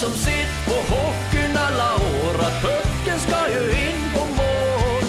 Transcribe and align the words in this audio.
som 0.00 0.12
sett 0.12 0.54
på 0.66 0.76
hockeyn 0.94 1.56
alla 1.56 1.94
år 1.94 2.34
att 2.46 2.62
pucken 2.62 3.18
ska 3.18 3.38
ju 3.54 3.64
in 3.70 4.02
på 4.14 4.20
mål. 4.20 5.04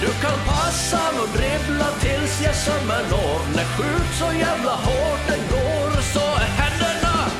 Du 0.00 0.06
kan 0.06 0.38
passa 0.46 1.02
och 1.22 1.28
dribbla 1.38 1.88
tills 2.00 2.42
jag 2.44 2.54
sömmer 2.54 3.02
når. 3.10 3.56
När 3.56 3.64
skjut 3.64 4.10
så 4.18 4.38
jävla 4.38 4.74
hårt 4.86 5.22
den 5.28 5.42
går 5.50 6.02
så 6.14 6.20
är 6.20 6.50
händerna 6.60 7.30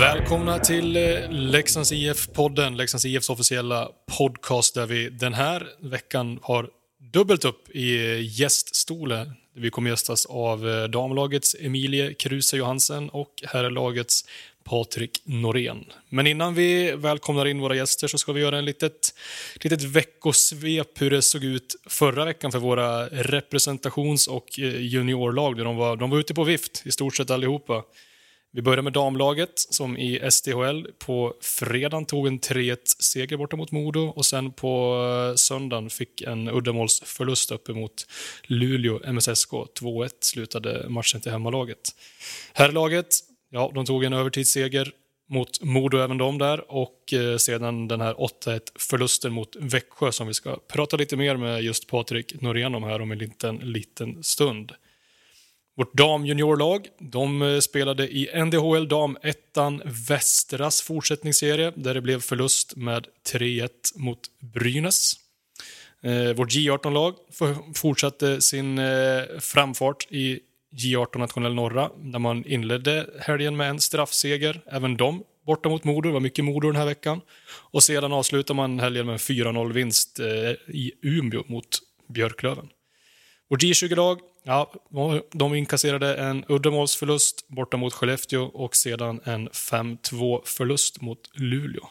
Välkomna 0.00 0.58
till 0.58 0.96
eh, 0.96 1.30
Leksands 1.30 1.92
IF-podden, 1.92 2.76
Leksands 2.76 3.04
IFs 3.04 3.30
officiella 3.30 3.88
podcast 4.18 4.74
där 4.74 4.86
vi 4.86 5.08
den 5.08 5.34
här 5.34 5.66
veckan 5.82 6.38
har 6.42 6.68
dubbelt 7.12 7.44
upp 7.44 7.70
i 7.70 8.12
eh, 8.12 8.40
gäststolen. 8.40 9.32
Vi 9.58 9.70
kommer 9.70 9.90
gästas 9.90 10.26
av 10.26 10.68
eh, 10.68 10.84
damlagets 10.84 11.56
Emilie 11.60 12.14
Kruse 12.14 12.56
Johansen 12.56 13.08
och 13.08 13.42
herrlagets 13.42 14.24
Patrik 14.64 15.22
Norén. 15.24 15.84
Men 16.08 16.26
innan 16.26 16.54
vi 16.54 16.92
välkomnar 16.92 17.46
in 17.46 17.60
våra 17.60 17.76
gäster 17.76 18.08
så 18.08 18.18
ska 18.18 18.32
vi 18.32 18.40
göra 18.40 18.58
en 18.58 18.64
litet, 18.64 19.14
litet 19.54 19.82
veckosvep 19.82 21.00
hur 21.00 21.10
det 21.10 21.22
såg 21.22 21.44
ut 21.44 21.76
förra 21.86 22.24
veckan 22.24 22.52
för 22.52 22.58
våra 22.58 23.06
representations 23.06 24.26
och 24.26 24.58
eh, 24.58 24.80
juniorlag. 24.80 25.56
De, 25.56 25.76
var, 25.76 25.96
de 25.96 26.10
var 26.10 26.18
ute 26.18 26.34
på 26.34 26.44
vift, 26.44 26.82
i 26.86 26.90
stort 26.90 27.16
sett 27.16 27.30
allihopa. 27.30 27.82
Vi 28.56 28.62
börjar 28.62 28.82
med 28.82 28.92
damlaget 28.92 29.52
som 29.56 29.96
i 29.96 30.30
SDHL 30.30 30.86
på 30.98 31.34
fredagen 31.40 32.06
tog 32.06 32.26
en 32.26 32.40
3-1-seger 32.40 33.36
borta 33.36 33.56
mot 33.56 33.72
Modo 33.72 34.00
och 34.00 34.26
sen 34.26 34.52
på 34.52 35.02
eh, 35.30 35.34
söndagen 35.34 35.90
fick 35.90 36.22
en 36.22 36.48
uddamålsförlust 36.48 37.50
uppe 37.50 37.72
mot 37.72 38.06
Luleå 38.46 39.12
MSSK. 39.12 39.50
2-1 39.50 40.08
slutade 40.20 40.88
matchen 40.88 41.20
till 41.20 41.32
hemmalaget. 41.32 41.80
Herrlaget, 42.52 43.06
ja, 43.50 43.70
de 43.74 43.86
tog 43.86 44.04
en 44.04 44.12
övertidsseger 44.12 44.92
mot 45.28 45.62
Modo 45.62 45.98
även 45.98 46.18
de 46.18 46.38
där 46.38 46.70
och 46.70 47.12
eh, 47.12 47.36
sedan 47.36 47.88
den 47.88 48.00
här 48.00 48.14
8-1-förlusten 48.14 49.32
mot 49.32 49.56
Växjö 49.56 50.12
som 50.12 50.26
vi 50.26 50.34
ska 50.34 50.56
prata 50.68 50.96
lite 50.96 51.16
mer 51.16 51.36
med 51.36 51.62
just 51.62 51.86
Patrik 51.86 52.40
Norén 52.40 52.74
om 52.74 52.82
här 52.82 53.00
om 53.00 53.12
en 53.12 53.18
liten, 53.18 53.56
liten 53.56 54.22
stund. 54.22 54.72
Vårt 55.78 55.94
damjuniorlag 55.94 56.88
de 56.98 57.42
eh, 57.42 57.58
spelade 57.58 58.08
i 58.08 58.44
NDHL 58.44 58.88
damettan 58.88 59.82
Västras 60.08 60.82
fortsättningsserie 60.82 61.72
där 61.74 61.94
det 61.94 62.00
blev 62.00 62.20
förlust 62.20 62.76
med 62.76 63.06
3-1 63.32 63.68
mot 63.94 64.18
Brynäs. 64.54 65.14
Eh, 66.02 66.32
vårt 66.36 66.50
J18-lag 66.50 67.14
fortsatte 67.74 68.40
sin 68.42 68.78
eh, 68.78 69.22
framfart 69.40 70.06
i 70.10 70.40
J18 70.72 71.18
Nationell 71.18 71.54
Norra 71.54 71.90
där 71.96 72.18
man 72.18 72.44
inledde 72.44 73.06
helgen 73.20 73.56
med 73.56 73.70
en 73.70 73.80
straffseger. 73.80 74.60
Även 74.66 74.96
de 74.96 75.24
borta 75.46 75.68
mot 75.68 75.84
Modo. 75.84 76.08
Det 76.08 76.12
var 76.12 76.20
mycket 76.20 76.44
Modo 76.44 76.70
den 76.70 76.76
här 76.76 76.86
veckan. 76.86 77.20
Och 77.48 77.82
sedan 77.82 78.12
avslutar 78.12 78.54
man 78.54 78.80
helgen 78.80 79.06
med 79.06 79.12
en 79.12 79.18
4-0-vinst 79.18 80.20
i 80.68 80.92
Umeå 81.02 81.44
mot 81.46 81.78
Björklöven. 82.08 82.68
Vårt 83.48 83.62
J20-lag, 83.62 84.20
ja, 84.46 84.72
de 85.32 85.54
inkasserade 85.54 86.14
en 86.16 86.44
uddamålsförlust 86.48 87.48
borta 87.48 87.76
mot 87.76 87.92
Skellefteå 87.92 88.42
och 88.42 88.76
sedan 88.76 89.20
en 89.24 89.48
5-2-förlust 89.48 91.00
mot 91.00 91.18
Luleå. 91.32 91.88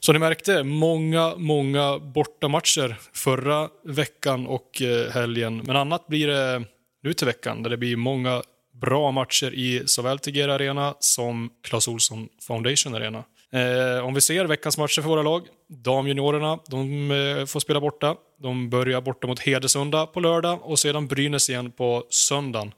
Så 0.00 0.12
ni 0.12 0.18
märkte, 0.18 0.62
många, 0.62 1.34
många 1.36 1.98
bortamatcher 1.98 2.96
förra 3.12 3.68
veckan 3.84 4.46
och 4.46 4.82
eh, 4.82 5.10
helgen. 5.10 5.62
Men 5.66 5.76
annat 5.76 6.06
blir 6.06 6.26
det 6.26 6.64
nu 7.02 7.12
till 7.12 7.26
veckan 7.26 7.62
där 7.62 7.70
det 7.70 7.76
blir 7.76 7.96
många 7.96 8.42
bra 8.80 9.10
matcher 9.10 9.54
i 9.54 9.82
såväl 9.86 10.18
Tegera 10.18 10.54
Arena 10.54 10.94
som 11.00 11.50
Clas 11.62 11.88
Olsson 11.88 12.28
Foundation 12.40 12.94
Arena. 12.94 13.24
Eh, 13.54 14.06
om 14.06 14.14
vi 14.14 14.20
ser 14.20 14.44
veckans 14.44 14.78
matcher 14.78 15.02
för 15.02 15.08
våra 15.08 15.22
lag. 15.22 15.46
Damjuniorerna 15.68 16.58
de, 16.68 17.10
eh, 17.10 17.46
får 17.46 17.60
spela 17.60 17.80
borta. 17.80 18.16
De 18.42 18.70
börjar 18.70 19.00
borta 19.00 19.26
mot 19.26 19.40
Hedesunda 19.40 20.06
på 20.06 20.20
lördag 20.20 20.58
och 20.62 20.78
sedan 20.78 21.06
Brynäs 21.06 21.50
igen 21.50 21.70
på 21.70 22.06
söndagen. 22.10 22.72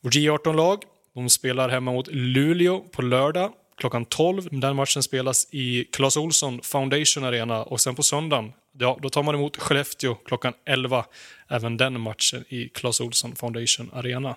Vårt 0.00 0.14
J18-lag 0.14 0.82
de 1.14 1.28
spelar 1.28 1.68
hemma 1.68 1.92
mot 1.92 2.08
Luleå 2.10 2.80
på 2.80 3.02
lördag 3.02 3.52
klockan 3.76 4.04
12. 4.04 4.48
Den 4.50 4.76
matchen 4.76 5.02
spelas 5.02 5.48
i 5.50 5.84
Clas 5.84 6.16
Olsson 6.16 6.60
Foundation 6.62 7.24
Arena 7.24 7.62
och 7.62 7.80
sen 7.80 7.94
på 7.94 8.02
söndagen 8.02 8.52
ja, 8.78 8.98
då 9.02 9.10
tar 9.10 9.22
man 9.22 9.34
emot 9.34 9.56
Skellefteå 9.56 10.14
klockan 10.14 10.52
11. 10.66 11.04
Även 11.48 11.76
den 11.76 12.00
matchen 12.00 12.44
i 12.48 12.68
Clas 12.68 13.00
Olsson 13.00 13.36
Foundation 13.36 13.90
Arena. 13.92 14.36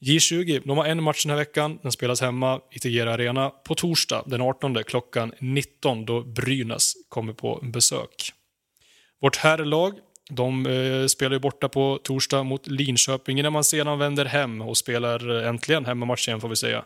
J20 0.00 0.62
de 0.64 0.78
har 0.78 0.84
en 0.84 1.02
match 1.02 1.24
den 1.24 1.30
här 1.30 1.36
veckan. 1.36 1.78
Den 1.82 1.92
spelas 1.92 2.20
hemma 2.20 2.60
i 2.70 2.78
Tegera 2.78 3.14
Arena 3.14 3.50
på 3.50 3.74
torsdag 3.74 4.22
den 4.26 4.40
18 4.40 4.84
klockan 4.84 5.32
19 5.40 6.04
då 6.04 6.22
Brynäs 6.22 6.94
kommer 7.08 7.32
på 7.32 7.60
besök. 7.62 8.32
Vårt 9.20 9.36
herrlag 9.36 9.94
de 10.30 10.66
eh, 10.66 11.06
spelar 11.06 11.32
ju 11.32 11.38
borta 11.38 11.68
på 11.68 11.98
torsdag 12.02 12.42
mot 12.42 12.66
Linköping 12.66 13.38
innan 13.38 13.52
man 13.52 13.64
sedan 13.64 13.98
vänder 13.98 14.24
hem 14.24 14.60
och 14.60 14.76
spelar 14.76 15.42
eh, 15.42 15.48
äntligen 15.48 15.84
hemmamatch 15.84 16.28
igen 16.28 16.40
får 16.40 16.48
vi 16.48 16.56
säga 16.56 16.84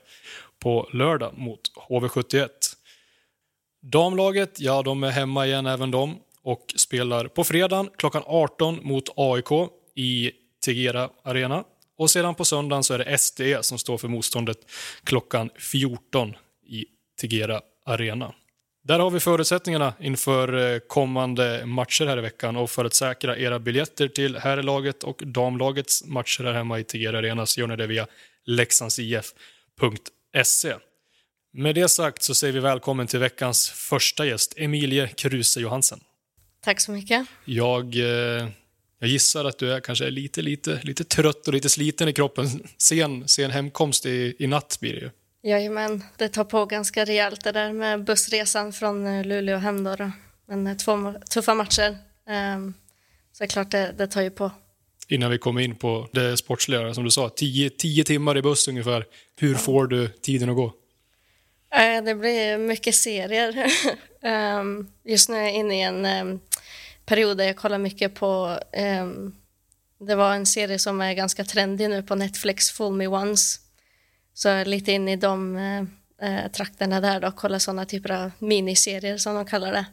på 0.58 0.88
lördag 0.92 1.32
mot 1.36 1.60
HV71. 1.88 2.48
Damlaget, 3.82 4.60
ja 4.60 4.82
de 4.82 5.02
är 5.02 5.10
hemma 5.10 5.46
igen 5.46 5.66
även 5.66 5.90
de 5.90 6.18
och 6.42 6.74
spelar 6.76 7.28
på 7.28 7.44
fredagen 7.44 7.90
klockan 7.96 8.22
18 8.26 8.78
mot 8.82 9.04
AIK 9.16 9.70
i 9.94 10.32
Tegera 10.64 11.10
Arena 11.22 11.64
och 11.98 12.10
sedan 12.10 12.34
på 12.34 12.44
söndagen 12.44 12.84
så 12.84 12.94
är 12.94 12.98
det 12.98 13.18
SDE 13.18 13.62
som 13.62 13.78
står 13.78 13.98
för 13.98 14.08
motståndet 14.08 14.58
klockan 15.04 15.50
14 15.56 16.34
i 16.66 16.84
Tegera 17.20 17.60
Arena. 17.86 18.34
Där 18.84 18.98
har 18.98 19.10
vi 19.10 19.20
förutsättningarna 19.20 19.94
inför 20.00 20.74
eh, 20.74 20.78
kommande 20.78 21.66
matcher 21.66 22.06
här 22.06 22.18
i 22.18 22.20
veckan 22.20 22.56
och 22.56 22.70
för 22.70 22.84
att 22.84 22.94
säkra 22.94 23.38
era 23.38 23.58
biljetter 23.58 24.08
till 24.08 24.36
herrlaget 24.36 25.04
och 25.04 25.22
damlagets 25.26 26.04
matcher 26.04 26.44
här 26.44 26.52
hemma 26.52 26.78
i 26.78 26.84
Tegera 26.84 27.18
Arena 27.18 27.46
så 27.46 27.60
gör 27.60 27.66
ni 27.66 27.76
det 27.76 27.86
via 27.86 28.06
leksandsif.se. 28.44 30.74
Med 31.52 31.74
det 31.74 31.88
sagt 31.88 32.22
så 32.22 32.34
säger 32.34 32.52
vi 32.52 32.60
välkommen 32.60 33.06
till 33.06 33.18
veckans 33.18 33.70
första 33.70 34.26
gäst, 34.26 34.54
Emilie 34.56 35.08
Kruse 35.08 35.60
Johansen. 35.60 36.00
Tack 36.64 36.80
så 36.80 36.92
mycket. 36.92 37.26
Jag 37.44 37.96
eh, 37.96 38.48
jag 38.98 39.10
gissar 39.10 39.44
att 39.44 39.58
du 39.58 39.72
är 39.72 39.80
kanske 39.80 40.10
lite, 40.10 40.42
lite, 40.42 40.80
lite 40.82 41.04
trött 41.04 41.48
och 41.48 41.54
lite 41.54 41.68
sliten 41.68 42.08
i 42.08 42.12
kroppen. 42.12 42.46
Sen, 42.78 43.28
sen 43.28 43.50
hemkomst 43.50 44.06
i, 44.06 44.36
i 44.38 44.46
natt 44.46 44.78
blir 44.80 44.92
det 44.92 45.00
ju. 45.00 45.10
Jajamän, 45.42 46.04
det 46.16 46.28
tar 46.28 46.44
på 46.44 46.66
ganska 46.66 47.04
rejält 47.04 47.44
det 47.44 47.52
där 47.52 47.72
med 47.72 48.04
bussresan 48.04 48.72
från 48.72 49.06
eh, 49.06 49.24
Luleå 49.24 49.58
hem 49.58 49.84
då. 49.84 49.96
då. 49.96 50.10
Men 50.48 50.66
eh, 50.66 50.76
två 50.76 51.14
tuffa 51.30 51.54
matcher. 51.54 51.98
Um, 52.56 52.74
så 53.32 53.44
det 53.44 53.44
är 53.44 53.48
klart 53.48 53.70
det, 53.70 53.94
det 53.98 54.06
tar 54.06 54.22
ju 54.22 54.30
på. 54.30 54.50
Innan 55.08 55.30
vi 55.30 55.38
kommer 55.38 55.60
in 55.60 55.76
på 55.76 56.08
det 56.12 56.36
sportsliga, 56.36 56.94
som 56.94 57.04
du 57.04 57.10
sa, 57.10 57.28
tio, 57.28 57.70
tio 57.70 58.04
timmar 58.04 58.38
i 58.38 58.42
buss 58.42 58.68
ungefär. 58.68 59.04
Hur 59.36 59.54
får 59.54 59.86
du 59.86 60.08
tiden 60.08 60.50
att 60.50 60.56
gå? 60.56 60.66
Uh, 60.66 62.04
det 62.04 62.14
blir 62.14 62.58
mycket 62.58 62.94
serier. 62.94 63.66
um, 64.60 64.90
just 65.04 65.28
nu 65.28 65.36
är 65.36 65.42
jag 65.42 65.54
inne 65.54 65.78
i 65.78 65.82
en 65.82 66.40
perioder 67.08 67.44
jag 67.44 67.56
kollar 67.56 67.78
mycket 67.78 68.14
på 68.14 68.58
um, 69.02 69.34
det 70.00 70.14
var 70.14 70.34
en 70.34 70.46
serie 70.46 70.78
som 70.78 71.00
är 71.00 71.14
ganska 71.14 71.44
trendig 71.44 71.90
nu 71.90 72.02
på 72.02 72.14
Netflix, 72.14 72.70
Fool 72.70 72.94
Me 72.94 73.06
Once. 73.06 73.60
Så 74.34 74.48
jag 74.48 74.60
är 74.60 74.64
lite 74.64 74.92
in 74.92 75.08
i 75.08 75.16
de 75.16 75.56
uh, 75.56 76.50
trakterna 76.52 77.00
där 77.00 77.20
då, 77.20 77.32
kolla 77.36 77.58
sådana 77.58 77.84
typer 77.84 78.10
av 78.10 78.30
miniserier 78.38 79.16
som 79.16 79.34
de 79.34 79.46
kallar 79.46 79.72
det. 79.72 79.86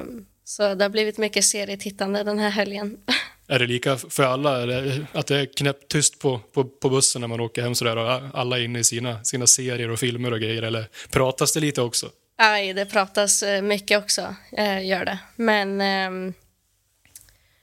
Um, 0.00 0.26
så 0.44 0.74
det 0.74 0.84
har 0.84 0.90
blivit 0.90 1.18
mycket 1.18 1.44
serietittande 1.44 2.22
den 2.22 2.38
här 2.38 2.50
helgen. 2.50 2.98
Är 3.46 3.58
det 3.58 3.66
lika 3.66 3.96
för 3.96 4.22
alla? 4.22 4.66
Det, 4.66 5.06
att 5.12 5.26
det 5.26 5.36
är 5.36 5.46
knäpptyst 5.56 6.18
på, 6.18 6.38
på, 6.38 6.64
på 6.64 6.88
bussen 6.88 7.20
när 7.20 7.28
man 7.28 7.40
åker 7.40 7.62
hem 7.62 7.74
sådär 7.74 7.96
och 7.96 8.38
alla 8.38 8.58
är 8.58 8.62
inne 8.62 8.78
i 8.78 8.84
sina, 8.84 9.24
sina 9.24 9.46
serier 9.46 9.90
och 9.90 9.98
filmer 9.98 10.32
och 10.32 10.40
grejer? 10.40 10.62
Eller 10.62 10.88
pratas 11.10 11.52
det 11.52 11.60
lite 11.60 11.82
också? 11.82 12.10
Aj, 12.44 12.72
det 12.72 12.86
pratas 12.86 13.42
eh, 13.42 13.62
mycket 13.62 13.98
också, 13.98 14.34
eh, 14.56 14.86
gör 14.86 15.04
det. 15.04 15.18
Men 15.36 15.80
eh, 15.80 16.34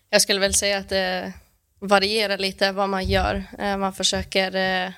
jag 0.09 0.21
skulle 0.21 0.39
väl 0.39 0.53
säga 0.53 0.77
att 0.77 0.89
det 0.89 1.33
varierar 1.79 2.37
lite 2.37 2.71
vad 2.71 2.89
man 2.89 3.05
gör. 3.05 3.43
Eh, 3.59 3.77
man 3.77 3.93
försöker 3.93 4.55
eh, 4.55 4.91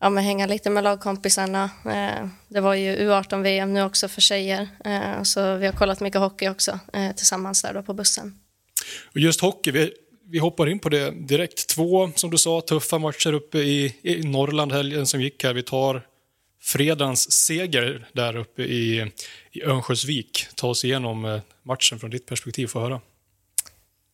ja, 0.00 0.10
men 0.10 0.24
hänga 0.24 0.46
lite 0.46 0.70
med 0.70 0.84
lagkompisarna. 0.84 1.70
Eh, 1.84 2.28
det 2.48 2.60
var 2.60 2.74
ju 2.74 2.96
U18-VM 2.96 3.74
nu 3.74 3.82
också 3.82 4.08
för 4.08 4.20
tjejer, 4.20 4.68
eh, 4.84 5.22
så 5.22 5.56
vi 5.56 5.66
har 5.66 5.72
kollat 5.72 6.00
mycket 6.00 6.20
hockey 6.20 6.48
också 6.48 6.78
eh, 6.92 7.12
tillsammans 7.12 7.62
där 7.62 7.74
då 7.74 7.82
på 7.82 7.94
bussen. 7.94 8.38
Och 9.14 9.20
just 9.20 9.40
hockey, 9.40 9.70
vi, 9.70 9.92
vi 10.30 10.38
hoppar 10.38 10.68
in 10.68 10.78
på 10.78 10.88
det 10.88 11.10
direkt. 11.10 11.68
Två, 11.68 12.10
som 12.14 12.30
du 12.30 12.38
sa, 12.38 12.60
tuffa 12.60 12.98
matcher 12.98 13.32
uppe 13.32 13.58
i, 13.58 13.96
i 14.02 14.22
Norrland 14.22 14.72
helgen 14.72 15.06
som 15.06 15.20
gick 15.20 15.44
här. 15.44 15.54
Vi 15.54 15.62
tar 15.62 16.06
fredagens 16.60 17.32
seger 17.32 18.08
där 18.12 18.36
uppe 18.36 18.62
i, 18.62 19.12
i 19.50 19.62
Örnsköldsvik. 19.62 20.46
Ta 20.54 20.68
oss 20.68 20.84
igenom 20.84 21.24
eh, 21.24 21.40
matchen 21.62 21.98
från 21.98 22.10
ditt 22.10 22.26
perspektiv, 22.26 22.66
få 22.66 22.80
höra. 22.80 23.00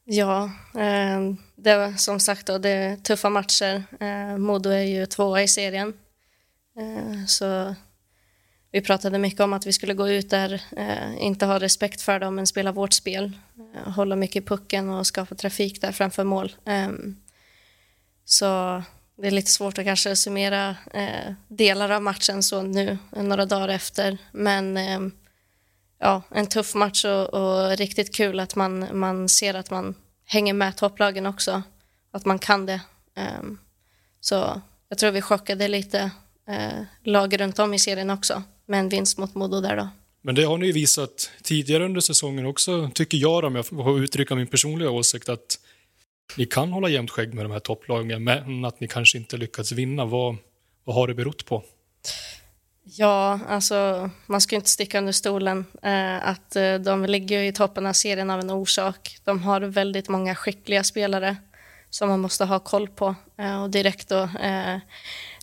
Ja, 0.04 0.50
eh, 0.75 1.20
det 1.56 1.76
var 1.76 1.93
som 1.93 2.20
sagt 2.20 2.46
då, 2.46 2.58
det 2.58 2.69
är 2.69 2.96
tuffa 2.96 3.31
matcher. 3.31 3.84
Eh, 4.00 4.38
Modo 4.38 4.70
är 4.70 4.82
ju 4.82 5.06
tvåa 5.06 5.43
i 5.43 5.48
serien. 5.48 5.94
Eh, 6.78 7.26
så 7.26 7.75
vi 8.72 8.81
pratade 8.81 9.19
mycket 9.19 9.40
om 9.40 9.52
att 9.52 9.66
vi 9.66 9.72
skulle 9.72 9.94
gå 9.94 10.08
ut 10.08 10.31
där, 10.31 10.62
eh, 10.76 11.22
inte 11.22 11.46
ha 11.46 11.60
respekt 11.60 12.02
för 12.02 12.20
dem, 12.20 12.34
men 12.34 12.46
spela 12.46 12.72
vårt 12.72 12.93
spel. 12.93 13.32
Eh, 13.75 13.93
hålla 13.93 14.16
mycket 14.16 14.43
i 14.43 14.46
pucken 14.46 14.90
och 14.90 15.06
skapa 15.06 15.34
trafik 15.34 15.81
där 15.81 15.93
framför 15.93 16.25
mål. 16.25 16.56
Ehm, 16.64 17.16
så 18.25 18.82
det 19.16 19.26
är 19.26 19.30
lite 19.30 19.50
svårt 19.50 19.78
att 19.78 19.84
kanske 19.84 20.16
summera 20.16 20.76
eh, 20.94 21.32
delar 21.48 21.90
av 21.90 22.02
matchen 22.02 22.42
så 22.42 22.62
nu, 22.62 22.98
några 23.10 23.46
dagar 23.46 23.68
efter. 23.68 24.18
Men 24.32 24.76
eh, 24.76 25.00
ja, 25.98 26.22
en 26.30 26.46
tuff 26.46 26.74
match 26.74 27.04
och, 27.04 27.34
och, 27.34 27.76
riktigt 27.76 28.14
kul 28.14 28.40
att 28.40 28.56
man, 28.56 28.98
man 28.98 29.28
ser 29.28 29.54
att 29.54 29.70
man 29.70 29.94
hänger 30.24 30.54
med 30.54 30.76
topplagen 30.76 31.26
också. 31.26 31.62
Att 32.10 32.24
man 32.24 32.38
kan 32.38 32.66
det. 32.66 32.80
Eh, 33.16 33.42
så 34.20 34.62
jag 34.88 34.98
tror 34.98 35.10
vi 35.10 35.22
chockade 35.22 35.69
lite 35.69 36.10
eh, 36.48 36.82
lag 37.04 37.40
runt 37.40 37.58
om 37.58 37.74
i 37.74 37.78
serien 37.78 38.10
också 38.10 38.42
med 38.66 38.80
en 38.80 38.88
vinst 38.88 39.19
mot 39.19 39.34
Modo 39.34 39.60
där 39.60 39.76
då. 39.76 39.88
Men 40.22 40.34
det 40.34 40.44
har 40.44 40.58
ni 40.58 40.66
ju 40.66 40.72
visat 40.72 41.30
tidigare 41.42 41.84
under 41.84 42.00
säsongen 42.00 42.46
också, 42.46 42.90
tycker 42.94 43.19
jag 43.19 43.44
om 43.44 43.56
jag 43.56 43.66
får 43.66 44.02
uttrycka 44.02 44.34
min 44.34 44.46
personliga 44.46 44.90
åsikt, 44.90 45.28
att 45.28 45.58
ni 46.37 46.46
kan 46.46 46.73
hålla 46.73 46.88
jämnt 46.88 47.11
skägg 47.11 47.34
med 47.34 47.44
de 47.44 47.52
här 47.52 47.61
topplagen, 47.61 48.25
men 48.25 48.64
att 48.64 48.81
ni 48.81 48.88
kanske 48.88 49.19
inte 49.19 49.37
lyckats 49.37 49.73
vinna. 49.73 50.05
Vad, 50.05 50.37
vad 50.84 50.96
har 50.96 51.08
det 51.08 51.14
berott 51.14 51.46
på? 51.46 51.62
Ja, 52.82 53.40
alltså 53.49 54.11
man 54.26 54.40
ska 54.40 54.56
inte 54.56 54.70
sticka 54.70 54.99
under 54.99 55.12
stolen 55.12 55.64
eh, 55.82 56.28
att 56.28 56.56
eh, 56.56 56.75
de 56.75 57.05
ligger 57.05 57.40
i 57.43 57.52
toppen 57.52 57.87
av 57.87 57.93
serien 57.93 58.31
av 58.31 58.40
en 58.40 58.50
orsak. 58.50 59.19
De 59.25 59.43
har 59.43 59.61
väldigt 59.61 60.08
många 60.08 60.34
skickliga 60.34 60.84
spelare 60.84 61.37
som 61.90 62.08
man 62.08 62.20
måste 62.20 62.44
ha 62.44 62.58
koll 62.58 62.88
på 62.88 63.14
eh, 63.38 63.62
och 63.62 63.70
direkt 63.70 64.08
då 64.08 64.22
eh, 64.22 64.79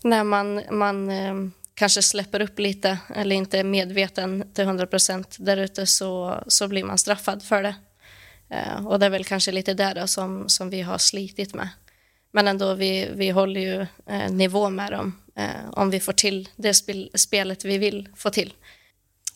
när 0.03 0.23
man, 0.23 0.61
man 0.71 1.09
eh, 1.09 1.33
kanske 1.73 2.01
släpper 2.01 2.41
upp 2.41 2.59
lite 2.59 2.97
eller 3.15 3.35
inte 3.35 3.59
är 3.59 3.63
medveten 3.63 4.51
till 4.53 4.63
100 4.63 4.87
procent 4.87 5.35
där 5.39 5.57
ute 5.57 5.85
så, 5.85 6.43
så 6.47 6.67
blir 6.67 6.83
man 6.83 6.97
straffad 6.97 7.43
för 7.43 7.63
det. 7.63 7.75
Eh, 8.53 8.87
och 8.87 8.99
det 8.99 9.05
är 9.05 9.09
väl 9.09 9.25
kanske 9.25 9.51
lite 9.51 9.73
där 9.73 9.95
då 9.95 10.07
som, 10.07 10.49
som 10.49 10.69
vi 10.69 10.81
har 10.81 10.97
slitit 10.97 11.53
med. 11.53 11.69
Men 12.31 12.47
ändå, 12.47 12.73
vi, 12.73 13.09
vi 13.15 13.29
håller 13.29 13.61
ju 13.61 13.85
nivå 14.29 14.69
med 14.69 14.91
dem 14.91 15.15
eh, 15.35 15.69
om 15.71 15.89
vi 15.89 15.99
får 15.99 16.13
till 16.13 16.49
det 16.55 16.73
spel, 16.73 17.09
spelet 17.13 17.65
vi 17.65 17.77
vill 17.77 18.09
få 18.15 18.29
till. 18.29 18.53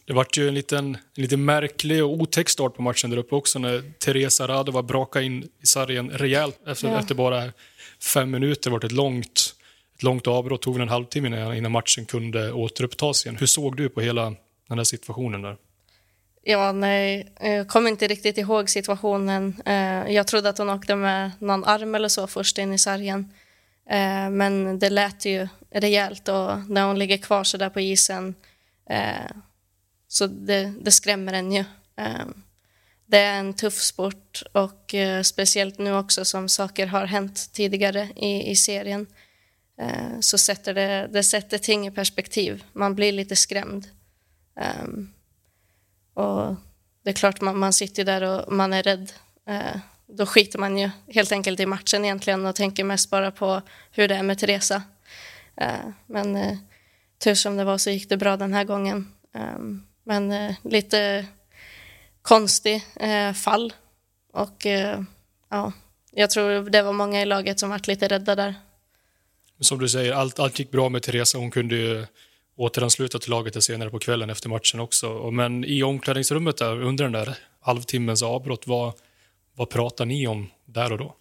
Det 0.08 0.14
vart 0.14 0.38
ju 0.38 0.48
en 0.48 0.54
liten, 0.54 0.96
en 0.96 1.22
lite 1.22 1.38
märklig 1.38 2.04
och 2.04 2.12
otäck 2.12 2.50
start 2.50 2.76
på 2.76 2.82
matchen 2.82 3.10
där 3.10 3.18
uppe 3.18 3.36
också 3.36 3.60
när 3.60 3.94
Teresa 4.00 4.48
Radova 4.48 4.84
brakade 4.84 5.26
in 5.26 5.44
i 5.44 5.66
sargen 5.66 6.10
rejält 6.10 6.60
efter, 6.68 6.88
ja. 6.88 7.00
efter 7.00 7.16
bara 7.16 7.52
fem 8.14 8.32
minuter. 8.32 8.70
Det 8.70 8.70
var 8.70 8.86
ett 8.86 8.92
långt, 8.92 9.56
ett 9.96 10.04
långt 10.04 10.28
avbrott, 10.28 10.62
tog 10.62 10.80
en 10.80 10.90
halvtimme 10.90 11.58
innan 11.58 11.72
matchen 11.72 12.06
kunde 12.06 12.52
återupptas 12.52 13.26
igen. 13.26 13.38
Hur 13.40 13.48
såg 13.48 13.78
du 13.78 13.90
på 13.90 14.02
hela 14.02 14.24
den 14.70 14.78
här 14.78 14.84
situationen 14.84 15.42
där? 15.42 15.58
Ja, 16.50 16.72
nej, 16.72 17.34
jag 17.40 17.68
kommer 17.68 17.90
inte 17.90 18.08
riktigt 18.08 18.38
ihåg 18.38 18.70
situationen. 18.70 19.62
Eh, 19.66 20.12
jag 20.14 20.28
trodde 20.28 20.50
att 20.50 20.58
hon 20.58 20.70
åkte 20.70 20.96
med 20.96 21.32
någon 21.40 21.64
arm 21.64 21.96
eller 21.96 22.10
så 22.10 22.28
först 22.28 22.58
in 22.58 22.74
i 22.74 22.78
sargen. 22.78 23.34
Eh, 23.90 24.30
men 24.30 24.80
det 24.80 24.90
lät 24.90 25.26
ju 25.26 25.48
rejält 25.72 26.28
och 26.28 26.70
när 26.70 26.88
hon 26.88 27.00
ligger 27.00 27.18
kvar 27.18 27.44
så 27.44 27.58
där 27.58 27.70
på 27.70 27.80
isen 27.80 28.36
eh, 28.90 29.32
så 30.08 30.28
det, 30.28 30.74
det, 30.82 30.92
skrämmer 30.92 31.34
en 31.34 31.52
ju. 31.52 31.64
Det 33.06 33.18
är 33.18 33.40
en 33.40 33.54
tuff 33.54 33.82
sport 33.82 34.44
och 34.52 34.96
speciellt 35.24 35.78
nu 35.78 35.96
också 35.96 36.26
som 36.26 36.50
saker 36.50 36.88
har 36.88 37.06
hänt 37.06 37.50
tidigare 37.54 38.10
i, 38.16 38.52
i 38.52 38.56
serien 38.56 39.08
så 40.20 40.38
sätter 40.38 40.74
det, 40.74 41.10
det 41.14 41.24
sätter 41.24 41.58
ting 41.58 41.88
i 41.88 41.92
perspektiv. 41.92 42.64
Man 42.74 42.96
blir 42.96 43.12
lite 43.12 43.36
skrämd 43.36 43.88
och 46.18 46.56
det 47.04 47.10
är 47.10 47.14
klart 47.14 47.42
man, 47.42 47.60
man 47.60 47.74
sitter 47.74 48.04
där 48.04 48.22
och 48.22 48.54
man 48.54 48.74
är 48.74 48.84
rädd 48.84 49.12
eh, 49.48 49.80
då 50.08 50.26
skiter 50.26 50.60
man 50.60 50.78
ju 50.78 50.90
helt 51.08 51.32
enkelt 51.32 51.60
i 51.60 51.66
matchen 51.66 52.06
egentligen 52.06 52.46
och 52.46 52.56
tänker 52.56 52.84
mest 52.84 53.10
bara 53.10 53.32
på 53.32 53.62
hur 53.92 54.08
det 54.08 54.16
är 54.16 54.24
med 54.24 54.40
Teresa. 54.40 54.84
Eh, 55.58 55.90
men 56.06 56.36
eh, 56.36 56.58
tur 57.24 57.36
som 57.36 57.58
det 57.58 57.64
var 57.64 57.78
så 57.78 57.90
gick 57.90 58.10
det 58.10 58.18
bra 58.18 58.38
den 58.38 58.54
här 58.54 58.64
gången. 58.64 59.14
Eh, 59.36 59.60
men 60.04 60.32
eh, 60.32 60.56
lite 60.64 61.26
konstig 62.22 62.86
eh, 62.96 63.34
fall 63.34 63.74
och 64.34 64.66
ja, 65.50 65.72
jag 66.12 66.30
tror 66.30 66.70
det 66.70 66.82
var 66.82 66.94
många 66.94 67.22
i 67.22 67.26
laget 67.26 67.60
som 67.60 67.70
varit 67.70 67.88
lite 67.88 68.08
rädda 68.08 68.36
där. 68.36 68.56
Som 69.60 69.80
du 69.80 69.90
säger, 69.90 70.14
allt, 70.14 70.40
allt 70.40 70.60
gick 70.60 70.72
bra 70.72 70.90
med 70.90 71.04
Teresa. 71.04 71.38
Hon 71.38 71.52
kunde 71.52 71.76
ju 71.76 72.06
återansluta 72.58 73.20
till 73.20 73.32
laget 73.32 73.64
senare 73.64 73.90
på 73.90 74.00
kvällen 74.00 74.30
efter 74.30 74.50
matchen 74.50 74.80
också. 74.80 75.32
Men 75.32 75.66
i 75.66 75.84
omklädningsrummet 75.84 76.58
där, 76.58 76.82
under 76.82 77.04
den 77.04 77.14
där 77.14 77.38
halvtimmens 77.60 78.24
avbrott, 78.24 78.68
vad, 78.68 78.94
vad 79.56 79.70
pratar 79.70 80.06
ni 80.06 80.28
om 80.28 80.50
där 80.66 80.92
och 80.92 80.98
då? 80.98 81.16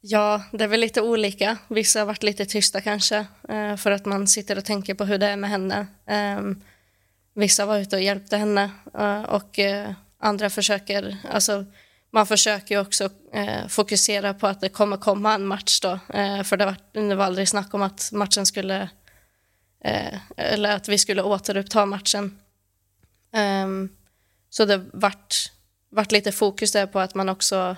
Ja, 0.00 0.42
det 0.52 0.64
är 0.64 0.68
väl 0.68 0.80
lite 0.80 1.02
olika. 1.02 1.58
Vissa 1.68 1.98
har 1.98 2.06
varit 2.06 2.22
lite 2.22 2.46
tysta 2.46 2.80
kanske 2.80 3.26
eh, 3.48 3.76
för 3.76 3.90
att 3.90 4.06
man 4.06 4.26
sitter 4.26 4.58
och 4.58 4.64
tänker 4.64 4.94
på 4.94 5.04
hur 5.04 5.18
det 5.18 5.26
är 5.26 5.36
med 5.36 5.50
henne. 5.50 5.86
Ehm, 6.06 6.62
vissa 7.34 7.66
var 7.66 7.78
ute 7.78 7.96
och 7.96 8.02
hjälpte 8.02 8.36
henne 8.36 8.70
eh, 8.98 9.22
och 9.22 9.58
eh, 9.58 9.92
andra 10.18 10.50
försöker, 10.50 11.16
alltså 11.30 11.64
man 12.12 12.26
försöker 12.26 12.74
ju 12.74 12.80
också 12.80 13.10
fokusera 13.68 14.34
på 14.34 14.46
att 14.46 14.60
det 14.60 14.68
kommer 14.68 14.96
komma 14.96 15.34
en 15.34 15.46
match 15.46 15.80
då, 15.80 15.98
för 16.44 16.56
det 16.56 16.64
var, 16.64 16.76
det 16.92 17.14
var 17.14 17.24
aldrig 17.24 17.48
snack 17.48 17.74
om 17.74 17.82
att 17.82 18.10
matchen 18.12 18.46
skulle, 18.46 18.88
Eh, 19.84 20.18
eller 20.36 20.76
att 20.76 20.88
vi 20.88 20.98
skulle 20.98 21.22
återuppta 21.22 21.86
matchen. 21.86 22.38
Um, 23.64 23.96
så 24.50 24.64
det 24.64 24.84
vart 24.92 25.50
vart 25.90 26.12
lite 26.12 26.32
fokus 26.32 26.72
där 26.72 26.86
på 26.86 27.00
att 27.00 27.14
man 27.14 27.28
också 27.28 27.76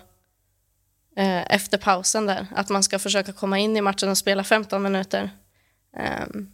eh, 1.17 1.53
efter 1.53 1.79
pausen 1.79 2.27
där, 2.27 2.47
att 2.55 2.69
man 2.69 2.83
ska 2.83 2.99
försöka 2.99 3.33
komma 3.33 3.59
in 3.59 3.77
i 3.77 3.81
matchen 3.81 4.09
och 4.09 4.19
spela 4.19 4.45
15 4.45 4.83
minuter. 4.83 5.31
Um, 6.31 6.53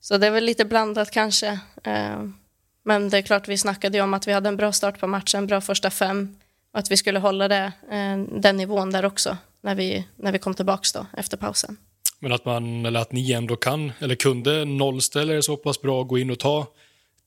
så 0.00 0.18
det 0.18 0.26
är 0.26 0.30
väl 0.30 0.44
lite 0.44 0.64
blandat 0.64 1.10
kanske. 1.10 1.60
Um, 1.84 2.38
men 2.84 3.08
det 3.08 3.18
är 3.18 3.22
klart, 3.22 3.48
vi 3.48 3.58
snackade 3.58 3.98
ju 3.98 4.04
om 4.04 4.14
att 4.14 4.28
vi 4.28 4.32
hade 4.32 4.48
en 4.48 4.56
bra 4.56 4.72
start 4.72 5.00
på 5.00 5.06
matchen, 5.06 5.46
bra 5.46 5.60
första 5.60 5.90
fem 5.90 6.36
och 6.72 6.78
att 6.78 6.90
vi 6.90 6.96
skulle 6.96 7.18
hålla 7.18 7.48
det, 7.48 7.72
eh, 7.90 8.18
den 8.40 8.56
nivån 8.56 8.90
där 8.90 9.04
också 9.04 9.36
när 9.60 9.74
vi, 9.74 10.08
när 10.16 10.32
vi 10.32 10.38
kom 10.38 10.54
tillbaka 10.54 10.88
då 10.94 11.06
efter 11.16 11.36
pausen. 11.36 11.76
Men 12.20 12.32
att 12.32 12.44
man, 12.44 12.86
eller 12.86 13.00
att 13.00 13.12
ni 13.12 13.32
ändå 13.32 13.56
kan, 13.56 13.92
eller 13.98 14.14
kunde 14.14 14.64
nollställa 14.64 15.34
er 15.34 15.40
så 15.40 15.56
pass 15.56 15.80
bra, 15.80 16.02
gå 16.02 16.18
in 16.18 16.30
och 16.30 16.38
ta 16.38 16.66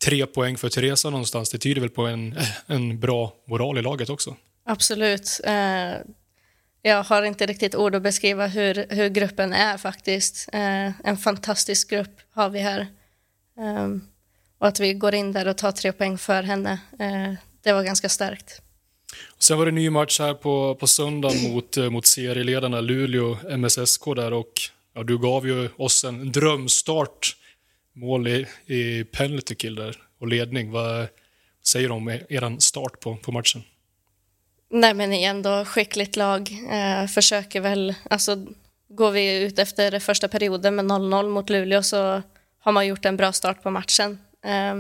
tre 0.05 0.25
poäng 0.25 0.57
för 0.57 0.69
Teresa 0.69 1.09
någonstans, 1.09 1.49
det 1.49 1.57
tyder 1.57 1.81
väl 1.81 1.89
på 1.89 2.01
en, 2.01 2.35
en 2.65 2.99
bra 2.99 3.33
moral 3.47 3.77
i 3.77 3.81
laget 3.81 4.09
också? 4.09 4.35
Absolut. 4.65 5.41
Eh, 5.43 5.93
jag 6.81 7.03
har 7.03 7.23
inte 7.23 7.45
riktigt 7.45 7.75
ord 7.75 7.95
att 7.95 8.01
beskriva 8.01 8.47
hur, 8.47 8.85
hur 8.89 9.09
gruppen 9.09 9.53
är 9.53 9.77
faktiskt. 9.77 10.49
Eh, 10.53 11.07
en 11.07 11.17
fantastisk 11.17 11.89
grupp 11.89 12.21
har 12.31 12.49
vi 12.49 12.59
här. 12.59 12.79
Eh, 13.59 13.87
och 14.59 14.67
att 14.67 14.79
vi 14.79 14.93
går 14.93 15.15
in 15.15 15.31
där 15.31 15.47
och 15.47 15.57
tar 15.57 15.71
tre 15.71 15.91
poäng 15.91 16.17
för 16.17 16.43
henne, 16.43 16.79
det 17.63 17.73
var 17.73 17.83
ganska 17.83 18.09
starkt. 18.09 18.61
Sen 19.39 19.57
var 19.57 19.65
det 19.65 19.71
ny 19.71 19.89
match 19.89 20.19
här 20.19 20.33
på, 20.33 20.75
på 20.75 20.87
söndag 20.87 21.31
mot, 21.49 21.77
mot 21.77 22.05
serieledarna 22.05 22.81
Luleå 22.81 23.37
MSSK 23.57 24.05
där 24.15 24.33
och 24.33 24.53
ja, 24.93 25.03
du 25.03 25.17
gav 25.17 25.47
ju 25.47 25.69
oss 25.77 26.03
en 26.03 26.31
drömstart 26.31 27.35
mål 27.93 28.27
i, 28.27 28.47
i 28.65 29.03
penalty 29.03 29.55
kill 29.55 29.75
där 29.75 29.97
och 30.19 30.27
ledning. 30.27 30.71
Vad 30.71 31.07
säger 31.63 31.87
du 31.87 31.93
om 31.93 32.09
er 32.09 32.59
start 32.59 32.99
på, 32.99 33.15
på 33.15 33.31
matchen? 33.31 33.63
Nej 34.69 34.93
men 34.93 35.13
igen 35.13 35.41
då, 35.41 35.65
skickligt 35.65 36.15
lag. 36.15 36.51
Eh, 36.71 37.07
försöker 37.07 37.61
väl, 37.61 37.95
alltså 38.09 38.45
går 38.89 39.11
vi 39.11 39.43
ut 39.43 39.59
efter 39.59 39.99
första 39.99 40.27
perioden 40.27 40.75
med 40.75 40.85
0-0 40.85 41.29
mot 41.29 41.49
Luleå 41.49 41.83
så 41.83 42.21
har 42.59 42.71
man 42.71 42.87
gjort 42.87 43.05
en 43.05 43.17
bra 43.17 43.31
start 43.31 43.63
på 43.63 43.71
matchen. 43.71 44.19
Eh, 44.45 44.75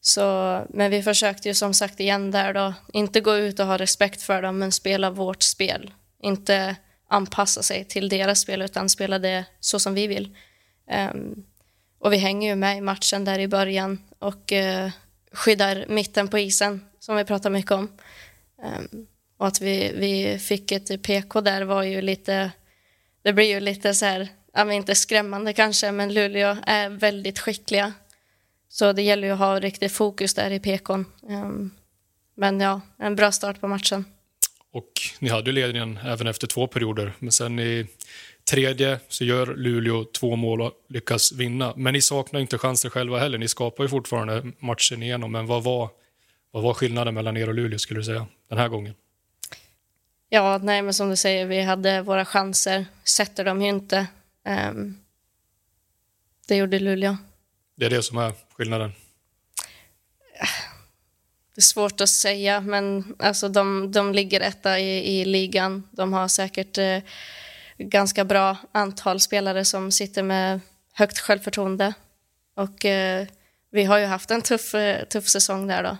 så, 0.00 0.22
men 0.68 0.90
vi 0.90 1.02
försökte 1.02 1.48
ju 1.48 1.54
som 1.54 1.74
sagt 1.74 2.00
igen 2.00 2.30
där 2.30 2.54
då, 2.54 2.74
inte 2.92 3.20
gå 3.20 3.36
ut 3.36 3.60
och 3.60 3.66
ha 3.66 3.76
respekt 3.76 4.22
för 4.22 4.42
dem 4.42 4.58
men 4.58 4.72
spela 4.72 5.10
vårt 5.10 5.42
spel. 5.42 5.90
Inte 6.22 6.76
anpassa 7.10 7.62
sig 7.62 7.84
till 7.84 8.08
deras 8.08 8.40
spel 8.40 8.62
utan 8.62 8.88
spela 8.88 9.18
det 9.18 9.44
så 9.60 9.78
som 9.78 9.94
vi 9.94 10.06
vill. 10.06 10.36
Um, 11.12 11.44
och 11.98 12.12
vi 12.12 12.16
hänger 12.16 12.48
ju 12.48 12.56
med 12.56 12.78
i 12.78 12.80
matchen 12.80 13.24
där 13.24 13.38
i 13.38 13.48
början 13.48 13.98
och 14.18 14.52
uh, 14.52 14.90
skyddar 15.32 15.84
mitten 15.88 16.28
på 16.28 16.38
isen 16.38 16.84
som 16.98 17.16
vi 17.16 17.24
pratar 17.24 17.50
mycket 17.50 17.70
om. 17.70 17.88
Um, 18.62 19.06
och 19.36 19.46
att 19.46 19.60
vi, 19.60 19.92
vi 19.96 20.38
fick 20.38 20.72
ett 20.72 21.02
PK 21.02 21.40
där 21.40 21.62
var 21.62 21.82
ju 21.82 22.02
lite, 22.02 22.50
det 23.22 23.32
blir 23.32 23.54
ju 23.54 23.60
lite 23.60 23.94
så 23.94 24.04
här, 24.04 24.28
ja, 24.52 24.64
men 24.64 24.76
inte 24.76 24.94
skrämmande 24.94 25.52
kanske, 25.52 25.92
men 25.92 26.14
Luleå 26.14 26.56
är 26.66 26.88
väldigt 26.88 27.38
skickliga. 27.38 27.92
Så 28.68 28.92
det 28.92 29.02
gäller 29.02 29.28
ju 29.28 29.32
att 29.32 29.38
ha 29.38 29.60
riktigt 29.60 29.92
fokus 29.92 30.34
där 30.34 30.50
i 30.50 30.60
PKn. 30.60 30.92
Um, 30.92 31.06
ehm, 31.28 31.70
men 32.34 32.60
ja, 32.60 32.80
en 32.98 33.16
bra 33.16 33.32
start 33.32 33.60
på 33.60 33.68
matchen 33.68 34.04
och 34.72 34.90
ni 35.18 35.28
hade 35.28 35.52
ledningen 35.52 35.98
även 36.04 36.26
efter 36.26 36.46
två 36.46 36.66
perioder. 36.66 37.12
Men 37.18 37.32
sen 37.32 37.58
i 37.58 37.86
tredje 38.50 39.00
så 39.08 39.24
gör 39.24 39.46
Luleå 39.46 40.04
två 40.04 40.36
mål 40.36 40.60
och 40.60 40.72
lyckas 40.88 41.32
vinna. 41.32 41.74
Men 41.76 41.92
ni 41.92 42.00
saknar 42.00 42.40
inte 42.40 42.58
chanser 42.58 42.90
själva 42.90 43.18
heller. 43.18 43.38
Ni 43.38 43.48
skapar 43.48 43.84
ju 43.84 43.88
fortfarande 43.88 44.52
matchen 44.58 45.02
igenom. 45.02 45.32
Men 45.32 45.46
vad 45.46 45.64
var, 45.64 45.90
vad 46.50 46.62
var 46.62 46.74
skillnaden 46.74 47.14
mellan 47.14 47.36
er 47.36 47.48
och 47.48 47.54
Luleå 47.54 47.78
skulle 47.78 48.00
du 48.00 48.04
säga 48.04 48.26
den 48.48 48.58
här 48.58 48.68
gången? 48.68 48.94
Ja, 50.28 50.58
nej, 50.62 50.82
men 50.82 50.94
som 50.94 51.10
du 51.10 51.16
säger, 51.16 51.46
vi 51.46 51.62
hade 51.62 52.02
våra 52.02 52.24
chanser. 52.24 52.86
Sätter 53.04 53.44
dem 53.44 53.62
ju 53.62 53.68
inte. 53.68 54.06
Um, 54.70 55.00
det 56.48 56.56
gjorde 56.56 56.78
Luleå. 56.78 57.16
Det 57.76 57.86
är 57.86 57.90
det 57.90 58.02
som 58.02 58.18
är 58.18 58.32
skillnaden? 58.56 58.92
Det 61.60 61.64
är 61.64 61.66
svårt 61.66 62.00
att 62.00 62.08
säga, 62.08 62.60
men 62.60 63.14
alltså 63.18 63.48
de, 63.48 63.92
de 63.92 64.12
ligger 64.12 64.40
etta 64.40 64.78
i, 64.78 65.20
i 65.20 65.24
ligan. 65.24 65.88
De 65.90 66.12
har 66.12 66.28
säkert 66.28 66.78
eh, 66.78 66.98
ganska 67.78 68.24
bra 68.24 68.56
antal 68.72 69.20
spelare 69.20 69.64
som 69.64 69.92
sitter 69.92 70.22
med 70.22 70.60
högt 70.92 71.18
självförtroende. 71.18 71.94
Och 72.56 72.84
eh, 72.84 73.26
vi 73.70 73.84
har 73.84 73.98
ju 73.98 74.04
haft 74.04 74.30
en 74.30 74.42
tuff, 74.42 74.74
eh, 74.74 75.04
tuff 75.04 75.28
säsong 75.28 75.66
där 75.66 75.82
då. 75.82 75.96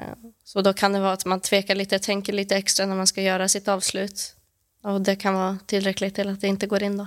Eh, 0.00 0.16
så 0.44 0.62
då 0.62 0.72
kan 0.72 0.92
det 0.92 1.00
vara 1.00 1.12
att 1.12 1.24
man 1.24 1.40
tvekar 1.40 1.74
lite, 1.74 1.98
tänker 1.98 2.32
lite 2.32 2.56
extra 2.56 2.86
när 2.86 2.96
man 2.96 3.06
ska 3.06 3.22
göra 3.22 3.48
sitt 3.48 3.68
avslut. 3.68 4.34
Och 4.82 5.00
det 5.00 5.16
kan 5.16 5.34
vara 5.34 5.58
tillräckligt 5.66 6.14
till 6.14 6.28
att 6.28 6.40
det 6.40 6.46
inte 6.46 6.66
går 6.66 6.82
in 6.82 6.96
då. 6.96 7.06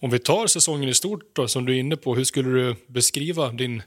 Om 0.00 0.10
vi 0.10 0.18
tar 0.18 0.46
säsongen 0.46 0.88
i 0.88 0.94
stort 0.94 1.36
då, 1.36 1.48
som 1.48 1.66
du 1.66 1.74
är 1.74 1.80
inne 1.80 1.96
på, 1.96 2.14
hur 2.14 2.24
skulle 2.24 2.48
du 2.48 2.76
beskriva 2.86 3.52
din, 3.52 3.82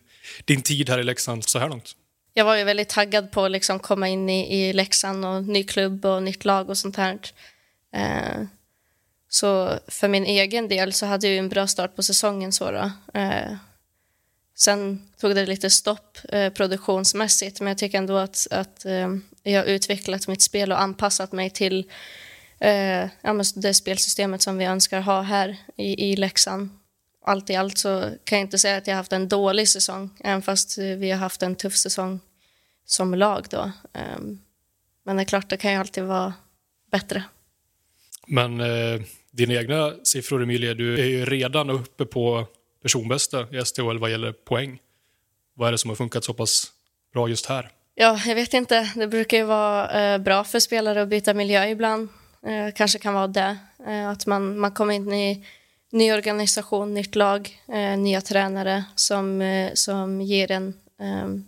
din 0.45 0.61
tid 0.61 0.89
här 0.89 0.99
i 0.99 1.03
Leksand 1.03 1.43
så 1.43 1.59
här 1.59 1.69
långt? 1.69 1.95
Jag 2.37 2.45
var 2.45 2.55
ju 2.55 2.63
väldigt 2.63 2.89
taggad 2.89 3.31
på 3.31 3.45
att 3.45 3.51
liksom 3.51 3.79
komma 3.79 4.07
in 4.07 4.29
i, 4.29 4.55
i 4.55 4.73
Leksand 4.73 5.25
och 5.25 5.43
ny 5.43 5.63
klubb 5.63 6.05
och 6.05 6.23
nytt 6.23 6.45
lag 6.45 6.69
och 6.69 6.77
sånt 6.77 6.95
här. 6.95 7.19
Eh, 7.93 8.45
så 9.29 9.79
för 9.87 10.07
min 10.07 10.25
egen 10.25 10.67
del 10.67 10.93
så 10.93 11.05
hade 11.05 11.27
jag 11.27 11.33
ju 11.33 11.39
en 11.39 11.49
bra 11.49 11.67
start 11.67 11.95
på 11.95 12.03
säsongen. 12.03 12.51
Så 12.51 12.71
då. 12.71 12.91
Eh, 13.19 13.55
sen 14.57 15.09
tog 15.19 15.35
det 15.35 15.45
lite 15.45 15.69
stopp 15.69 16.17
eh, 16.29 16.49
produktionsmässigt 16.53 17.59
men 17.59 17.67
jag 17.67 17.77
tycker 17.77 17.97
ändå 17.97 18.17
att, 18.17 18.47
att 18.51 18.85
eh, 18.85 19.09
jag 19.43 19.61
har 19.61 19.65
utvecklat 19.65 20.27
mitt 20.27 20.41
spel 20.41 20.71
och 20.71 20.81
anpassat 20.81 21.31
mig 21.31 21.49
till 21.49 21.91
eh, 22.59 23.09
det 23.55 23.73
spelsystemet 23.73 24.41
som 24.41 24.57
vi 24.57 24.65
önskar 24.65 25.01
ha 25.01 25.21
här 25.21 25.57
i, 25.75 26.11
i 26.11 26.15
Leksand. 26.15 26.69
Allt 27.27 27.49
i 27.49 27.55
allt 27.55 27.77
så 27.77 28.11
kan 28.23 28.37
jag 28.37 28.45
inte 28.45 28.57
säga 28.57 28.77
att 28.77 28.87
jag 28.87 28.93
har 28.93 28.97
haft 28.97 29.13
en 29.13 29.27
dålig 29.27 29.69
säsong 29.69 30.09
även 30.23 30.41
fast 30.41 30.77
vi 30.77 31.11
har 31.11 31.17
haft 31.17 31.43
en 31.43 31.55
tuff 31.55 31.75
säsong 31.75 32.19
som 32.85 33.15
lag 33.15 33.45
då. 33.49 33.71
Um, 34.17 34.41
men 35.05 35.15
det 35.15 35.21
är 35.21 35.25
klart, 35.25 35.49
det 35.49 35.57
kan 35.57 35.71
ju 35.71 35.77
alltid 35.77 36.03
vara 36.03 36.33
bättre. 36.91 37.23
Men 38.27 38.59
eh, 38.59 39.01
dina 39.31 39.53
egna 39.53 39.93
siffror, 40.03 40.43
Emilia, 40.43 40.73
du 40.73 40.93
är 40.93 41.05
ju 41.05 41.25
redan 41.25 41.69
uppe 41.69 42.05
på 42.05 42.47
personbästa 42.81 43.47
i 43.51 43.65
STHL 43.65 43.97
vad 43.97 44.11
gäller 44.11 44.31
poäng. 44.31 44.79
Vad 45.53 45.67
är 45.67 45.71
det 45.71 45.77
som 45.77 45.89
har 45.89 45.95
funkat 45.95 46.23
så 46.23 46.33
pass 46.33 46.71
bra 47.13 47.29
just 47.29 47.45
här? 47.45 47.71
Ja, 47.95 48.19
jag 48.25 48.35
vet 48.35 48.53
inte. 48.53 48.91
Det 48.95 49.07
brukar 49.07 49.37
ju 49.37 49.43
vara 49.43 50.13
eh, 50.13 50.17
bra 50.17 50.43
för 50.43 50.59
spelare 50.59 51.01
att 51.01 51.07
byta 51.07 51.33
miljö 51.33 51.67
ibland. 51.67 52.09
Eh, 52.45 52.73
kanske 52.75 52.99
kan 52.99 53.13
vara 53.13 53.27
det. 53.27 53.57
Eh, 53.87 54.09
att 54.09 54.25
man, 54.25 54.59
man 54.59 54.71
kommer 54.71 54.93
in 54.93 55.13
i 55.13 55.45
ny 55.95 56.13
organisation, 56.13 56.93
nytt 56.93 57.15
lag, 57.15 57.61
eh, 57.67 57.97
nya 57.97 58.21
tränare 58.21 58.83
som, 58.95 59.41
eh, 59.41 59.73
som 59.73 60.21
ger 60.21 60.51
en 60.51 60.73
ehm, 60.99 61.45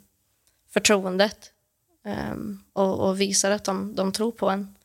förtroendet 0.74 1.52
ehm, 2.06 2.60
och, 2.74 3.08
och, 3.08 3.22
visar 3.22 3.52
att 3.52 3.66
de, 3.66 3.96
de 3.96 4.12
tror 4.12 4.32
på 4.32 4.50
en. 4.50 4.76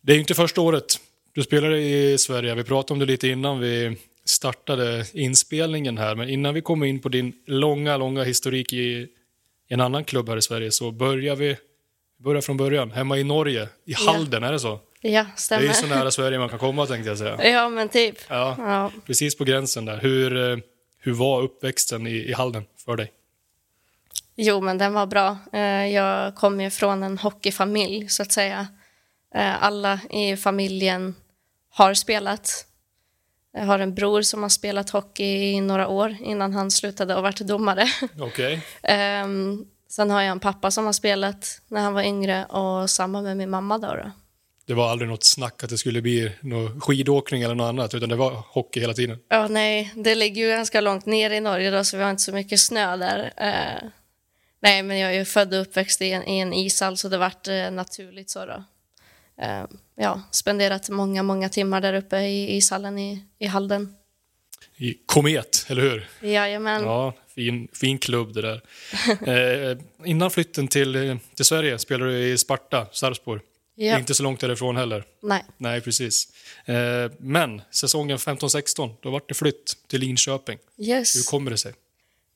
Det 0.00 0.12
är 0.12 0.18
inte 0.18 0.34
första 0.34 0.60
året 0.60 0.84
du 1.32 1.42
spelar 1.42 1.72
i 1.72 2.18
Sverige. 2.18 2.54
Vi 2.54 2.64
pratade 2.64 2.92
om 2.92 2.98
det 2.98 3.06
lite 3.06 3.28
innan 3.28 3.60
vi 3.60 3.96
startade 4.24 5.06
inspelningen 5.12 5.98
här, 5.98 6.14
men 6.14 6.28
innan 6.28 6.54
vi 6.54 6.60
kommer 6.60 6.86
in 6.86 7.00
på 7.00 7.08
din 7.08 7.32
långa, 7.46 7.96
långa 7.96 8.24
historik 8.24 8.72
i 8.72 9.08
en 9.68 9.80
annan 9.80 10.04
klubb 10.04 10.28
här 10.28 10.36
i 10.36 10.42
Sverige 10.42 10.70
så 10.70 10.90
börjar 10.90 11.36
vi 11.36 11.56
börjar 12.18 12.40
från 12.40 12.56
början. 12.56 12.90
Hemma 12.90 13.18
i 13.18 13.24
Norge, 13.24 13.68
i 13.84 13.92
Halden, 13.92 14.42
ja. 14.42 14.48
är 14.48 14.52
det 14.52 14.60
så? 14.60 14.80
Ja, 15.06 15.26
stämmer. 15.36 15.62
Det 15.62 15.68
är 15.68 15.72
så 15.72 15.86
nära 15.86 16.10
Sverige 16.10 16.38
man 16.38 16.48
kan 16.48 16.58
komma 16.58 16.86
tänkte 16.86 17.08
jag 17.08 17.18
säga. 17.18 17.50
Ja, 17.50 17.68
men 17.68 17.88
typ. 17.88 18.18
Ja, 18.28 18.54
ja. 18.58 18.90
Precis 19.06 19.38
på 19.38 19.44
gränsen 19.44 19.84
där. 19.84 19.96
Hur, 19.96 20.50
eh, 20.50 20.58
hur 20.98 21.12
var 21.12 21.42
uppväxten 21.42 22.06
i, 22.06 22.10
i 22.10 22.32
Halden 22.32 22.64
för 22.84 22.96
dig? 22.96 23.12
Jo, 24.36 24.60
men 24.60 24.78
den 24.78 24.92
var 24.92 25.06
bra. 25.06 25.38
Eh, 25.52 25.86
jag 25.86 26.34
kommer 26.34 26.64
ju 26.64 26.70
från 26.70 27.02
en 27.02 27.18
hockeyfamilj, 27.18 28.08
så 28.08 28.22
att 28.22 28.32
säga. 28.32 28.66
Eh, 29.34 29.62
alla 29.62 30.00
i 30.10 30.36
familjen 30.36 31.14
har 31.70 31.94
spelat. 31.94 32.66
Jag 33.52 33.64
har 33.64 33.78
en 33.78 33.94
bror 33.94 34.22
som 34.22 34.42
har 34.42 34.48
spelat 34.48 34.90
hockey 34.90 35.24
i 35.24 35.60
några 35.60 35.88
år 35.88 36.16
innan 36.20 36.52
han 36.52 36.70
slutade 36.70 37.14
och 37.14 37.22
vart 37.22 37.40
domare. 37.40 37.86
Okay. 38.20 38.58
um, 39.24 39.66
sen 39.88 40.10
har 40.10 40.22
jag 40.22 40.30
en 40.30 40.40
pappa 40.40 40.70
som 40.70 40.84
har 40.84 40.92
spelat 40.92 41.60
när 41.68 41.80
han 41.80 41.94
var 41.94 42.02
yngre 42.02 42.44
och 42.44 42.90
samma 42.90 43.22
med 43.22 43.36
min 43.36 43.50
mamma. 43.50 43.78
Då, 43.78 43.86
då. 43.86 44.10
Det 44.66 44.74
var 44.74 44.90
aldrig 44.90 45.10
något 45.10 45.24
snack 45.24 45.64
att 45.64 45.70
det 45.70 45.78
skulle 45.78 46.02
bli 46.02 46.32
någon 46.40 46.80
skidåkning 46.80 47.42
eller 47.42 47.54
något 47.54 47.68
annat, 47.68 47.94
utan 47.94 48.08
det 48.08 48.16
var 48.16 48.30
hockey 48.30 48.80
hela 48.80 48.94
tiden? 48.94 49.18
Ja, 49.28 49.48
nej, 49.48 49.92
det 49.96 50.14
ligger 50.14 50.42
ju 50.42 50.48
ganska 50.48 50.80
långt 50.80 51.06
ner 51.06 51.30
i 51.30 51.40
Norge 51.40 51.70
då, 51.70 51.84
så 51.84 51.96
vi 51.96 52.02
har 52.02 52.10
inte 52.10 52.22
så 52.22 52.32
mycket 52.32 52.60
snö 52.60 52.96
där. 52.96 53.24
Uh, 53.24 53.90
nej, 54.60 54.82
men 54.82 54.98
jag 54.98 55.10
är 55.10 55.18
ju 55.18 55.24
född 55.24 55.54
och 55.54 55.60
uppväxt 55.60 56.02
i 56.02 56.10
en, 56.10 56.28
i 56.28 56.38
en 56.38 56.52
ishall, 56.52 56.96
så 56.96 57.08
det 57.08 57.18
vart 57.18 57.48
uh, 57.48 57.70
naturligt 57.70 58.30
så 58.30 58.46
då. 58.46 58.64
Uh, 59.42 59.66
ja, 59.96 60.22
spenderat 60.30 60.88
många, 60.88 61.22
många 61.22 61.48
timmar 61.48 61.80
där 61.80 61.94
uppe 61.94 62.18
i 62.18 62.56
ishallen 62.56 62.98
i, 62.98 63.24
i 63.38 63.46
Halden. 63.46 63.94
I 64.76 64.94
Komet, 65.06 65.66
eller 65.68 65.82
hur? 65.82 66.08
Jajamän. 66.20 66.84
Ja, 66.84 67.14
fin, 67.34 67.68
fin 67.72 67.98
klubb 67.98 68.34
det 68.34 68.42
där. 68.42 68.60
eh, 69.70 69.78
innan 70.04 70.30
flytten 70.30 70.68
till, 70.68 71.18
till 71.34 71.44
Sverige 71.44 71.78
spelade 71.78 72.10
du 72.10 72.28
i 72.28 72.38
Sparta, 72.38 72.86
Sarpsborg. 72.92 73.40
Ja. 73.74 73.98
Inte 73.98 74.14
så 74.14 74.22
långt 74.22 74.40
därifrån 74.40 74.76
heller. 74.76 75.04
Nej. 75.22 75.44
Nej, 75.56 75.80
precis. 75.80 76.28
Eh, 76.64 77.10
men 77.18 77.62
säsongen 77.70 78.18
15-16, 78.18 78.94
då 79.00 79.10
var 79.10 79.22
det 79.28 79.34
flytt 79.34 79.76
till 79.88 80.00
Linköping. 80.00 80.58
Yes. 80.78 81.16
Hur 81.16 81.22
kommer 81.22 81.50
det 81.50 81.58
sig? 81.58 81.72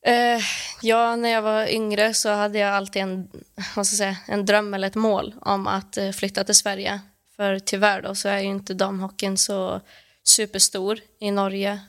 Eh, 0.02 0.40
ja, 0.83 1.16
när 1.16 1.28
jag 1.28 1.42
var 1.42 1.66
yngre 1.66 2.14
så 2.14 2.28
hade 2.28 2.59
jag 2.59 2.75
alltid 2.75 3.02
en, 3.02 3.28
vad 3.76 3.87
ska 3.87 3.92
jag 3.92 3.99
säga, 3.99 4.16
en 4.28 4.47
dröm 4.47 4.75
eller 4.75 4.88
ett 4.88 4.95
mål 4.95 5.35
om 5.40 5.66
att 5.66 5.97
eh, 5.97 6.11
flytta 6.11 6.45
till 6.45 6.54
Sverige. 6.54 7.00
För 7.37 7.59
tyvärr 7.59 8.02
då 8.02 8.14
så 8.14 8.28
är 8.28 8.38
ju 8.38 8.47
inte 8.49 8.75
damhockeyn 8.75 9.37
så 9.37 9.80
superstor 10.25 10.99
i 11.21 11.30
Norge 11.30 11.80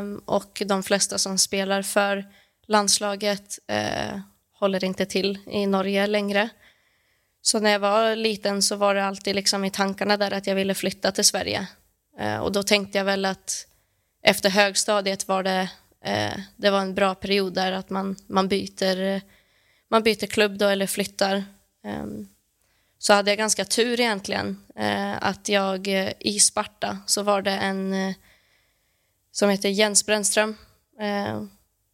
um, 0.00 0.22
och 0.24 0.62
de 0.66 0.82
flesta 0.82 1.18
som 1.18 1.38
spelar 1.38 1.82
för 1.82 2.24
landslaget 2.66 3.58
håller 4.58 4.84
inte 4.84 5.06
till 5.06 5.38
i 5.46 5.66
Norge 5.66 6.06
längre. 6.06 6.48
Så 7.48 7.60
när 7.60 7.70
jag 7.70 7.78
var 7.78 8.16
liten 8.16 8.62
så 8.62 8.76
var 8.76 8.94
det 8.94 9.04
alltid 9.04 9.34
liksom 9.34 9.64
i 9.64 9.70
tankarna 9.70 10.16
där 10.16 10.30
att 10.30 10.46
jag 10.46 10.54
ville 10.54 10.74
flytta 10.74 11.12
till 11.12 11.24
Sverige. 11.24 11.66
Eh, 12.18 12.36
och 12.36 12.52
då 12.52 12.62
tänkte 12.62 12.98
jag 12.98 13.04
väl 13.04 13.24
att 13.24 13.66
efter 14.22 14.50
högstadiet 14.50 15.28
var 15.28 15.42
det, 15.42 15.70
eh, 16.04 16.40
det 16.56 16.70
var 16.70 16.80
en 16.80 16.94
bra 16.94 17.14
period 17.14 17.54
där 17.54 17.72
att 17.72 17.90
man, 17.90 18.16
man, 18.26 18.48
byter, 18.48 19.20
man 19.90 20.02
byter 20.02 20.26
klubb 20.26 20.58
då 20.58 20.66
eller 20.66 20.86
flyttar. 20.86 21.44
Um, 21.84 22.28
så 22.98 23.12
hade 23.12 23.30
jag 23.30 23.38
ganska 23.38 23.64
tur 23.64 24.00
egentligen. 24.00 24.62
Eh, 24.76 25.16
att 25.20 25.48
jag 25.48 25.88
eh, 25.88 26.12
i 26.18 26.40
Sparta 26.40 26.98
så 27.06 27.22
var 27.22 27.42
det 27.42 27.56
en 27.56 28.14
som 29.32 29.50
heter 29.50 29.68
Jens 29.68 30.06
Brännström 30.06 30.56
eh, 31.00 31.42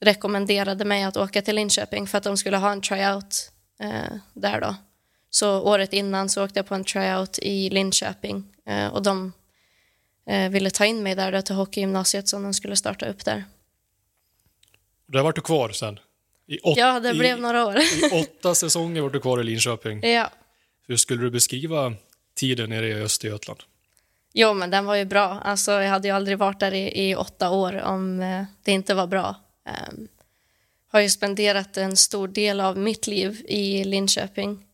rekommenderade 0.01 0.85
mig 0.85 1.05
att 1.05 1.17
åka 1.17 1.43
till 1.43 1.55
Linköping 1.55 2.07
för 2.07 2.19
att 2.19 2.25
de 2.25 2.37
skulle 2.37 2.57
ha 2.57 2.73
en 2.73 2.81
tryout 2.81 3.53
eh, 3.81 4.17
där 4.35 4.61
då. 4.61 4.75
Så 5.35 5.61
året 5.61 5.93
innan 5.93 6.29
så 6.29 6.45
åkte 6.45 6.59
jag 6.59 6.67
på 6.67 6.75
en 6.75 6.85
tryout 6.85 7.39
i 7.39 7.71
Linköping 7.71 8.45
eh, 8.67 8.87
och 8.87 9.03
de 9.03 9.33
ville 10.51 10.71
ta 10.71 10.85
in 10.85 11.03
mig 11.03 11.15
där 11.15 11.33
då 11.33 11.43
till 11.43 11.55
hockeygymnasiet 11.55 12.29
som 12.29 12.43
de 12.43 12.55
skulle 12.55 12.77
starta 12.77 13.07
upp 13.07 13.25
där. 13.25 13.45
Där 15.07 15.23
var 15.23 15.33
du 15.33 15.41
kvar 15.41 15.69
sen? 15.69 15.99
ja, 16.47 17.01
det 17.01 17.15
blev 17.15 17.41
några 17.41 17.67
år. 17.67 17.79
I 17.79 18.23
åtta 18.23 18.55
säsonger 18.55 19.03
var 19.03 19.11
du 19.11 19.21
kvar 19.21 19.41
i 19.41 19.45
Linköping. 19.45 20.03
Ja. 20.03 20.31
Hur 20.87 20.97
skulle 20.97 21.23
du 21.23 21.31
beskriva 21.31 21.95
tiden 22.35 22.71
nere 22.71 22.89
i 22.89 22.95
Östergötland? 22.95 23.61
Jo, 24.33 24.55
men 24.55 24.71
den 24.71 24.85
var 24.85 24.95
ju 24.95 25.05
bra. 25.05 25.41
Alltså, 25.45 25.73
jag 25.73 25.91
hade 25.91 26.09
ju 26.09 26.15
aldrig 26.15 26.39
varit 26.39 26.61
där 26.61 26.75
i, 26.75 27.11
i 27.11 27.15
åtta 27.15 27.51
år 27.51 27.83
om 27.83 28.21
eh, 28.21 28.45
det 28.63 28.73
inte 28.73 28.95
var 28.95 29.07
bra. 29.07 29.37
Um, 29.91 30.09
har 30.89 31.01
ju 31.01 31.11
spenderat 31.11 31.77
en 31.77 31.97
stor 31.97 32.29
del 32.29 32.61
av 32.61 32.79
mitt 32.79 33.07
liv 33.07 33.45
i 33.49 33.85
Linköping. 33.85 34.65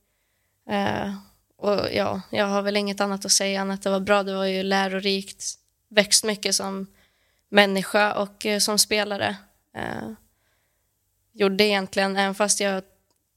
Eh, 0.71 1.15
och 1.57 1.89
ja, 1.93 2.21
jag 2.31 2.47
har 2.47 2.62
väl 2.62 2.77
inget 2.77 3.00
annat 3.00 3.25
att 3.25 3.33
säga 3.33 3.61
än 3.61 3.71
att 3.71 3.83
det 3.83 3.91
var 3.91 4.00
bra. 4.00 4.23
Det 4.23 4.35
var 4.35 4.45
ju 4.45 4.62
lärorikt, 4.62 5.45
växt 5.89 6.25
mycket 6.25 6.55
som 6.55 6.87
människa 7.49 8.15
och 8.15 8.47
eh, 8.47 8.59
som 8.59 8.79
spelare. 8.79 9.37
Eh, 9.77 10.12
gjorde 11.33 11.65
egentligen, 11.65 12.17
även 12.17 12.35
fast 12.35 12.61
jag 12.61 12.83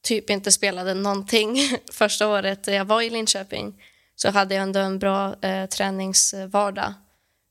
typ 0.01 0.29
inte 0.29 0.51
spelade 0.51 0.93
någonting 0.93 1.57
första 1.91 2.27
året 2.27 2.67
jag 2.67 2.85
var 2.85 3.01
i 3.01 3.09
Linköping 3.09 3.83
så 4.15 4.29
hade 4.31 4.55
jag 4.55 4.61
ändå 4.61 4.79
en 4.79 4.99
bra 4.99 5.35
eh, 5.41 5.65
träningsvardag. 5.65 6.93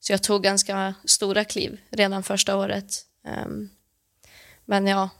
Så 0.00 0.12
jag 0.12 0.22
tog 0.22 0.42
ganska 0.42 0.94
stora 1.04 1.44
kliv 1.44 1.80
redan 1.90 2.22
första 2.22 2.56
året. 2.56 3.06
Um, 3.46 3.70
men 4.64 4.86
ja, 4.86 5.10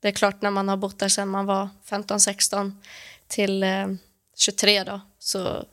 det 0.00 0.08
är 0.08 0.12
klart 0.12 0.42
när 0.42 0.50
man 0.50 0.68
har 0.68 0.76
bott 0.76 0.98
där 0.98 1.08
sedan 1.08 1.28
man 1.28 1.46
var 1.46 1.68
15-16 1.86 2.72
till 3.28 3.62
eh, 3.62 3.86
23 4.36 4.84
då, 4.84 5.00
så 5.18 5.64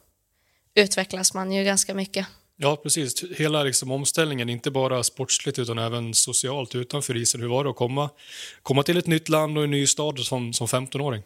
utvecklas 0.74 1.34
man 1.34 1.52
ju 1.52 1.64
ganska 1.64 1.94
mycket. 1.94 2.28
Ja, 2.64 2.76
precis. 2.76 3.24
Hela 3.24 3.64
liksom 3.64 3.92
omställningen, 3.92 4.50
inte 4.50 4.72
bara 4.72 5.04
sportsligt 5.04 5.60
utan 5.60 5.78
även 5.78 6.14
socialt 6.14 6.76
utanför 6.76 7.18
isen. 7.18 7.42
Hur 7.42 7.48
var 7.48 7.64
det 7.64 7.70
att 7.70 7.76
komma, 7.76 8.10
komma 8.64 8.84
till 8.84 8.98
ett 8.98 9.08
nytt 9.08 9.30
land 9.30 9.58
och 9.58 9.64
en 9.64 9.72
ny 9.72 9.88
stad 9.88 10.20
som, 10.20 10.54
som 10.54 10.68
15-åring? 10.68 11.24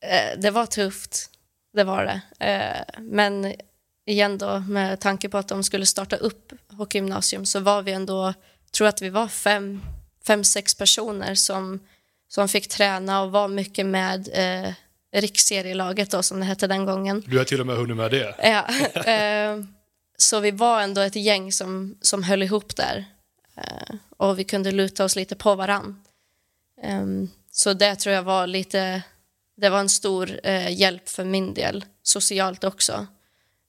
Eh, 0.00 0.38
det 0.38 0.50
var 0.50 0.66
tufft, 0.66 1.30
det 1.72 1.84
var 1.84 2.04
det. 2.04 2.46
Eh, 2.46 3.02
men 3.02 3.54
igen 4.06 4.38
då, 4.38 4.58
med 4.58 5.00
tanke 5.00 5.28
på 5.28 5.38
att 5.38 5.48
de 5.48 5.64
skulle 5.64 5.86
starta 5.86 6.16
upp 6.16 6.52
hockeygymnasium 6.70 7.46
så 7.46 7.60
var 7.60 7.82
vi 7.82 7.92
ändå, 7.92 8.34
tror 8.70 8.88
att 8.88 9.02
vi 9.02 9.08
var 9.08 9.28
fem, 9.28 9.80
fem 10.26 10.44
sex 10.44 10.74
personer 10.74 11.34
som, 11.34 11.80
som 12.28 12.48
fick 12.48 12.68
träna 12.68 13.22
och 13.22 13.32
var 13.32 13.48
mycket 13.48 13.86
med 13.86 14.28
eh, 14.32 14.72
riksserielaget 15.12 16.10
då, 16.10 16.22
som 16.22 16.40
det 16.40 16.46
hette 16.46 16.66
den 16.66 16.84
gången. 16.84 17.22
Du 17.26 17.38
har 17.38 17.44
till 17.44 17.60
och 17.60 17.66
med 17.66 17.76
hunnit 17.76 17.96
med 17.96 18.10
det. 18.10 18.34
Ja, 18.42 18.66
eh, 19.12 19.64
så 20.16 20.40
vi 20.40 20.50
var 20.50 20.80
ändå 20.80 21.00
ett 21.00 21.16
gäng 21.16 21.52
som, 21.52 21.98
som 22.00 22.22
höll 22.22 22.42
ihop 22.42 22.76
där. 22.76 23.04
Eh, 23.56 23.94
och 24.16 24.38
vi 24.38 24.44
kunde 24.44 24.72
luta 24.72 25.04
oss 25.04 25.16
lite 25.16 25.36
på 25.36 25.54
varann. 25.54 26.02
Eh, 26.82 27.06
så 27.50 27.72
det 27.72 27.96
tror 27.96 28.14
jag 28.14 28.22
var 28.22 28.46
lite, 28.46 29.02
det 29.56 29.68
var 29.68 29.80
en 29.80 29.88
stor 29.88 30.40
eh, 30.42 30.72
hjälp 30.80 31.08
för 31.08 31.24
min 31.24 31.54
del, 31.54 31.84
socialt 32.02 32.64
också. 32.64 33.06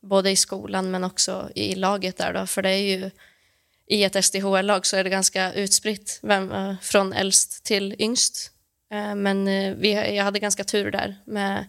Både 0.02 0.32
i 0.32 0.36
skolan 0.36 0.92
men 0.92 1.04
också 1.04 1.50
i 1.56 1.76
laget 1.76 2.18
där 2.18 2.34
då, 2.34 2.48
för 2.48 2.62
det 2.62 2.70
är 2.70 2.98
ju 2.98 3.12
i 3.88 4.04
ett 4.04 4.26
SDHL-lag 4.26 4.86
så 4.86 4.98
är 4.98 5.04
det 5.04 5.10
ganska 5.10 5.54
utspritt 5.54 6.20
vem, 6.22 6.78
från 6.82 7.14
äldst 7.14 7.64
till 7.64 7.96
yngst. 8.00 8.53
Eh, 8.94 9.16
men 9.16 9.48
eh, 9.48 9.76
vi, 9.76 10.16
jag 10.16 10.24
hade 10.24 10.40
ganska 10.40 10.64
tur 10.64 10.92
där 10.92 11.16
med, 11.26 11.66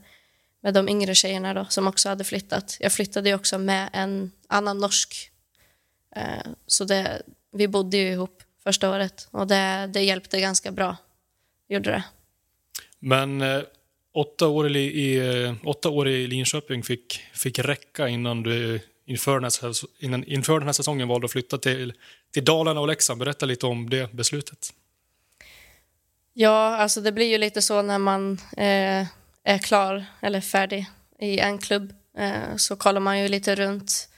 med 0.60 0.74
de 0.74 0.88
yngre 0.88 1.14
tjejerna 1.14 1.54
då, 1.54 1.66
som 1.68 1.86
också 1.86 2.08
hade 2.08 2.24
flyttat. 2.24 2.76
Jag 2.80 2.92
flyttade 2.92 3.28
ju 3.28 3.34
också 3.34 3.58
med 3.58 3.90
en 3.92 4.32
annan 4.48 4.78
norsk. 4.78 5.30
Eh, 6.16 6.50
så 6.66 6.84
det, 6.84 7.22
vi 7.52 7.68
bodde 7.68 7.96
ju 7.96 8.08
ihop 8.08 8.42
första 8.62 8.90
året 8.90 9.28
och 9.30 9.46
det, 9.46 9.90
det 9.92 10.02
hjälpte 10.02 10.40
ganska 10.40 10.72
bra. 10.72 10.96
Gjorde 11.68 11.90
det. 11.90 12.04
Men 12.98 13.42
åtta, 14.14 14.48
år 14.48 14.76
i, 14.76 14.80
i, 14.80 15.54
åtta 15.64 15.88
år 15.88 16.08
i 16.08 16.26
Linköping 16.26 16.82
fick, 16.82 17.20
fick 17.32 17.58
räcka 17.58 18.08
innan 18.08 18.42
du 18.42 18.80
inför 19.06 19.40
den, 19.40 19.50
här, 19.62 19.74
innan, 19.98 20.24
inför 20.24 20.58
den 20.58 20.68
här 20.68 20.72
säsongen 20.72 21.08
valde 21.08 21.24
att 21.24 21.32
flytta 21.32 21.58
till, 21.58 21.92
till 22.32 22.44
Dalarna 22.44 22.80
och 22.80 22.86
Leksand. 22.86 23.18
Berätta 23.18 23.46
lite 23.46 23.66
om 23.66 23.90
det 23.90 24.12
beslutet. 24.12 24.72
Ja, 26.36 26.76
alltså 26.76 27.00
det 27.00 27.12
blir 27.12 27.26
ju 27.26 27.38
lite 27.38 27.62
så 27.62 27.82
när 27.82 27.98
man 27.98 28.32
eh, 28.56 29.06
är 29.44 29.58
klar 29.58 30.04
eller 30.20 30.40
färdig 30.40 30.86
i 31.18 31.38
en 31.38 31.58
klubb 31.58 31.94
eh, 32.18 32.56
så 32.56 32.76
kollar 32.76 33.00
man 33.00 33.20
ju 33.20 33.28
lite 33.28 33.54
runt 33.54 34.08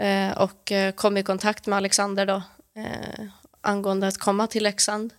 eh, 0.00 0.38
och 0.38 0.72
eh, 0.72 0.92
kom 0.92 1.16
i 1.16 1.22
kontakt 1.22 1.66
med 1.66 1.76
Alexander 1.76 2.26
då 2.26 2.42
eh, 2.76 3.26
angående 3.60 4.06
att 4.06 4.18
komma 4.18 4.46
till 4.46 4.62
Leksand. 4.62 5.12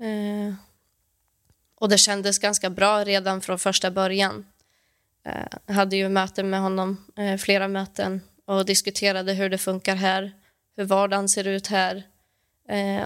Eh, 0.00 0.54
och 1.74 1.88
det 1.88 1.98
kändes 1.98 2.38
ganska 2.38 2.70
bra 2.70 3.04
redan 3.04 3.40
från 3.40 3.58
första 3.58 3.90
början. 3.90 4.46
Jag 5.66 5.74
hade 5.74 5.96
ju 5.96 6.08
möten 6.08 6.50
med 6.50 6.60
honom, 6.60 7.06
eh, 7.16 7.36
flera 7.36 7.68
möten 7.68 8.20
och 8.44 8.64
diskuterade 8.64 9.32
hur 9.32 9.50
det 9.50 9.58
funkar 9.58 9.94
här, 9.94 10.32
hur 10.76 10.84
vardagen 10.84 11.28
ser 11.28 11.46
ut 11.46 11.66
här 11.66 12.06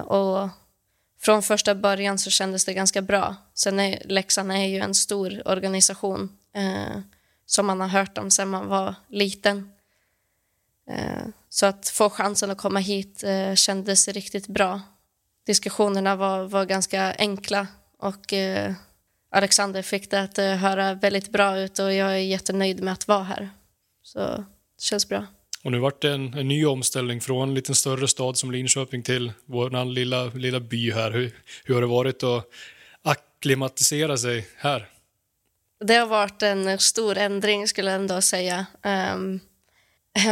och 0.04 0.48
från 1.22 1.42
första 1.42 1.74
början 1.74 2.18
så 2.18 2.30
kändes 2.30 2.64
det 2.64 2.74
ganska 2.74 3.02
bra. 3.02 3.36
Sen 3.54 3.80
är 3.80 4.02
Leksand 4.04 4.52
är 4.52 4.64
ju 4.64 4.78
en 4.78 4.94
stor 4.94 5.42
organisation 5.48 6.36
eh, 6.54 7.00
som 7.46 7.66
man 7.66 7.80
har 7.80 7.88
hört 7.88 8.18
om 8.18 8.30
sedan 8.30 8.48
man 8.48 8.66
var 8.66 8.94
liten. 9.08 9.72
Eh, 10.90 11.26
så 11.48 11.66
att 11.66 11.88
få 11.88 12.10
chansen 12.10 12.50
att 12.50 12.58
komma 12.58 12.78
hit 12.78 13.24
eh, 13.24 13.54
kändes 13.54 14.08
riktigt 14.08 14.46
bra. 14.46 14.80
Diskussionerna 15.46 16.16
var, 16.16 16.44
var 16.44 16.64
ganska 16.64 17.14
enkla 17.18 17.66
och 17.98 18.32
eh, 18.32 18.72
Alexander 19.30 19.82
fick 19.82 20.10
det 20.10 20.20
att 20.20 20.38
eh, 20.38 20.54
höra 20.54 20.94
väldigt 20.94 21.32
bra 21.32 21.58
ut 21.58 21.78
och 21.78 21.92
jag 21.92 22.10
är 22.10 22.16
jättenöjd 22.16 22.82
med 22.82 22.92
att 22.92 23.08
vara 23.08 23.22
här. 23.22 23.50
Så 24.02 24.18
det 24.18 24.82
känns 24.82 25.08
bra. 25.08 25.26
Och 25.64 25.72
nu 25.72 25.78
vart 25.78 26.02
det 26.02 26.10
en, 26.12 26.34
en, 26.34 26.48
ny 26.48 26.66
omställning 26.66 27.20
från 27.20 27.48
en 27.48 27.54
lite 27.54 27.74
större 27.74 28.08
stad 28.08 28.38
som 28.38 28.50
Linköping 28.50 29.02
till 29.02 29.32
vår 29.44 29.84
lilla, 29.84 30.24
lilla 30.24 30.60
by 30.60 30.92
här. 30.92 31.10
Hur, 31.10 31.32
hur 31.64 31.74
har 31.74 31.80
det 31.80 31.86
varit 31.86 32.22
att 32.22 32.46
akklimatisera 33.02 34.16
sig 34.16 34.46
här? 34.56 34.88
Det 35.84 35.94
har 35.94 36.06
varit 36.06 36.42
en 36.42 36.78
stor 36.78 37.18
ändring 37.18 37.68
skulle 37.68 37.90
jag 37.90 38.00
ändå 38.00 38.20
säga. 38.20 38.66
Um, 39.14 39.40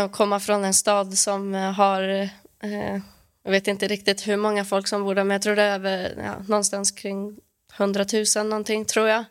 att 0.02 0.12
komma 0.12 0.40
från 0.40 0.64
en 0.64 0.74
stad 0.74 1.18
som 1.18 1.54
har, 1.54 2.02
uh, 2.64 3.00
jag 3.44 3.50
vet 3.50 3.68
inte 3.68 3.88
riktigt 3.88 4.28
hur 4.28 4.36
många 4.36 4.64
folk 4.64 4.88
som 4.88 5.04
bor 5.04 5.14
där, 5.14 5.24
men 5.24 5.34
jag 5.34 5.42
tror 5.42 5.56
det 5.56 5.62
är 5.62 5.74
över, 5.74 6.14
ja, 6.24 6.34
någonstans 6.48 6.90
kring 6.90 7.38
100 7.76 8.04
000 8.36 8.46
någonting 8.46 8.84
tror 8.84 9.08
jag. 9.08 9.24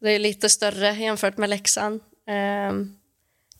Det 0.00 0.10
är 0.10 0.18
lite 0.18 0.48
större 0.48 0.94
jämfört 0.94 1.36
med 1.36 1.50
Leksand. 1.50 2.00
Um, 2.70 2.96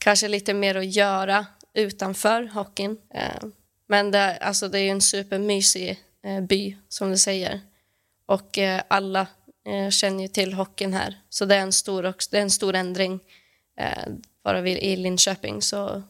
kanske 0.02 0.28
lite 0.28 0.54
mer 0.54 0.74
att 0.74 0.94
göra 0.94 1.46
utanför 1.74 2.42
hockeyn. 2.42 2.98
Eh, 3.14 3.44
men 3.86 4.10
det, 4.10 4.36
alltså 4.36 4.68
det 4.68 4.80
är 4.80 4.90
en 4.90 5.00
supermysig 5.00 6.00
eh, 6.24 6.40
by, 6.40 6.76
som 6.88 7.10
du 7.10 7.18
säger. 7.18 7.60
Och 8.26 8.58
eh, 8.58 8.82
alla 8.88 9.26
känner 9.90 10.22
ju 10.22 10.28
till 10.28 10.52
hockeyn 10.52 10.94
här. 10.94 11.20
Så 11.28 11.44
det 11.44 11.56
är 11.56 11.60
en 11.60 11.72
stor, 11.72 12.14
det 12.30 12.38
är 12.38 12.42
en 12.42 12.50
stor 12.50 12.74
ändring. 12.74 13.20
Bara 14.44 14.60
vi 14.60 14.80
i 14.80 14.96
Linköping 14.96 15.62
så 15.62 16.02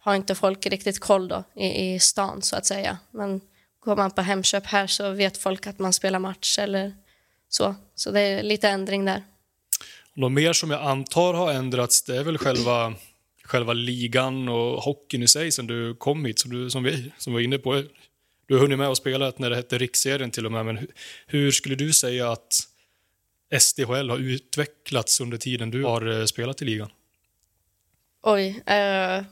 har 0.00 0.14
inte 0.14 0.34
folk 0.34 0.66
riktigt 0.66 0.98
koll 0.98 1.28
då 1.28 1.44
i, 1.54 1.94
i 1.94 2.00
stan, 2.00 2.42
så 2.42 2.56
att 2.56 2.66
säga. 2.66 2.98
Men 3.10 3.40
går 3.80 3.96
man 3.96 4.10
på 4.10 4.22
Hemköp 4.22 4.66
här 4.66 4.86
så 4.86 5.10
vet 5.10 5.36
folk 5.36 5.66
att 5.66 5.78
man 5.78 5.92
spelar 5.92 6.18
match 6.18 6.58
eller 6.58 6.94
så. 7.48 7.74
Så 7.94 8.10
det 8.10 8.20
är 8.20 8.42
lite 8.42 8.68
ändring 8.68 9.04
där. 9.04 9.24
Något 10.14 10.32
mer 10.32 10.52
som 10.52 10.70
jag 10.70 10.82
antar 10.82 11.34
har 11.34 11.52
ändrats, 11.52 12.02
det 12.02 12.16
är 12.16 12.24
väl 12.24 12.38
själva, 12.38 12.94
själva 13.44 13.72
ligan 13.72 14.48
och 14.48 14.82
hockeyn 14.82 15.22
i 15.22 15.28
sig 15.28 15.52
sen 15.52 15.66
du 15.66 15.94
kom 15.94 16.24
hit, 16.24 16.38
som, 16.38 16.50
du, 16.50 16.70
som 16.70 16.82
vi 16.82 17.12
som 17.18 17.32
var 17.32 17.40
inne 17.40 17.58
på. 17.58 17.82
Du 18.46 18.54
har 18.54 18.60
hunnit 18.60 18.78
med 18.78 18.88
och 18.88 18.96
spelat 18.96 19.38
när 19.38 19.50
det 19.50 19.56
hette 19.56 19.78
riksserien 19.78 20.30
till 20.30 20.46
och 20.46 20.52
med, 20.52 20.66
men 20.66 20.76
hur, 20.76 20.88
hur 21.26 21.50
skulle 21.50 21.74
du 21.74 21.92
säga 21.92 22.32
att 22.32 22.60
SDHL 23.60 24.10
har 24.10 24.18
utvecklats 24.18 25.20
under 25.20 25.38
tiden 25.38 25.70
du 25.70 25.84
har 25.84 26.18
eh, 26.18 26.24
spelat 26.24 26.62
i 26.62 26.64
ligan? 26.64 26.90
Oj, 28.22 28.62
eh, 28.66 29.24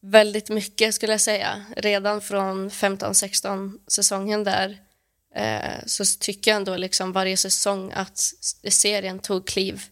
väldigt 0.00 0.50
mycket 0.50 0.94
skulle 0.94 1.12
jag 1.12 1.20
säga. 1.20 1.64
Redan 1.76 2.20
från 2.20 2.70
15-16 2.70 3.78
säsongen 3.86 4.44
där 4.44 4.78
eh, 5.34 5.86
så 5.86 6.04
tycker 6.20 6.50
jag 6.50 6.56
ändå 6.56 6.76
liksom 6.76 7.12
varje 7.12 7.36
säsong 7.36 7.92
att 7.94 8.18
serien 8.68 9.18
tog 9.18 9.46
kliv 9.46 9.82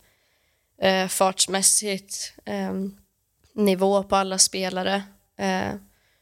eh, 0.83 1.09
fartsmässigt, 1.09 2.33
eh, 2.45 2.73
nivå 3.55 4.03
på 4.03 4.17
alla 4.17 4.39
spelare. 4.39 5.03
Eh, 5.39 5.75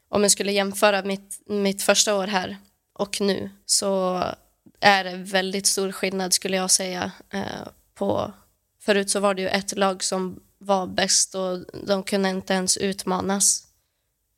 om 0.09 0.23
jag 0.23 0.31
skulle 0.31 0.53
jämföra 0.53 1.03
mitt, 1.03 1.41
mitt 1.47 1.83
första 1.83 2.17
år 2.17 2.27
här 2.27 2.57
och 2.93 3.21
nu 3.21 3.51
så 3.67 4.23
är 4.81 5.05
det 5.05 5.17
väldigt 5.17 5.67
stor 5.67 5.93
skillnad 5.93 6.33
skulle 6.33 6.57
jag 6.57 6.71
säga. 6.71 7.13
Eh, 7.31 7.69
på, 7.95 8.33
förut 8.81 9.11
så 9.11 9.21
var 9.21 9.35
det 9.35 9.43
ju 9.43 9.49
ett 9.49 9.77
lag 9.77 10.05
som 10.05 10.41
var 10.59 10.87
bäst 10.87 11.35
och 11.35 11.59
de 11.87 12.03
kunde 12.03 12.29
inte 12.29 12.55
ens 12.55 12.77
utmanas. 12.77 13.67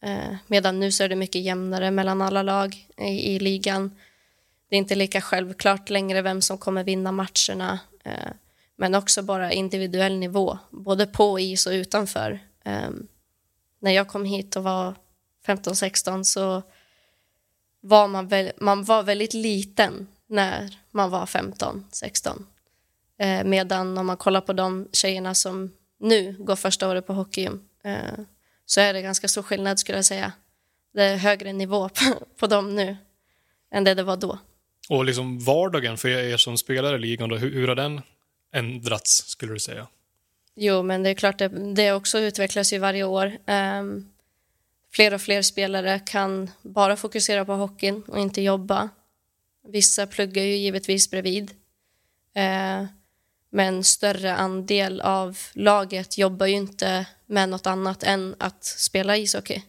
Eh, 0.02 0.36
medan 0.46 0.80
nu 0.80 0.92
så 0.92 1.04
är 1.04 1.08
det 1.08 1.16
mycket 1.16 1.42
jämnare 1.42 1.90
mellan 1.90 2.22
alla 2.22 2.42
lag 2.42 2.86
i, 2.98 3.34
i 3.34 3.38
ligan. 3.38 3.96
Det 4.68 4.76
är 4.76 4.78
inte 4.78 4.94
lika 4.94 5.20
självklart 5.20 5.90
längre 5.90 6.22
vem 6.22 6.42
som 6.42 6.58
kommer 6.58 6.84
vinna 6.84 7.12
matcherna. 7.12 7.78
Eh, 8.04 8.30
men 8.76 8.94
också 8.94 9.22
bara 9.22 9.52
individuell 9.52 10.18
nivå, 10.18 10.58
både 10.70 11.06
på 11.06 11.40
is 11.40 11.66
och 11.66 11.72
utanför. 11.72 12.40
Ehm, 12.64 13.06
när 13.80 13.90
jag 13.90 14.08
kom 14.08 14.24
hit 14.24 14.56
och 14.56 14.62
var 14.62 14.94
15-16 15.46 16.22
så 16.22 16.62
var 17.80 18.08
man, 18.08 18.28
väl, 18.28 18.52
man 18.56 18.84
var 18.84 19.02
väldigt 19.02 19.34
liten 19.34 20.06
när 20.26 20.78
man 20.90 21.10
var 21.10 21.26
15-16. 21.26 22.44
Eh, 23.18 23.44
medan 23.44 23.98
om 23.98 24.06
man 24.06 24.16
kollar 24.16 24.40
på 24.40 24.52
de 24.52 24.88
tjejerna 24.92 25.34
som 25.34 25.72
nu 25.98 26.36
går 26.38 26.56
första 26.56 26.88
året 26.88 27.06
på 27.06 27.12
hockeygym 27.12 27.68
eh, 27.84 28.24
så 28.66 28.80
är 28.80 28.92
det 28.92 29.02
ganska 29.02 29.28
stor 29.28 29.42
skillnad 29.42 29.78
skulle 29.78 29.98
jag 29.98 30.04
säga. 30.04 30.32
Det 30.94 31.02
är 31.02 31.16
högre 31.16 31.52
nivå 31.52 31.88
på, 31.94 32.26
på 32.36 32.46
dem 32.46 32.74
nu 32.74 32.96
än 33.70 33.84
det 33.84 33.94
det 33.94 34.02
var 34.02 34.16
då. 34.16 34.38
Och 34.88 35.04
liksom 35.04 35.38
vardagen 35.38 35.96
för 35.96 36.08
er 36.08 36.36
som 36.36 36.58
spelar 36.58 36.94
i 36.94 36.98
ligan, 36.98 37.28
då, 37.28 37.36
hur, 37.36 37.52
hur 37.52 37.68
har 37.68 37.74
den 37.74 38.00
ändrats 38.52 39.28
skulle 39.28 39.52
du 39.52 39.58
säga? 39.58 39.86
Jo, 40.54 40.82
men 40.82 41.02
det 41.02 41.10
är 41.10 41.14
klart, 41.14 41.38
det, 41.38 41.48
det 41.74 41.92
också 41.92 42.18
utvecklas 42.18 42.72
ju 42.72 42.78
varje 42.78 43.04
år. 43.04 43.38
Um, 43.46 44.08
fler 44.92 45.14
och 45.14 45.20
fler 45.20 45.42
spelare 45.42 46.00
kan 46.06 46.50
bara 46.62 46.96
fokusera 46.96 47.44
på 47.44 47.52
hockeyn 47.52 48.02
och 48.02 48.18
inte 48.18 48.42
jobba. 48.42 48.88
Vissa 49.68 50.06
pluggar 50.06 50.42
ju 50.42 50.56
givetvis 50.56 51.10
bredvid. 51.10 51.50
Uh, 52.36 52.86
men 53.50 53.84
större 53.84 54.34
andel 54.34 55.00
av 55.00 55.38
laget 55.52 56.18
jobbar 56.18 56.46
ju 56.46 56.54
inte 56.54 57.06
med 57.26 57.48
något 57.48 57.66
annat 57.66 58.02
än 58.02 58.34
att 58.38 58.64
spela 58.64 59.16
ishockey. 59.16 59.62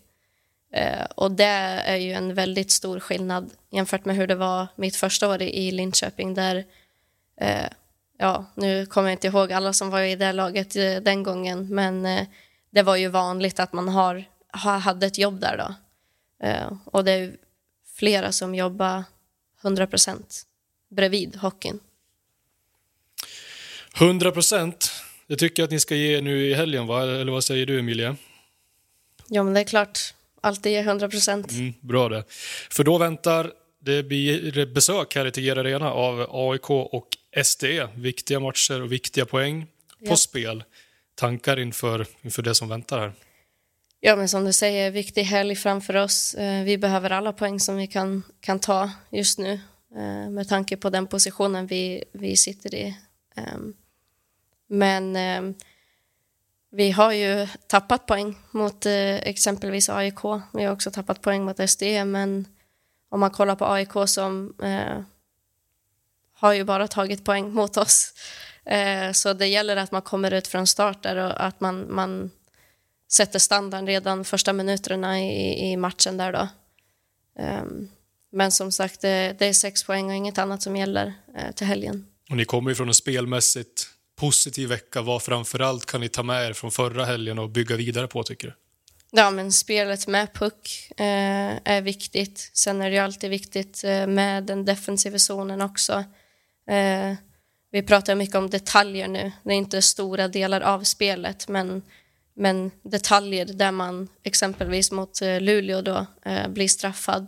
Uh, 0.78 1.06
och 1.16 1.32
det 1.32 1.44
är 1.44 1.96
ju 1.96 2.12
en 2.12 2.34
väldigt 2.34 2.72
stor 2.72 3.00
skillnad 3.00 3.52
jämfört 3.70 4.06
med 4.06 4.16
hur 4.16 4.28
det 4.28 4.36
var 4.36 4.68
mitt 4.76 4.96
första 4.96 5.30
år 5.30 5.42
i 5.42 5.72
Linköping 5.72 6.34
där 6.34 6.56
uh, 7.42 7.70
ja, 8.20 8.46
nu 8.56 8.86
kommer 8.86 9.10
jag 9.10 9.16
inte 9.16 9.28
ihåg 9.28 9.52
alla 9.52 9.74
som 9.74 9.90
var 9.90 10.02
i 10.02 10.16
det 10.16 10.32
laget 10.32 10.76
eh, 10.76 10.96
den 10.96 11.24
gången, 11.24 11.68
men 11.70 12.06
eh, 12.06 12.28
det 12.70 12.82
var 12.82 12.96
ju 12.96 13.08
vanligt 13.08 13.60
att 13.60 13.74
man 13.74 13.90
har, 13.90 14.24
hade 14.80 15.08
ett 15.08 15.18
jobb 15.18 15.40
där 15.40 15.58
då. 15.58 15.76
Eh, 16.48 16.72
och 16.86 17.04
det 17.04 17.12
är 17.12 17.36
flera 17.96 18.32
som 18.32 18.56
jobbar 18.56 19.04
100 19.62 19.88
procent 19.88 20.44
bredvid 20.90 21.36
hockeyn. 21.36 21.80
100 23.96 24.32
procent, 24.32 24.92
det 25.28 25.36
tycker 25.36 25.64
jag 25.64 25.68
att 25.68 25.72
ni 25.72 25.80
ska 25.80 25.96
ge 25.96 26.22
nu 26.22 26.48
i 26.48 26.54
helgen, 26.54 26.88
va? 26.88 27.04
eller 27.04 27.32
vad 27.32 27.44
säger 27.44 27.66
du 27.66 27.80
Emilia? 27.80 28.16
Ja, 29.28 29.44
men 29.44 29.54
det 29.54 29.60
är 29.60 29.64
klart. 29.64 30.14
Alltid 30.42 30.72
ge 30.72 30.80
100 30.80 31.10
procent. 31.10 31.52
Mm, 31.52 31.74
bra 31.82 32.10
det. 32.10 32.24
För 32.70 32.84
då 32.84 32.98
väntar 32.98 33.52
det 33.80 34.04
blir 34.04 34.66
besök 34.66 35.16
här 35.16 35.26
i 35.26 35.32
Tegera 35.32 35.60
Arena 35.60 35.92
av 35.92 36.28
AIK 36.32 36.70
och 36.70 37.08
SD. 37.44 37.64
Viktiga 37.96 38.40
matcher 38.40 38.82
och 38.82 38.92
viktiga 38.92 39.26
poäng 39.26 39.68
på 40.00 40.12
ja. 40.12 40.16
spel. 40.16 40.64
Tankar 41.16 41.60
inför, 41.60 42.06
inför 42.22 42.42
det 42.42 42.56
som 42.56 42.70
väntar 42.70 43.00
här? 43.00 43.14
Ja, 44.00 44.16
men 44.16 44.30
som 44.30 44.46
du 44.46 44.54
säger, 44.54 44.92
viktig 44.92 45.24
helg 45.24 45.56
framför 45.56 45.96
oss. 45.96 46.34
Eh, 46.34 46.64
vi 46.64 46.78
behöver 46.78 47.10
alla 47.10 47.34
poäng 47.34 47.60
som 47.60 47.76
vi 47.76 47.88
kan, 47.88 48.24
kan 48.40 48.60
ta 48.60 48.92
just 49.12 49.40
nu 49.40 49.60
eh, 49.96 50.30
med 50.30 50.50
tanke 50.50 50.78
på 50.78 50.90
den 50.90 51.08
positionen 51.08 51.68
vi, 51.68 52.04
vi 52.12 52.38
sitter 52.38 52.76
i. 52.76 52.98
Ehm, 53.36 53.74
men 54.68 55.16
ehm, 55.16 55.56
vi 56.72 56.92
har 56.92 57.12
ju 57.12 57.48
tappat 57.68 58.06
poäng 58.06 58.38
mot 58.52 58.86
eh, 58.86 59.16
exempelvis 59.16 59.90
AIK. 59.90 60.20
Vi 60.54 60.64
har 60.64 60.74
också 60.74 60.92
tappat 60.92 61.22
poäng 61.22 61.44
mot 61.44 61.70
SD, 61.70 61.84
men 62.06 62.46
om 63.10 63.20
man 63.20 63.32
kollar 63.32 63.56
på 63.56 63.66
AIK 63.66 63.92
som 64.06 64.54
eh, 64.64 65.04
har 66.34 66.54
ju 66.54 66.64
bara 66.64 66.88
tagit 66.88 67.26
poäng 67.26 67.54
mot 67.54 67.78
oss. 67.78 68.14
Eh, 68.66 69.12
så 69.12 69.34
det 69.34 69.48
gäller 69.48 69.78
att 69.78 69.92
man 69.92 70.02
kommer 70.02 70.34
ut 70.34 70.48
från 70.48 70.68
start 70.68 71.04
där 71.04 71.16
och 71.16 71.46
att 71.46 71.60
man, 71.60 71.96
man 71.96 72.32
sätter 73.12 73.40
standarden 73.40 73.88
redan 73.88 74.26
första 74.26 74.54
minuterna 74.54 75.20
i, 75.20 75.72
i 75.72 75.78
matchen 75.78 76.18
där 76.18 76.34
då. 76.34 76.48
Eh, 77.44 77.64
men 78.32 78.52
som 78.52 78.72
sagt, 78.72 79.02
det, 79.02 79.36
det, 79.40 79.46
är 79.46 79.54
sex 79.54 79.84
poäng 79.84 80.10
och 80.10 80.16
inget 80.16 80.38
annat 80.38 80.62
som 80.62 80.76
gäller 80.76 81.14
eh, 81.38 81.52
till 81.52 81.68
helgen. 81.68 82.06
Och 82.30 82.38
ni 82.38 82.46
kommer 82.46 82.72
ju 82.72 82.76
från 82.76 82.88
en 82.88 82.94
spelmässigt 82.94 83.88
positiv 84.20 84.70
vecka. 84.70 85.02
Vad 85.02 85.24
framförallt 85.24 85.86
kan 85.86 86.02
ni 86.02 86.10
ta 86.10 86.24
med 86.24 86.50
er 86.50 86.54
från 86.54 86.72
förra 86.72 87.06
helgen 87.06 87.40
och 87.40 87.50
bygga 87.50 87.76
vidare 87.76 88.08
på 88.08 88.24
tycker 88.24 88.48
du? 88.48 88.54
Ja, 89.12 89.32
men 89.32 89.52
spelet 89.52 90.08
med 90.08 90.34
puck 90.34 90.92
eh, 90.98 91.60
är 91.64 91.82
viktigt. 91.82 92.52
Sen 92.54 92.82
är 92.82 92.90
det 92.90 92.96
ju 92.96 93.02
alltid 93.02 93.30
viktigt 93.30 93.84
eh, 93.84 94.08
med 94.08 94.44
den 94.44 94.66
defensiva 94.66 95.20
zonen 95.20 95.62
också. 95.62 96.04
Eh, 96.68 97.14
vi 97.72 97.84
pratar 97.84 98.16
mycket 98.16 98.36
om 98.36 98.50
detaljer 98.50 99.08
nu. 99.08 99.32
Det 99.44 99.50
är 99.50 99.58
inte 99.58 99.82
stora 99.82 100.28
delar 100.28 100.62
av 100.62 100.84
spelet, 100.84 101.48
men, 101.48 101.82
men 102.34 102.72
detaljer 102.84 103.46
där 103.46 103.72
man 103.72 104.08
exempelvis 104.24 104.92
mot 104.92 105.22
eh, 105.22 105.42
Luleå 105.42 105.82
då 105.82 106.06
eh, 106.26 106.48
blir 106.48 106.68
straffad 106.68 107.28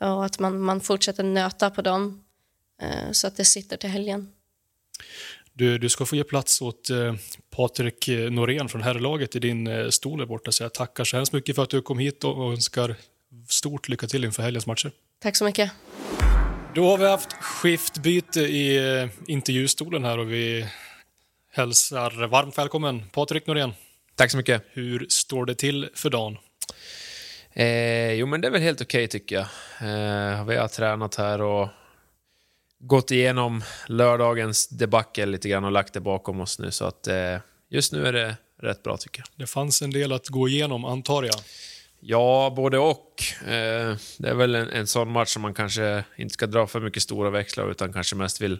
och 0.00 0.24
att 0.24 0.38
man, 0.38 0.60
man 0.60 0.80
fortsätter 0.80 1.24
nöta 1.24 1.70
på 1.70 1.82
dem 1.82 2.24
eh, 2.82 3.10
så 3.12 3.26
att 3.26 3.36
det 3.36 3.44
sitter 3.44 3.76
till 3.76 3.90
helgen. 3.90 4.32
Du, 5.54 5.78
du 5.78 5.88
ska 5.88 6.06
få 6.06 6.16
ge 6.16 6.24
plats 6.24 6.62
åt 6.62 6.90
eh, 6.90 7.14
Patrik 7.50 8.08
Norén 8.30 8.68
från 8.68 8.82
herrlaget 8.82 9.36
i 9.36 9.38
din 9.38 9.66
eh, 9.66 9.88
stol 9.88 10.18
där 10.18 10.26
borta. 10.26 10.52
Så 10.52 10.62
jag 10.62 10.74
tackar 10.74 11.04
så 11.04 11.16
hemskt 11.16 11.32
mycket 11.32 11.56
för 11.56 11.62
att 11.62 11.70
du 11.70 11.82
kom 11.82 11.98
hit 11.98 12.24
och 12.24 12.52
önskar 12.52 12.96
stort 13.48 13.88
lycka 13.88 14.06
till 14.06 14.24
inför 14.24 14.42
helgens 14.42 14.66
matcher. 14.66 14.90
Tack 15.22 15.36
så 15.36 15.44
mycket. 15.44 15.70
Då 16.74 16.90
har 16.90 16.98
vi 16.98 17.08
haft 17.08 17.32
skiftbyte 17.32 18.40
i 18.40 18.76
eh, 19.00 19.08
intervjustolen 19.26 20.04
här 20.04 20.18
och 20.18 20.32
vi 20.32 20.66
hälsar 21.52 22.26
varmt 22.26 22.58
välkommen 22.58 23.02
Patrik 23.12 23.46
Norén. 23.46 23.72
Tack 24.14 24.30
så 24.30 24.36
mycket. 24.36 24.62
Hur 24.70 25.06
står 25.08 25.46
det 25.46 25.54
till 25.54 25.88
för 25.94 26.10
dagen? 26.10 26.38
Eh, 27.52 28.12
jo, 28.12 28.26
men 28.26 28.40
det 28.40 28.48
är 28.48 28.52
väl 28.52 28.62
helt 28.62 28.80
okej 28.80 28.98
okay, 28.98 29.08
tycker 29.08 29.36
jag. 29.36 29.46
Eh, 29.80 30.44
vi 30.44 30.56
har 30.56 30.68
tränat 30.68 31.14
här 31.14 31.40
och 31.40 31.68
gått 32.82 33.10
igenom 33.10 33.62
lördagens 33.86 34.68
debacle 34.68 35.26
lite 35.26 35.48
grann 35.48 35.64
och 35.64 35.72
lagt 35.72 35.92
det 35.92 36.00
bakom 36.00 36.40
oss 36.40 36.58
nu. 36.58 36.70
Så 36.70 36.84
att 36.84 37.06
eh, 37.06 37.36
just 37.68 37.92
nu 37.92 38.06
är 38.06 38.12
det 38.12 38.36
rätt 38.62 38.82
bra 38.82 38.96
tycker 38.96 39.20
jag. 39.20 39.28
Det 39.36 39.46
fanns 39.46 39.82
en 39.82 39.90
del 39.90 40.12
att 40.12 40.28
gå 40.28 40.48
igenom, 40.48 40.84
antar 40.84 41.22
jag? 41.22 41.34
Ja, 42.00 42.52
både 42.56 42.78
och. 42.78 43.22
Eh, 43.46 43.96
det 44.18 44.28
är 44.28 44.34
väl 44.34 44.54
en, 44.54 44.68
en 44.68 44.86
sån 44.86 45.12
match 45.12 45.28
som 45.28 45.42
man 45.42 45.54
kanske 45.54 46.04
inte 46.16 46.32
ska 46.34 46.46
dra 46.46 46.66
för 46.66 46.80
mycket 46.80 47.02
stora 47.02 47.30
växlar 47.30 47.70
utan 47.70 47.92
kanske 47.92 48.16
mest 48.16 48.40
vill, 48.40 48.58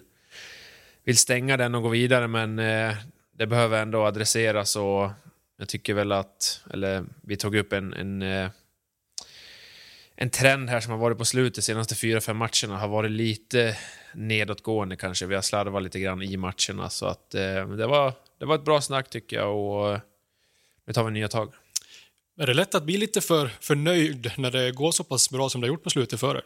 vill 1.04 1.18
stänga 1.18 1.56
den 1.56 1.74
och 1.74 1.82
gå 1.82 1.88
vidare. 1.88 2.28
Men 2.28 2.58
eh, 2.58 2.94
det 3.38 3.46
behöver 3.46 3.82
ändå 3.82 4.04
adresseras 4.04 4.76
och 4.76 5.10
jag 5.58 5.68
tycker 5.68 5.94
väl 5.94 6.12
att, 6.12 6.60
eller 6.72 7.04
vi 7.22 7.36
tog 7.36 7.56
upp 7.56 7.72
en, 7.72 7.92
en 7.92 8.22
eh, 8.22 8.48
en 10.22 10.30
trend 10.30 10.70
här 10.70 10.80
som 10.80 10.92
har 10.92 10.98
varit 10.98 11.18
på 11.18 11.24
slutet, 11.24 11.54
de 11.54 11.62
senaste 11.62 11.94
fyra, 11.94 12.20
fem 12.20 12.36
matcherna, 12.36 12.78
har 12.78 12.88
varit 12.88 13.10
lite 13.10 13.76
nedåtgående 14.14 14.96
kanske. 14.96 15.26
Vi 15.26 15.34
har 15.34 15.42
slarvat 15.42 15.82
lite 15.82 16.00
grann 16.00 16.22
i 16.22 16.36
matcherna, 16.36 16.90
så 16.90 17.06
att 17.06 17.34
eh, 17.34 17.68
det, 17.68 17.86
var, 17.86 18.12
det 18.38 18.44
var 18.44 18.54
ett 18.54 18.64
bra 18.64 18.80
snack 18.80 19.10
tycker 19.10 19.36
jag 19.36 19.56
och 19.56 20.00
nu 20.86 20.92
tar 20.92 21.04
vi 21.04 21.10
nya 21.10 21.28
tag. 21.28 21.52
Är 22.38 22.46
det 22.46 22.54
lätt 22.54 22.74
att 22.74 22.84
bli 22.84 22.96
lite 22.96 23.20
för, 23.20 23.48
för 23.60 23.74
nöjd 23.74 24.32
när 24.36 24.50
det 24.50 24.72
går 24.72 24.92
så 24.92 25.04
pass 25.04 25.30
bra 25.30 25.48
som 25.48 25.60
det 25.60 25.66
har 25.66 25.72
gjort 25.72 25.82
på 25.82 25.90
slutet 25.90 26.20
för 26.20 26.36
er? 26.36 26.44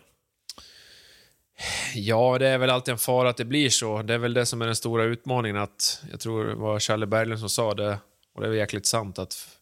Ja, 1.95 2.39
det 2.39 2.49
är 2.49 2.59
väl 2.59 2.71
alltid 2.71 2.93
en 2.93 2.99
fara 2.99 3.29
att 3.29 3.37
det 3.37 3.45
blir 3.45 3.71
så. 3.71 4.03
Det 4.03 4.15
är 4.15 4.19
väl 4.19 4.35
det 4.35 4.47
som 4.47 4.62
är 4.62 4.67
den 4.67 4.77
stora 4.77 5.05
utmaningen. 5.05 5.57
att 5.57 6.03
Jag 6.11 6.21
tror 6.21 6.45
det 6.45 6.55
var 6.55 6.79
Charlie 6.79 7.07
Berglund 7.07 7.41
som 7.41 7.49
sa 7.49 7.75
det, 7.75 7.99
och 8.35 8.41
det 8.41 8.47
är 8.47 8.51
väl 8.51 8.59
jäkligt 8.59 8.87
sant, 8.87 9.19
att 9.19 9.56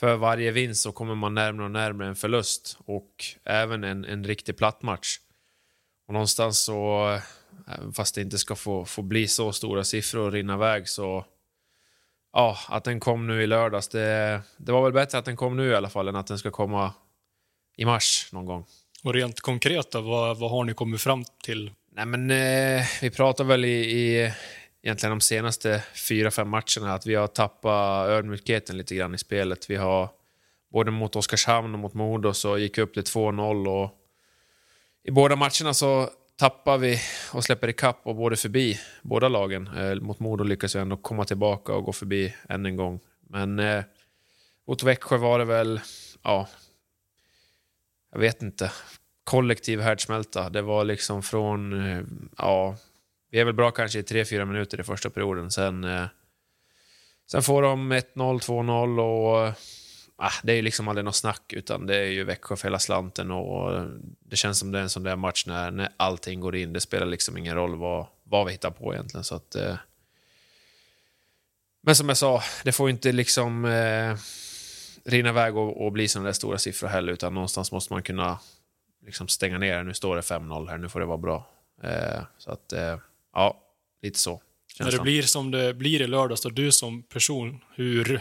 för 0.00 0.16
varje 0.16 0.50
vinst 0.50 0.82
så 0.82 0.92
kommer 0.92 1.14
man 1.14 1.34
närmare 1.34 1.64
och 1.64 1.70
närmare 1.70 2.08
en 2.08 2.16
förlust 2.16 2.78
och 2.84 3.24
även 3.44 3.84
en, 3.84 4.04
en 4.04 4.24
riktig 4.24 4.56
plattmatch. 4.56 5.18
Och 6.06 6.12
någonstans 6.12 6.58
så, 6.58 7.18
fast 7.94 8.14
det 8.14 8.20
inte 8.20 8.38
ska 8.38 8.54
få, 8.54 8.84
få 8.84 9.02
bli 9.02 9.28
så 9.28 9.52
stora 9.52 9.84
siffror 9.84 10.20
och 10.20 10.32
rinna 10.32 10.54
iväg 10.54 10.88
så 10.88 11.24
ja, 12.32 12.58
att 12.68 12.84
den 12.84 13.00
kom 13.00 13.26
nu 13.26 13.42
i 13.42 13.46
lördags, 13.46 13.88
det, 13.88 14.40
det 14.56 14.72
var 14.72 14.82
väl 14.82 14.92
bättre 14.92 15.18
att 15.18 15.24
den 15.24 15.36
kom 15.36 15.56
nu 15.56 15.70
i 15.70 15.74
alla 15.74 15.90
fall 15.90 16.08
än 16.08 16.16
att 16.16 16.26
den 16.26 16.38
ska 16.38 16.50
komma 16.50 16.94
i 17.76 17.84
mars 17.84 18.28
någon 18.32 18.46
gång. 18.46 18.66
Och 19.04 19.14
rent 19.14 19.40
konkret 19.40 19.90
då, 19.90 20.00
vad, 20.00 20.38
vad 20.38 20.50
har 20.50 20.64
ni 20.64 20.74
kommit 20.74 21.00
fram 21.00 21.24
till? 21.42 21.70
Nej 21.92 22.06
men 22.06 22.30
eh, 22.30 22.86
vi 23.02 23.10
pratar 23.10 23.44
väl 23.44 23.64
i, 23.64 23.78
i 23.78 24.32
egentligen 24.82 25.10
de 25.10 25.20
senaste 25.20 25.84
fyra, 26.08 26.30
fem 26.30 26.48
matcherna 26.48 26.94
att 26.94 27.06
vi 27.06 27.14
har 27.14 27.26
tappat 27.26 28.08
ödmjukheten 28.08 28.78
lite 28.78 28.94
grann 28.94 29.14
i 29.14 29.18
spelet. 29.18 29.70
Vi 29.70 29.76
har 29.76 30.08
både 30.72 30.90
mot 30.90 31.16
Oskarshamn 31.16 31.74
och 31.74 31.80
mot 31.80 31.94
Modo 31.94 32.32
så 32.32 32.58
gick 32.58 32.78
vi 32.78 32.82
upp 32.82 32.94
till 32.94 33.02
2-0 33.02 33.82
och 33.82 33.96
i 35.04 35.10
båda 35.10 35.36
matcherna 35.36 35.74
så 35.74 36.10
tappar 36.36 36.78
vi 36.78 37.00
och 37.32 37.44
släpper 37.44 37.68
ikapp 37.68 38.00
och 38.02 38.16
både 38.16 38.36
förbi 38.36 38.78
båda 39.02 39.28
lagen. 39.28 39.66
Eh, 39.76 39.94
mot 39.94 40.20
Modo 40.20 40.44
lyckas 40.44 40.76
vi 40.76 40.80
ändå 40.80 40.96
komma 40.96 41.24
tillbaka 41.24 41.72
och 41.72 41.84
gå 41.84 41.92
förbi 41.92 42.34
än 42.48 42.66
en 42.66 42.76
gång. 42.76 43.00
Men 43.28 43.58
eh, 43.58 43.84
mot 44.66 44.82
Växjö 44.82 45.16
var 45.16 45.38
det 45.38 45.44
väl, 45.44 45.80
ja, 46.22 46.48
jag 48.12 48.20
vet 48.20 48.42
inte, 48.42 48.72
kollektiv 49.24 49.80
härdsmälta. 49.80 50.50
Det 50.50 50.62
var 50.62 50.84
liksom 50.84 51.22
från, 51.22 51.86
eh, 51.86 52.02
ja, 52.38 52.76
vi 53.30 53.40
är 53.40 53.44
väl 53.44 53.54
bra 53.54 53.70
kanske 53.70 53.98
i 53.98 54.02
3-4 54.02 54.44
minuter 54.44 54.80
i 54.80 54.82
första 54.82 55.10
perioden. 55.10 55.50
Sen, 55.50 55.84
eh, 55.84 56.06
sen 57.30 57.42
får 57.42 57.62
de 57.62 57.92
1-0, 57.92 58.40
2-0 58.40 59.00
och 59.00 59.46
eh, 59.46 59.54
det 60.42 60.52
är 60.52 60.56
ju 60.56 60.62
liksom 60.62 60.88
aldrig 60.88 61.04
något 61.04 61.16
snack, 61.16 61.52
utan 61.52 61.86
det 61.86 61.96
är 61.96 62.06
ju 62.06 62.24
Växjö 62.24 62.56
för 62.56 62.68
hela 62.68 62.78
slanten 62.78 63.30
och 63.30 63.74
eh, 63.74 63.84
det 64.20 64.36
känns 64.36 64.58
som 64.58 64.72
det 64.72 64.78
är 64.78 64.82
en 64.82 64.90
sån 64.90 65.02
där 65.02 65.16
match 65.16 65.46
när, 65.46 65.70
när 65.70 65.88
allting 65.96 66.40
går 66.40 66.56
in. 66.56 66.72
Det 66.72 66.80
spelar 66.80 67.06
liksom 67.06 67.36
ingen 67.36 67.54
roll 67.54 67.76
vad, 67.76 68.06
vad 68.24 68.46
vi 68.46 68.52
hittar 68.52 68.70
på 68.70 68.94
egentligen. 68.94 69.24
Så 69.24 69.34
att, 69.34 69.54
eh... 69.54 69.76
Men 71.82 71.94
som 71.94 72.08
jag 72.08 72.16
sa, 72.16 72.42
det 72.64 72.72
får 72.72 72.88
ju 72.88 72.92
inte 72.92 73.12
liksom 73.12 73.64
eh, 73.64 74.16
rinna 75.04 75.28
iväg 75.28 75.56
och, 75.56 75.86
och 75.86 75.92
bli 75.92 76.08
sådana 76.08 76.26
där 76.26 76.32
stora 76.32 76.58
siffror 76.58 76.88
heller, 76.88 77.12
utan 77.12 77.34
någonstans 77.34 77.72
måste 77.72 77.92
man 77.92 78.02
kunna 78.02 78.38
liksom 79.06 79.28
stänga 79.28 79.58
ner. 79.58 79.82
Nu 79.82 79.94
står 79.94 80.16
det 80.16 80.22
5-0 80.22 80.68
här, 80.68 80.78
nu 80.78 80.88
får 80.88 81.00
det 81.00 81.06
vara 81.06 81.18
bra. 81.18 81.48
Eh, 81.82 82.22
så 82.38 82.50
att, 82.50 82.72
eh, 82.72 82.96
ja, 83.32 83.60
lite 84.02 84.18
så. 84.18 84.40
När 84.78 84.86
det 84.86 84.92
som. 84.92 85.02
blir 85.02 85.22
som 85.22 85.50
det 85.50 85.74
blir 85.74 86.02
i 86.02 86.06
lördags, 86.06 86.40
då 86.40 86.48
du 86.48 86.72
som 86.72 87.02
person, 87.02 87.60
hur 87.74 88.20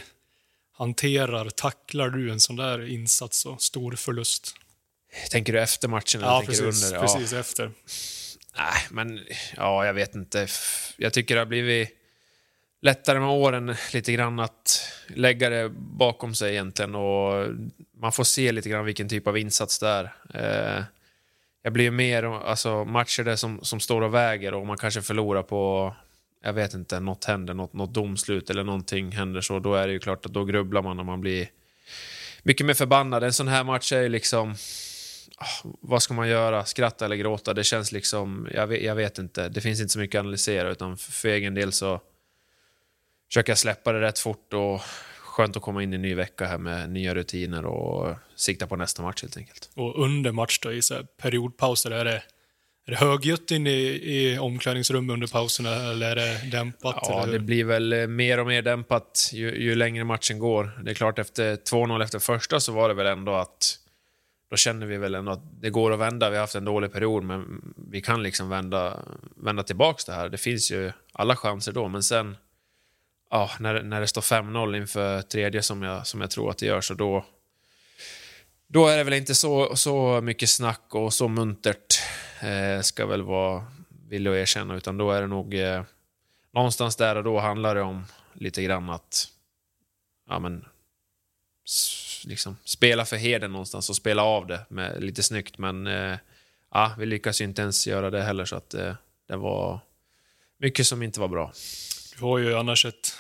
hanterar, 0.77 1.49
tacklar 1.49 2.09
du 2.09 2.31
en 2.31 2.39
sån 2.39 2.55
där 2.55 2.87
insats 2.87 3.45
och 3.45 3.61
stor 3.61 3.91
förlust? 3.91 4.55
Tänker 5.31 5.53
du 5.53 5.61
efter 5.61 5.87
matchen 5.87 6.21
eller 6.21 6.31
Ja, 6.31 6.39
tänker 6.39 6.63
precis, 6.63 6.81
du 6.81 6.87
under? 6.87 7.07
precis 7.07 7.33
efter. 7.33 7.71
Nej, 8.57 8.87
men 8.89 9.19
ja, 9.57 9.85
jag 9.85 9.93
vet 9.93 10.15
inte. 10.15 10.47
Jag 10.97 11.13
tycker 11.13 11.35
det 11.35 11.41
har 11.41 11.45
blivit 11.45 11.89
lättare 12.81 13.19
med 13.19 13.29
åren 13.29 13.75
lite 13.93 14.11
grann 14.13 14.39
att 14.39 14.81
lägga 15.07 15.49
det 15.49 15.69
bakom 15.75 16.35
sig 16.35 16.51
egentligen 16.51 16.95
och 16.95 17.47
man 17.97 18.11
får 18.11 18.23
se 18.23 18.51
lite 18.51 18.69
grann 18.69 18.85
vilken 18.85 19.09
typ 19.09 19.27
av 19.27 19.37
insats 19.37 19.79
det 19.79 19.87
är. 19.87 20.85
Det 21.69 21.71
jag 21.71 21.73
blir 21.73 21.91
mer, 21.91 22.23
alltså 22.23 22.85
matcher 22.85 23.23
där 23.23 23.35
som, 23.35 23.59
som 23.61 23.79
står 23.79 24.01
och 24.01 24.13
väger 24.13 24.53
och 24.53 24.67
man 24.67 24.77
kanske 24.77 25.01
förlorar 25.01 25.43
på, 25.43 25.95
jag 26.43 26.53
vet 26.53 26.73
inte, 26.73 26.99
något 26.99 27.25
händer, 27.25 27.53
något, 27.53 27.73
något 27.73 27.93
domslut 27.93 28.49
eller 28.49 28.63
någonting 28.63 29.11
händer 29.11 29.41
så, 29.41 29.59
då 29.59 29.75
är 29.75 29.87
det 29.87 29.93
ju 29.93 29.99
klart 29.99 30.25
att 30.25 30.33
då 30.33 30.45
grubblar 30.45 30.81
man 30.81 30.99
och 30.99 31.05
man 31.05 31.21
blir 31.21 31.49
mycket 32.43 32.65
mer 32.65 32.73
förbannad. 32.73 33.23
En 33.23 33.33
sån 33.33 33.47
här 33.47 33.63
match 33.63 33.93
är 33.93 34.01
ju 34.01 34.09
liksom, 34.09 34.55
ah, 35.37 35.69
vad 35.81 36.01
ska 36.01 36.13
man 36.13 36.29
göra? 36.29 36.65
Skratta 36.65 37.05
eller 37.05 37.15
gråta? 37.15 37.53
Det 37.53 37.63
känns 37.63 37.91
liksom, 37.91 38.47
jag 38.53 38.67
vet, 38.67 38.83
jag 38.83 38.95
vet 38.95 39.17
inte. 39.17 39.49
Det 39.49 39.61
finns 39.61 39.79
inte 39.79 39.93
så 39.93 39.99
mycket 39.99 40.19
att 40.19 40.23
analysera 40.23 40.69
utan 40.69 40.97
för, 40.97 41.11
för 41.11 41.29
egen 41.29 41.53
del 41.53 41.71
så 41.71 42.01
försöker 43.27 43.51
jag 43.51 43.57
släppa 43.57 43.91
det 43.93 44.01
rätt 44.01 44.19
fort 44.19 44.53
och 44.53 44.81
skönt 45.39 45.57
att 45.57 45.63
komma 45.63 45.83
in 45.83 45.93
i 45.93 45.95
en 45.95 46.01
ny 46.01 46.15
vecka 46.15 46.45
här 46.45 46.57
med 46.57 46.89
nya 46.89 47.15
rutiner 47.15 47.65
och 47.65 48.15
sikta 48.35 48.67
på 48.67 48.75
nästa 48.75 49.01
match 49.01 49.21
helt 49.21 49.37
enkelt. 49.37 49.69
Och 49.75 50.03
under 50.03 50.31
match 50.31 50.59
då, 50.59 50.71
i 50.71 50.81
så 50.81 51.03
periodpauser, 51.21 51.91
är 51.91 52.05
det, 52.05 52.23
är 52.87 52.91
det 52.91 52.95
högljutt 52.95 53.51
inne 53.51 53.69
i, 53.69 54.15
i 54.15 54.39
omklädningsrummet 54.39 55.13
under 55.13 55.27
pauserna 55.27 55.69
eller 55.69 56.11
är 56.11 56.15
det 56.15 56.51
dämpat? 56.51 56.99
Ja, 57.01 57.23
eller? 57.23 57.33
det 57.33 57.39
blir 57.39 57.63
väl 57.63 57.93
eh, 57.93 58.07
mer 58.07 58.39
och 58.39 58.47
mer 58.47 58.61
dämpat 58.61 59.29
ju, 59.33 59.63
ju 59.63 59.75
längre 59.75 60.03
matchen 60.03 60.39
går. 60.39 60.81
Det 60.83 60.91
är 60.91 60.95
klart, 60.95 61.19
efter 61.19 61.55
2-0 61.55 62.03
efter 62.03 62.19
första 62.19 62.59
så 62.59 62.71
var 62.71 62.89
det 62.89 62.95
väl 62.95 63.07
ändå 63.07 63.33
att 63.33 63.77
då 64.49 64.57
känner 64.57 64.85
vi 64.85 64.97
väl 64.97 65.15
ändå 65.15 65.31
att 65.31 65.61
det 65.61 65.69
går 65.69 65.93
att 65.93 65.99
vända. 65.99 66.29
Vi 66.29 66.35
har 66.35 66.41
haft 66.41 66.55
en 66.55 66.65
dålig 66.65 66.91
period, 66.91 67.23
men 67.23 67.73
vi 67.91 68.01
kan 68.01 68.23
liksom 68.23 68.49
vända, 68.49 68.99
vända 69.35 69.63
tillbaks 69.63 70.05
det 70.05 70.13
här. 70.13 70.29
Det 70.29 70.37
finns 70.37 70.71
ju 70.71 70.91
alla 71.13 71.35
chanser 71.35 71.71
då, 71.71 71.87
men 71.87 72.03
sen 72.03 72.37
ja, 73.29 73.49
när, 73.59 73.83
när 73.83 74.01
det 74.01 74.07
står 74.07 74.21
5-0 74.21 74.77
inför 74.77 75.21
tredje 75.21 75.61
som 75.61 75.83
jag, 75.83 76.07
som 76.07 76.21
jag 76.21 76.31
tror 76.31 76.49
att 76.49 76.57
det 76.57 76.65
gör, 76.65 76.81
så 76.81 76.93
då 76.93 77.25
då 78.71 78.87
är 78.87 78.97
det 78.97 79.03
väl 79.03 79.13
inte 79.13 79.35
så, 79.35 79.75
så 79.75 80.21
mycket 80.21 80.49
snack 80.49 80.95
och 80.95 81.13
så 81.13 81.27
muntert, 81.27 82.01
eh, 82.41 82.81
ska 82.81 83.05
väl 83.05 83.21
vara 83.21 83.65
villig 84.09 84.31
att 84.31 84.37
erkänna, 84.37 84.75
utan 84.75 84.97
då 84.97 85.11
är 85.11 85.21
det 85.21 85.27
nog 85.27 85.53
eh, 85.53 85.83
någonstans 86.53 86.95
där 86.95 87.15
och 87.15 87.23
då 87.23 87.39
handlar 87.39 87.75
det 87.75 87.81
om 87.81 88.05
lite 88.33 88.63
grann 88.63 88.89
att 88.89 89.27
ja, 90.29 90.39
men, 90.39 90.65
liksom, 92.25 92.57
spela 92.63 93.05
för 93.05 93.17
heden 93.17 93.51
någonstans 93.51 93.89
och 93.89 93.95
spela 93.95 94.23
av 94.23 94.47
det 94.47 94.65
med, 94.69 95.03
lite 95.03 95.23
snyggt. 95.23 95.57
Men 95.57 95.87
eh, 95.87 96.17
ja, 96.71 96.95
vi 96.97 97.05
lyckas 97.05 97.41
ju 97.41 97.45
inte 97.45 97.61
ens 97.61 97.87
göra 97.87 98.09
det 98.09 98.21
heller, 98.21 98.45
så 98.45 98.55
att 98.55 98.73
eh, 98.73 98.95
det 99.27 99.35
var 99.35 99.79
mycket 100.57 100.87
som 100.87 101.03
inte 101.03 101.19
var 101.19 101.27
bra. 101.27 101.51
Du 102.19 102.25
har 102.25 102.37
ju 102.37 102.55
annars 102.55 102.85
ett 102.85 103.13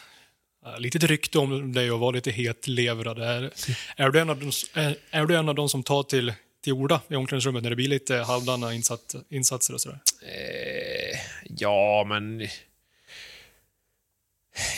eh, 0.65 0.79
litet 0.79 1.03
rykte 1.03 1.39
om 1.39 1.73
dig 1.73 1.89
att 1.89 1.99
vara 1.99 2.11
lite 2.11 2.31
hetlevrad. 2.31 3.19
Är, 3.19 3.51
är, 3.95 4.09
du 4.09 4.19
en 4.19 4.29
av 4.29 4.39
de, 4.39 4.51
är, 4.73 4.95
är 5.11 5.25
du 5.25 5.35
en 5.35 5.49
av 5.49 5.55
de 5.55 5.69
som 5.69 5.83
tar 5.83 6.03
till, 6.03 6.33
till 6.63 6.73
orda 6.73 7.01
i 7.07 7.15
omklädningsrummet 7.15 7.63
när 7.63 7.69
det 7.69 7.75
blir 7.75 7.87
lite 7.87 8.15
halvdana 8.15 8.73
insats, 8.73 9.15
insatser 9.29 9.73
och 9.73 9.81
sådär? 9.81 9.99
Eh, 10.21 11.19
ja, 11.57 12.05
men... 12.07 12.47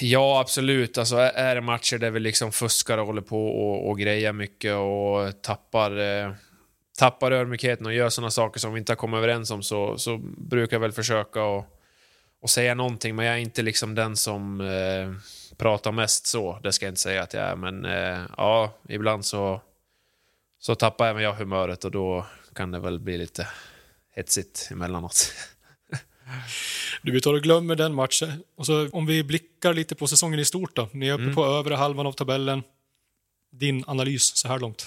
Ja, 0.02 0.40
absolut. 0.40 0.98
Alltså, 0.98 1.16
är- 1.16 1.32
är 1.34 1.56
det 1.56 1.62
matcher 1.62 1.98
där 1.98 2.12
vi 2.12 2.20
liksom 2.20 2.52
fuskar 2.52 2.98
och 2.98 3.06
håller 3.06 3.22
på 3.22 3.48
och, 3.48 3.90
och 3.90 4.00
grejer 4.00 4.34
mycket 4.34 4.74
och 4.76 5.42
tappar, 5.42 5.98
eh, 6.00 6.32
tappar 7.00 7.32
ödmjukheten 7.32 7.86
och 7.86 7.94
gör 7.94 8.10
sådana 8.10 8.32
saker 8.32 8.60
som 8.60 8.74
vi 8.74 8.80
inte 8.80 8.92
har 8.92 8.98
kommit 8.98 9.18
överens 9.18 9.52
om 9.52 9.64
så, 9.64 9.98
så 9.98 10.18
brukar 10.38 10.76
jag 10.76 10.82
väl 10.82 10.92
försöka 10.92 11.44
och, 11.44 11.78
och 12.42 12.50
säga 12.50 12.74
någonting. 12.74 13.16
Men 13.16 13.26
jag 13.26 13.36
är 13.36 13.40
inte 13.40 13.62
liksom 13.62 13.96
den 13.96 14.18
som 14.18 14.62
eh, 14.62 15.14
pratar 15.58 15.92
mest 15.92 16.28
så. 16.28 16.60
Det 16.64 16.72
ska 16.72 16.86
jag 16.86 16.92
inte 16.92 17.02
säga 17.02 17.24
att 17.24 17.34
jag 17.34 17.44
är. 17.44 17.56
Men 17.56 17.86
eh, 17.86 18.22
ja, 18.38 18.74
ibland 18.90 19.26
så, 19.26 19.62
så 20.60 20.76
tappar 20.76 21.08
även 21.08 21.24
jag 21.24 21.34
humöret 21.34 21.86
och 21.86 21.92
då 21.92 22.26
kan 22.56 22.72
det 22.72 22.80
väl 22.80 23.00
bli 23.00 23.18
lite 23.18 23.48
hetsigt 24.16 24.68
emellanåt. 24.72 25.34
Du, 27.02 27.12
vi 27.12 27.22
tar 27.22 27.34
och 27.34 27.42
glömmer 27.42 27.76
den 27.76 27.94
matchen. 27.94 28.44
Och 28.56 28.66
så 28.66 28.90
om 28.90 29.06
vi 29.06 29.24
blickar 29.24 29.74
lite 29.74 29.96
på 29.96 30.08
säsongen 30.08 30.40
i 30.40 30.46
stort 30.46 30.76
då. 30.76 30.90
Ni 30.92 31.08
är 31.08 31.14
uppe 31.14 31.34
på 31.34 31.46
övre 31.46 31.76
halvan 31.76 32.08
av 32.08 32.12
tabellen. 32.12 32.64
Din 33.52 33.84
analys 33.88 34.38
så 34.38 34.48
här 34.48 34.60
långt? 34.60 34.86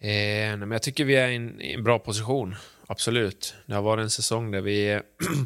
Eh, 0.00 0.08
nej, 0.08 0.56
men 0.56 0.70
jag 0.70 0.82
tycker 0.82 1.04
vi 1.04 1.16
är 1.16 1.28
i 1.28 1.36
en, 1.36 1.60
i 1.60 1.72
en 1.72 1.84
bra 1.84 1.98
position. 1.98 2.54
Absolut. 2.86 3.54
Det 3.66 3.74
har 3.74 3.82
varit 3.82 4.02
en 4.02 4.10
säsong 4.10 4.50
där 4.50 4.60
vi 4.60 5.00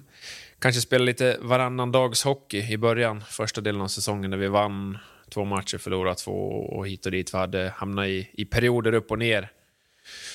kanske 0.63 0.81
spelade 0.81 1.07
lite 1.07 1.37
varannan 1.41 1.93
dags 1.93 2.25
hockey 2.25 2.73
i 2.73 2.79
början, 2.79 3.25
första 3.29 3.61
delen 3.61 3.81
av 3.81 3.89
säsongen, 3.89 4.31
där 4.31 4.39
vi 4.39 4.49
vann 4.49 4.99
två 5.29 5.45
matcher, 5.45 5.79
förlorade 5.79 6.17
två 6.17 6.33
och 6.51 6.89
hit 6.89 7.07
och 7.07 7.13
dit. 7.13 7.35
Vi 7.35 7.39
hade 7.39 7.73
hamnat 7.77 8.07
i, 8.07 8.31
i 8.33 8.45
perioder 8.45 8.93
upp 8.93 9.11
och 9.11 9.19
ner. 9.19 9.51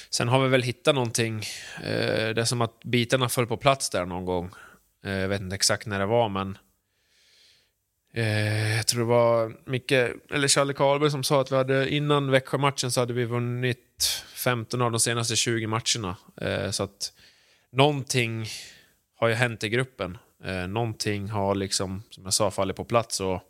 Sen 0.09 0.27
har 0.27 0.43
vi 0.43 0.49
väl 0.49 0.61
hittat 0.61 0.95
någonting. 0.95 1.43
Eh, 1.83 2.29
det 2.29 2.41
är 2.41 2.45
som 2.45 2.61
att 2.61 2.83
bitarna 2.83 3.29
föll 3.29 3.47
på 3.47 3.57
plats 3.57 3.89
där 3.89 4.05
någon 4.05 4.25
gång. 4.25 4.51
Eh, 5.05 5.11
jag 5.11 5.27
vet 5.27 5.41
inte 5.41 5.55
exakt 5.55 5.87
när 5.87 5.99
det 5.99 6.05
var, 6.05 6.29
men 6.29 6.57
eh, 8.13 8.75
jag 8.75 8.87
tror 8.87 8.99
det 8.99 9.05
var 9.05 9.53
Micke, 9.65 9.91
eller 10.31 10.47
Charlie 10.47 10.73
Karlberg 10.73 11.11
som 11.11 11.23
sa 11.23 11.41
att 11.41 11.51
vi 11.51 11.55
hade 11.55 11.89
innan 11.89 12.31
Växjö-matchen 12.31 12.91
så 12.91 12.99
hade 12.99 13.13
vi 13.13 13.25
vunnit 13.25 14.23
15 14.33 14.81
av 14.81 14.91
de 14.91 14.99
senaste 14.99 15.35
20 15.35 15.67
matcherna. 15.67 16.17
Så 16.71 16.83
att 16.83 17.13
någonting 17.71 18.47
har 19.17 19.27
ju 19.27 19.33
hänt 19.33 19.63
i 19.63 19.69
gruppen. 19.69 20.17
Eh, 20.43 20.67
någonting 20.67 21.29
har 21.29 21.55
liksom, 21.55 22.03
som 22.09 22.23
jag 22.23 22.33
sa, 22.33 22.51
fallit 22.51 22.75
på 22.75 22.83
plats 22.83 23.19
och 23.19 23.41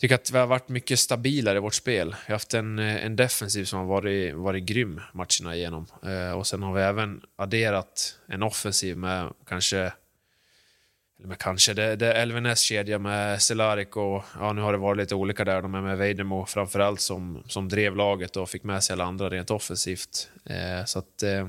tycker 0.00 0.14
att 0.14 0.30
vi 0.30 0.38
har 0.38 0.46
varit 0.46 0.68
mycket 0.68 0.98
stabilare 0.98 1.56
i 1.56 1.60
vårt 1.60 1.74
spel. 1.74 2.08
Vi 2.08 2.32
har 2.32 2.34
haft 2.34 2.54
en, 2.54 2.78
eh, 2.78 3.04
en 3.04 3.16
defensiv 3.16 3.64
som 3.64 3.78
har 3.78 3.86
varit, 3.86 4.34
varit 4.34 4.64
grym 4.64 5.00
matcherna 5.12 5.56
igenom. 5.56 5.86
Eh, 6.02 6.38
och 6.38 6.46
sen 6.46 6.62
har 6.62 6.72
vi 6.72 6.82
även 6.82 7.20
adderat 7.36 8.18
en 8.26 8.42
offensiv 8.42 8.96
med 8.96 9.32
kanske 9.46 9.92
eller 11.18 11.28
med 11.28 11.38
kanske, 11.38 11.74
det, 11.74 11.96
det 11.96 12.12
är 12.12 12.22
Elvenes 12.22 12.60
kedja 12.60 12.98
med 12.98 13.42
Cehlárik 13.42 13.96
och 13.96 14.24
ja, 14.38 14.52
nu 14.52 14.60
har 14.60 14.72
det 14.72 14.78
varit 14.78 14.98
lite 14.98 15.14
olika 15.14 15.44
där. 15.44 15.62
De 15.62 15.74
är 15.74 15.80
med 15.80 15.98
Vejdemo 15.98 16.46
framförallt 16.46 17.00
som, 17.00 17.42
som 17.46 17.68
drev 17.68 17.96
laget 17.96 18.36
och 18.36 18.50
fick 18.50 18.64
med 18.64 18.84
sig 18.84 18.94
alla 18.94 19.04
andra 19.04 19.30
rent 19.30 19.50
offensivt. 19.50 20.30
Eh, 20.44 20.84
så 20.84 20.98
att, 20.98 21.22
eh, 21.22 21.48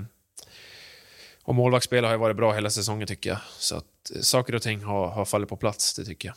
och 1.46 1.56
målvaktsspelet 1.56 2.08
har 2.08 2.14
ju 2.14 2.20
varit 2.20 2.38
bra 2.38 2.54
hela 2.54 2.70
säsongen 2.70 3.08
tycker 3.08 3.30
jag. 3.30 3.40
Så 3.58 3.76
att 3.76 4.12
eh, 4.16 4.22
saker 4.22 4.56
och 4.56 4.62
ting 4.62 4.84
har, 4.84 5.08
har 5.08 5.26
fallit 5.26 5.50
på 5.50 5.58
plats, 5.58 5.96
det 5.96 6.06
tycker 6.06 6.28
jag. 6.28 6.36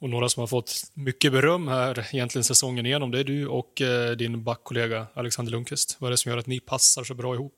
Och 0.00 0.10
några 0.10 0.28
som 0.28 0.40
har 0.40 0.46
fått 0.46 0.82
mycket 0.94 1.32
beröm 1.32 1.68
här 1.68 2.08
egentligen 2.12 2.44
säsongen 2.44 2.86
igenom, 2.86 3.10
det 3.10 3.20
är 3.20 3.24
du 3.24 3.46
och 3.46 3.80
eh, 3.80 4.10
din 4.10 4.44
backkollega 4.44 5.06
Alexander 5.14 5.52
Lundqvist. 5.52 5.96
Vad 5.98 6.08
är 6.08 6.10
det 6.10 6.16
som 6.16 6.30
gör 6.30 6.38
att 6.38 6.46
ni 6.46 6.60
passar 6.60 7.04
så 7.04 7.14
bra 7.14 7.34
ihop? 7.34 7.54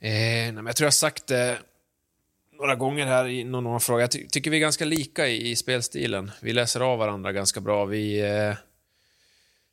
Eh, 0.00 0.10
nej, 0.10 0.52
men 0.52 0.66
jag 0.66 0.76
tror 0.76 0.84
jag 0.84 0.90
har 0.90 0.92
sagt 0.92 1.26
det 1.26 1.58
några 2.58 2.74
gånger 2.74 3.06
här 3.06 3.28
i 3.28 3.44
någon 3.44 3.66
annan 3.66 3.80
fråga. 3.80 4.02
Jag 4.02 4.10
ty 4.10 4.28
tycker 4.28 4.50
vi 4.50 4.56
är 4.56 4.60
ganska 4.60 4.84
lika 4.84 5.28
i, 5.28 5.50
i 5.50 5.56
spelstilen. 5.56 6.30
Vi 6.40 6.52
läser 6.52 6.80
av 6.80 6.98
varandra 6.98 7.32
ganska 7.32 7.60
bra. 7.60 7.84
Vi, 7.84 8.20
eh, 8.20 8.54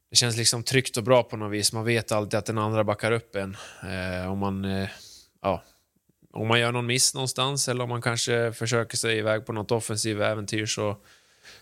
det 0.09 0.15
känns 0.15 0.37
liksom 0.37 0.63
tryggt 0.63 0.97
och 0.97 1.03
bra 1.03 1.23
på 1.23 1.37
något 1.37 1.51
vis. 1.51 1.73
Man 1.73 1.85
vet 1.85 2.11
alltid 2.11 2.37
att 2.37 2.45
den 2.45 2.57
andra 2.57 2.83
backar 2.83 3.11
upp 3.11 3.35
en. 3.35 3.57
Eh, 3.83 4.31
om, 4.31 4.39
man, 4.39 4.65
eh, 4.65 4.89
ja, 5.41 5.63
om 6.35 6.47
man 6.47 6.59
gör 6.59 6.71
någon 6.71 6.85
miss 6.85 7.13
någonstans 7.13 7.67
eller 7.67 7.83
om 7.83 7.89
man 7.89 8.01
kanske 8.01 8.51
försöker 8.51 8.97
sig 8.97 9.17
iväg 9.17 9.45
på 9.45 9.53
något 9.53 9.71
offensivt 9.71 10.21
äventyr 10.21 10.65
så, 10.65 10.97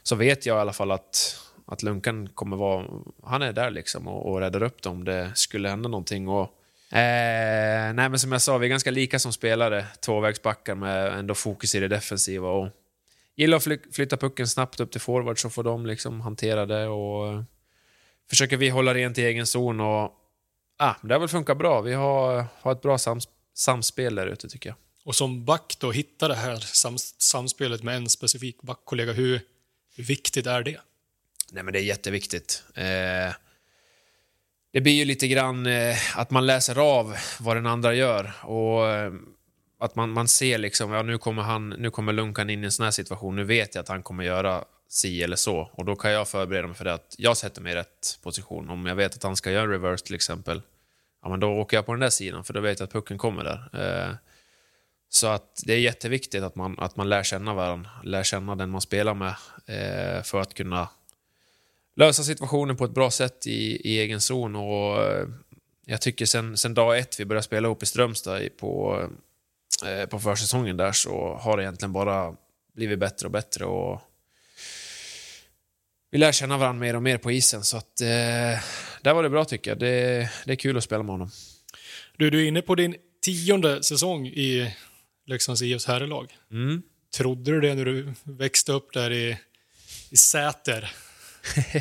så 0.03 0.15
vet 0.15 0.45
jag 0.45 0.57
i 0.57 0.59
alla 0.59 0.73
fall 0.73 0.91
att, 0.91 1.39
att 1.65 1.83
Lunkan 1.83 2.29
kommer 2.29 2.57
vara... 2.57 2.85
Han 3.23 3.41
är 3.41 3.53
där 3.53 3.71
liksom 3.71 4.07
och, 4.07 4.31
och 4.31 4.39
räddar 4.39 4.63
upp 4.63 4.81
det 4.81 4.89
om 4.89 5.03
det 5.03 5.31
skulle 5.35 5.69
hända 5.69 5.89
någonting. 5.89 6.27
Och, 6.27 6.59
Eh, 6.93 7.93
nej, 7.93 8.09
men 8.09 8.19
som 8.19 8.31
jag 8.31 8.41
sa, 8.41 8.57
vi 8.57 8.65
är 8.65 8.69
ganska 8.69 8.91
lika 8.91 9.19
som 9.19 9.33
spelare. 9.33 9.85
Tvåvägsbackar 9.99 10.75
med 10.75 11.19
ändå 11.19 11.35
fokus 11.35 11.75
i 11.75 11.79
det 11.79 11.87
defensiva. 11.87 12.49
Och 12.49 12.69
gillar 13.35 13.57
att 13.57 13.63
fly 13.63 13.77
flytta 13.91 14.17
pucken 14.17 14.47
snabbt 14.47 14.79
upp 14.79 14.91
till 14.91 15.01
forward 15.01 15.41
så 15.41 15.49
får 15.49 15.63
de 15.63 15.85
liksom 15.85 16.21
hantera 16.21 16.65
det. 16.65 16.87
Och 16.87 17.27
eh, 17.27 17.43
försöker 18.29 18.57
vi 18.57 18.69
hålla 18.69 18.93
rent 18.93 19.17
i 19.17 19.25
egen 19.25 19.45
zon. 19.45 19.79
Och, 19.79 20.11
ah, 20.77 20.95
det 21.01 21.13
har 21.13 21.19
väl 21.19 21.29
funkat 21.29 21.57
bra. 21.57 21.81
Vi 21.81 21.93
har, 21.93 22.45
har 22.61 22.71
ett 22.71 22.81
bra 22.81 22.97
samspel 22.97 23.33
samspel 23.53 24.15
där 24.15 24.27
ute 24.27 24.49
tycker 24.49 24.69
jag. 24.69 24.77
Och 25.03 25.15
som 25.15 25.45
back 25.45 25.77
då, 25.79 25.91
hitta 25.91 26.27
det 26.27 26.35
här 26.35 26.57
sams 26.57 27.15
samspelet 27.17 27.83
med 27.83 27.95
en 27.95 28.09
specifik 28.09 28.61
backkollega. 28.61 29.13
Hur, 29.13 29.41
hur 29.95 30.03
viktigt 30.03 30.47
är 30.47 30.63
det? 30.63 30.79
Nej, 31.51 31.63
men 31.63 31.73
det 31.73 31.79
är 31.79 31.83
jätteviktigt. 31.83 32.63
Eh, 32.75 33.33
det 34.71 34.81
blir 34.81 34.93
ju 34.93 35.05
lite 35.05 35.27
grann 35.27 35.65
eh, 35.65 36.17
att 36.17 36.31
man 36.31 36.45
läser 36.45 36.77
av 36.77 37.15
vad 37.39 37.57
den 37.57 37.65
andra 37.65 37.93
gör. 37.93 38.33
Och 38.43 38.87
eh, 38.87 39.13
att 39.79 39.95
man, 39.95 40.09
man 40.09 40.27
ser 40.27 40.57
liksom, 40.57 40.91
ja 40.91 41.03
nu 41.03 41.17
kommer, 41.17 41.41
han, 41.41 41.69
nu 41.69 41.91
kommer 41.91 42.13
Lunkan 42.13 42.49
in 42.49 42.63
i 42.63 42.65
en 42.65 42.71
sån 42.71 42.83
här 42.83 42.91
situation, 42.91 43.35
nu 43.35 43.43
vet 43.43 43.75
jag 43.75 43.81
att 43.81 43.87
han 43.87 44.03
kommer 44.03 44.23
göra 44.23 44.63
si 44.89 45.23
eller 45.23 45.35
så. 45.35 45.69
Och 45.73 45.85
då 45.85 45.95
kan 45.95 46.11
jag 46.11 46.27
förbereda 46.27 46.67
mig 46.67 46.75
för 46.75 46.85
det 46.85 46.93
att 46.93 47.15
jag 47.17 47.37
sätter 47.37 47.61
mig 47.61 47.71
i 47.71 47.75
rätt 47.75 48.19
position. 48.23 48.69
Om 48.69 48.85
jag 48.85 48.95
vet 48.95 49.15
att 49.15 49.23
han 49.23 49.35
ska 49.35 49.51
göra 49.51 49.63
en 49.63 49.69
reverse 49.69 50.05
till 50.05 50.15
exempel, 50.15 50.61
ja 51.23 51.29
men 51.29 51.39
då 51.39 51.49
åker 51.49 51.77
jag 51.77 51.85
på 51.85 51.93
den 51.93 51.99
där 51.99 52.09
sidan 52.09 52.43
för 52.43 52.53
då 52.53 52.59
vet 52.59 52.79
jag 52.79 52.87
att 52.87 52.93
pucken 52.93 53.17
kommer 53.17 53.43
där. 53.43 53.69
Eh, 53.81 54.15
så 55.09 55.27
att 55.27 55.63
det 55.65 55.73
är 55.73 55.79
jätteviktigt 55.79 56.43
att 56.43 56.55
man, 56.55 56.79
att 56.79 56.95
man 56.95 57.09
lär 57.09 57.23
känna 57.23 57.53
varandra, 57.53 57.89
lär 58.03 58.23
känna 58.23 58.55
den 58.55 58.69
man 58.69 58.81
spelar 58.81 59.13
med 59.13 59.35
eh, 59.65 60.23
för 60.23 60.39
att 60.39 60.53
kunna 60.53 60.89
lösa 61.95 62.23
situationen 62.23 62.77
på 62.77 62.85
ett 62.85 62.91
bra 62.91 63.11
sätt 63.11 63.47
i, 63.47 63.89
i 63.89 63.99
egen 63.99 64.21
zon. 64.21 64.55
Och, 64.55 65.03
eh, 65.03 65.27
jag 65.85 66.01
tycker 66.01 66.25
sen, 66.25 66.57
sen 66.57 66.73
dag 66.73 66.97
ett 66.97 67.19
vi 67.19 67.25
började 67.25 67.43
spela 67.43 67.67
ihop 67.67 67.83
i 67.83 67.85
Strömstad 67.85 68.57
på, 68.57 69.01
eh, 69.85 70.09
på 70.09 70.19
försäsongen 70.19 70.77
där 70.77 70.91
så 70.91 71.39
har 71.41 71.57
det 71.57 71.63
egentligen 71.63 71.93
bara 71.93 72.35
blivit 72.75 72.99
bättre 72.99 73.25
och 73.25 73.31
bättre. 73.31 73.65
Och 73.65 74.01
vi 76.13 76.19
lär 76.19 76.31
känna 76.31 76.57
varandra 76.57 76.79
mer 76.79 76.95
och 76.95 77.03
mer 77.03 77.17
på 77.17 77.31
isen. 77.31 77.63
Så 77.63 77.77
att, 77.77 78.01
eh, 78.01 78.07
där 79.01 79.13
var 79.13 79.23
det 79.23 79.29
bra 79.29 79.45
tycker 79.45 79.71
jag. 79.71 79.79
Det, 79.79 80.29
det 80.45 80.51
är 80.51 80.55
kul 80.55 80.77
att 80.77 80.83
spela 80.83 81.03
med 81.03 81.11
honom. 81.11 81.29
Du, 82.17 82.29
du 82.29 82.43
är 82.43 82.47
inne 82.47 82.61
på 82.61 82.75
din 82.75 82.95
tionde 83.21 83.83
säsong 83.83 84.27
i 84.27 84.75
Leksands 85.25 85.61
IFs 85.61 85.85
herrlag. 85.85 86.33
Mm. 86.51 86.81
Trodde 87.17 87.51
du 87.51 87.61
det 87.61 87.75
när 87.75 87.85
du 87.85 88.13
växte 88.23 88.71
upp 88.71 88.93
där 88.93 89.11
i, 89.11 89.37
i 90.11 90.17
Säter? 90.17 90.91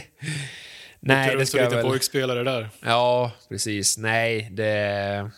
Nej, 1.01 1.37
det 1.37 1.47
ska 1.47 1.59
jag 1.59 1.71
väl... 1.71 1.85
pojkspelare 1.85 2.45
där. 2.45 2.71
Ja, 2.81 3.33
precis. 3.49 3.99
Nej, 3.99 4.49
det, 4.53 5.31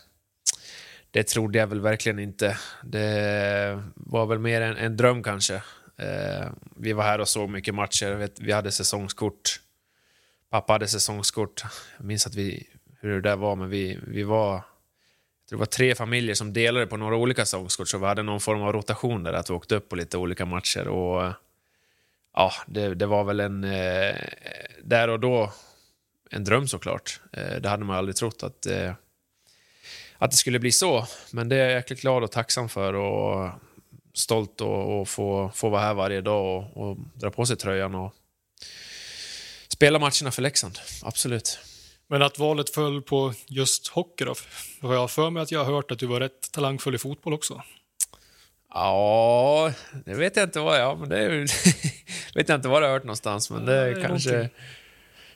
det 1.11 1.22
trodde 1.22 1.59
jag 1.59 1.66
väl 1.66 1.80
verkligen 1.80 2.18
inte. 2.18 2.59
Det 2.85 3.83
var 3.94 4.26
väl 4.26 4.38
mer 4.38 4.61
en, 4.61 4.76
en 4.76 4.96
dröm 4.96 5.22
kanske. 5.22 5.62
Eh, 5.96 6.48
vi 6.76 6.92
var 6.92 7.04
här 7.04 7.20
och 7.20 7.28
såg 7.28 7.50
mycket 7.50 7.74
matcher. 7.74 8.14
Vet, 8.14 8.40
vi 8.40 8.52
hade 8.52 8.72
säsongskort. 8.72 9.61
Pappa 10.50 10.72
hade 10.72 10.88
säsongskort. 10.88 11.62
Jag 11.96 12.07
minns 12.07 12.26
att 12.26 12.35
vi, 12.35 12.66
hur 13.00 13.14
det 13.14 13.20
där 13.20 13.37
var, 13.37 13.57
men 13.57 13.70
vi, 13.70 13.98
vi 14.07 14.22
var... 14.22 14.62
Det 15.50 15.57
var 15.57 15.66
tre 15.66 15.94
familjer 15.94 16.35
som 16.35 16.52
delade 16.52 16.87
på 16.87 16.96
några 16.96 17.16
olika 17.16 17.44
säsongskort, 17.44 17.88
så 17.88 17.98
vi 17.98 18.07
hade 18.07 18.22
någon 18.22 18.40
form 18.40 18.62
av 18.62 18.72
rotation 18.72 19.22
där, 19.22 19.33
att 19.33 19.50
vi 19.50 19.54
åkte 19.54 19.76
upp 19.76 19.88
på 19.88 19.96
lite 19.96 20.18
olika 20.18 20.44
matcher. 20.46 20.88
Och 20.88 21.33
ja, 22.35 22.52
det, 22.66 22.94
det 22.94 23.07
var 23.07 23.24
väl 23.24 23.40
en... 23.40 23.64
Eh, 23.64 24.16
där 24.83 25.09
och 25.09 25.20
då 25.20 25.52
en 26.30 26.44
dröm 26.44 26.68
såklart. 26.68 27.20
Eh, 27.33 27.61
det 27.61 27.68
hade 27.68 27.85
man 27.85 27.96
aldrig 27.96 28.16
trott 28.16 28.42
att, 28.42 28.66
eh, 28.66 28.92
att 30.18 30.30
det 30.30 30.37
skulle 30.37 30.59
bli 30.59 30.72
så. 30.72 31.07
Men 31.30 31.48
det 31.48 31.57
är 31.57 31.64
jag 31.64 31.72
jäkligt 31.72 32.00
glad 32.00 32.22
och 32.24 32.33
tacksam 32.33 32.68
för 32.68 32.94
och 32.94 33.50
stolt 34.14 34.61
att 34.61 35.09
få, 35.09 35.50
få 35.55 35.68
vara 35.68 35.83
här 35.83 35.94
varje 35.94 36.20
dag 36.20 36.46
och, 36.46 36.90
och 36.90 36.96
dra 37.14 37.31
på 37.31 37.46
sig 37.46 37.57
tröjan 37.57 37.94
och 37.94 38.14
spela 39.68 39.98
matcherna 39.98 40.31
för 40.31 40.42
Leksand. 40.42 40.79
Absolut. 41.03 41.59
Men 42.07 42.22
att 42.22 42.38
valet 42.38 42.70
föll 42.70 43.03
på 43.03 43.35
just 43.46 43.88
hockey 43.88 44.24
då? 44.24 44.35
Har 44.81 44.94
jag 44.94 45.11
för 45.11 45.31
mig 45.31 45.42
att 45.42 45.53
jag 45.53 45.64
har 45.64 45.74
hört 45.74 45.90
att 45.90 45.98
du 45.98 46.07
var 46.07 46.20
rätt 46.20 46.53
talangfull 46.53 46.94
i 46.94 46.98
fotboll 46.98 47.35
också? 47.35 47.62
Ja, 48.74 49.72
det 50.05 50.14
vet 50.14 50.37
jag 50.37 50.46
inte 50.46 50.61
vad 50.61 50.81
jag... 50.81 50.98
Men 50.98 51.09
det 51.09 51.18
är, 51.18 51.31
vet 52.35 52.48
jag 52.48 52.59
inte 52.59 52.68
vad 52.68 52.83
jag 52.83 52.88
har 52.88 52.92
hört 52.92 53.05
någonstans, 53.05 53.50
men 53.50 53.66
det, 53.66 53.94
det 53.94 54.03
kanske... 54.03 54.31
någonting. 54.31 54.59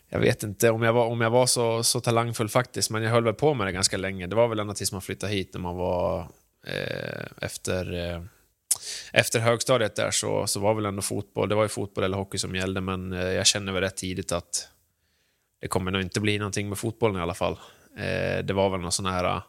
Jag 0.09 0.19
vet 0.19 0.43
inte 0.43 0.71
om 0.71 0.83
jag 0.83 0.93
var, 0.93 1.07
om 1.07 1.21
jag 1.21 1.31
var 1.31 1.47
så, 1.47 1.83
så 1.83 2.01
talangfull 2.01 2.49
faktiskt, 2.49 2.91
men 2.91 3.03
jag 3.03 3.11
höll 3.11 3.25
väl 3.25 3.35
på 3.35 3.55
med 3.55 3.67
det 3.67 3.73
ganska 3.73 3.97
länge. 3.97 4.27
Det 4.27 4.37
var 4.37 4.49
väl 4.49 4.59
ända 4.59 4.75
tills 4.75 4.93
man 4.93 5.03
flyttade 5.03 5.33
hit 5.33 5.51
när 5.55 5.61
man 5.61 5.77
var 5.77 6.21
eh, 6.67 7.27
efter, 7.41 8.13
eh, 8.13 8.23
efter 9.13 9.41
högstadiet 9.41 9.97
där 9.97 10.11
så, 10.11 10.47
så 10.47 10.61
var 10.61 10.75
väl 10.75 10.87
ändå 10.87 11.03
fotboll, 11.03 11.49
det 11.49 11.55
var 11.55 11.63
ju 11.63 11.69
fotboll 11.69 12.05
eller 12.05 12.17
hockey 12.17 12.39
som 12.39 12.55
gällde, 12.55 12.81
men 12.81 13.13
eh, 13.13 13.29
jag 13.33 13.47
kände 13.47 13.73
väl 13.73 13.83
rätt 13.83 13.97
tidigt 13.97 14.33
att 14.33 14.69
det 15.61 15.69
kommer 15.69 15.91
nog 15.91 16.03
inte 16.03 16.21
bli 16.21 16.39
någonting 16.39 16.69
med 16.69 16.79
fotbollen 16.79 17.17
i 17.17 17.23
alla 17.23 17.35
fall. 17.35 17.59
Eh, 17.97 18.45
det 18.45 18.53
var 18.53 18.71
väl 18.71 18.81
någon 18.81 18.93
sån 18.93 19.07
här, 19.07 19.25
eh, 19.25 19.43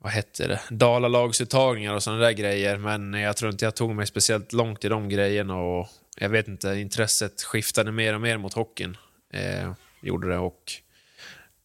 vad 0.00 0.12
hette 0.12 0.46
det, 0.46 0.60
dalalagsuttagningar 0.70 1.94
och 1.94 2.02
såna 2.02 2.16
där 2.16 2.32
grejer, 2.32 2.76
men 2.76 3.14
jag 3.14 3.36
tror 3.36 3.52
inte 3.52 3.64
jag 3.64 3.76
tog 3.76 3.94
mig 3.94 4.06
speciellt 4.06 4.52
långt 4.52 4.84
i 4.84 4.88
de 4.88 5.08
grejerna 5.08 5.56
och 5.56 5.88
jag 6.20 6.28
vet 6.28 6.48
inte, 6.48 6.68
intresset 6.68 7.42
skiftade 7.42 7.92
mer 7.92 8.14
och 8.14 8.20
mer 8.20 8.38
mot 8.38 8.54
hockeyn. 8.54 8.96
Eh, 9.32 9.72
gjorde 10.00 10.28
det 10.28 10.38
och 10.38 10.72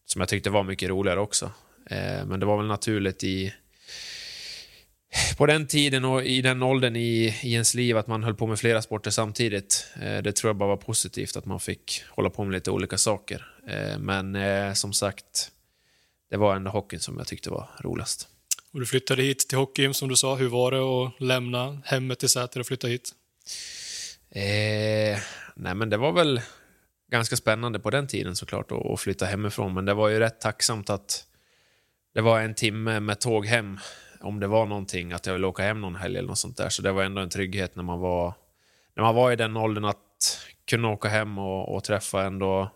som 0.06 0.22
jag 0.22 0.30
tyckte 0.30 0.50
var 0.50 0.64
mycket 0.64 0.90
roligare 0.90 1.20
också. 1.20 1.52
Eh, 1.90 2.26
men 2.26 2.40
det 2.40 2.46
var 2.46 2.58
väl 2.58 2.68
naturligt 2.68 3.24
i 3.24 3.54
på 5.38 5.46
den 5.46 5.68
tiden 5.68 6.06
och 6.06 6.24
i 6.24 6.42
den 6.42 6.64
åldern 6.64 6.96
i, 6.96 7.40
i 7.42 7.54
ens 7.54 7.74
liv 7.74 7.98
att 7.98 8.08
man 8.08 8.24
höll 8.24 8.36
på 8.36 8.48
med 8.48 8.60
flera 8.60 8.82
sporter 8.82 9.12
samtidigt. 9.12 9.88
Eh, 10.02 10.18
det 10.18 10.32
tror 10.32 10.50
jag 10.50 10.56
bara 10.56 10.70
var 10.70 10.78
positivt 10.78 11.36
att 11.36 11.46
man 11.46 11.60
fick 11.60 12.04
hålla 12.10 12.30
på 12.30 12.44
med 12.44 12.54
lite 12.54 12.72
olika 12.72 12.98
saker. 12.98 13.48
Eh, 13.68 14.00
men 14.00 14.36
eh, 14.36 14.74
som 14.74 14.94
sagt, 14.94 15.52
det 16.30 16.38
var 16.38 16.56
ändå 16.56 16.72
hockeyn 16.72 17.00
som 17.00 17.18
jag 17.18 17.28
tyckte 17.28 17.50
var 17.50 17.70
roligast. 17.80 18.28
Och 18.74 18.80
du 18.80 18.86
flyttade 18.86 19.24
hit 19.24 19.48
till 19.50 19.58
hockeyn 19.58 19.94
som 19.94 20.10
du 20.10 20.16
sa. 20.16 20.36
Hur 20.36 20.50
var 20.50 20.72
det 20.72 20.80
att 20.80 21.22
lämna 21.22 21.82
hemmet 21.86 22.24
i 22.24 22.28
Säter 22.28 22.60
och 22.60 22.66
flytta 22.66 22.88
hit? 22.88 23.12
Eh, 24.32 25.20
nej 25.56 25.76
men 25.76 25.90
det 25.90 25.98
var 25.98 26.12
väl 26.12 26.42
ganska 27.12 27.36
spännande 27.36 27.80
på 27.80 27.90
den 27.90 28.08
tiden 28.08 28.36
såklart 28.36 28.72
att 28.72 28.86
att 28.86 29.00
flytta 29.00 29.26
hemifrån. 29.26 29.74
Men 29.74 29.86
det 29.86 29.94
var 29.94 30.10
ju 30.10 30.20
rätt 30.20 30.42
tacksamt 30.42 30.90
att 30.90 31.26
det 32.14 32.22
var 32.22 32.40
en 32.40 32.56
timme 32.56 33.00
med 33.00 33.20
tåg 33.20 33.46
hem 33.46 33.80
om 34.24 34.40
det 34.40 34.48
var 34.48 34.66
någonting, 34.66 35.12
att 35.12 35.26
jag 35.26 35.34
ville 35.34 35.48
åka 35.48 35.64
hem 35.64 35.82
någon 35.82 35.96
helg 35.96 36.18
eller 36.18 36.28
något 36.28 36.38
sånt 36.38 36.58
där. 36.58 36.70
Så 36.70 36.82
det 36.82 36.92
var 36.92 37.04
ändå 37.04 37.22
en 37.22 37.30
trygghet 37.30 37.76
när 37.76 37.84
man 37.84 38.00
var, 38.00 38.34
när 38.96 39.04
man 39.04 39.16
var 39.16 39.32
i 39.32 39.36
den 39.36 39.58
åldern 39.58 39.86
att 39.86 40.40
kunna 40.68 40.90
åka 40.90 41.10
hem 41.10 41.38
och, 41.38 41.76
och 41.76 41.84
träffa 41.84 42.24
ändå 42.24 42.72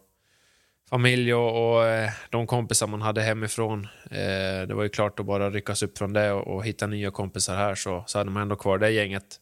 familj 0.89 1.33
och, 1.33 1.75
och 1.75 1.85
eh, 1.85 2.11
de 2.29 2.47
kompisar 2.47 2.87
man 2.87 3.01
hade 3.01 3.21
hemifrån. 3.21 3.87
Eh, 4.11 4.67
det 4.67 4.73
var 4.73 4.83
ju 4.83 4.89
klart 4.89 5.19
att 5.19 5.25
bara 5.25 5.49
ryckas 5.49 5.83
upp 5.83 5.97
från 5.97 6.13
det 6.13 6.31
och, 6.31 6.55
och 6.55 6.65
hitta 6.65 6.87
nya 6.87 7.11
kompisar 7.11 7.55
här 7.55 7.75
så, 7.75 8.03
så 8.07 8.17
hade 8.17 8.31
man 8.31 8.41
ändå 8.41 8.55
kvar 8.55 8.77
det 8.77 8.91
gänget. 8.91 9.39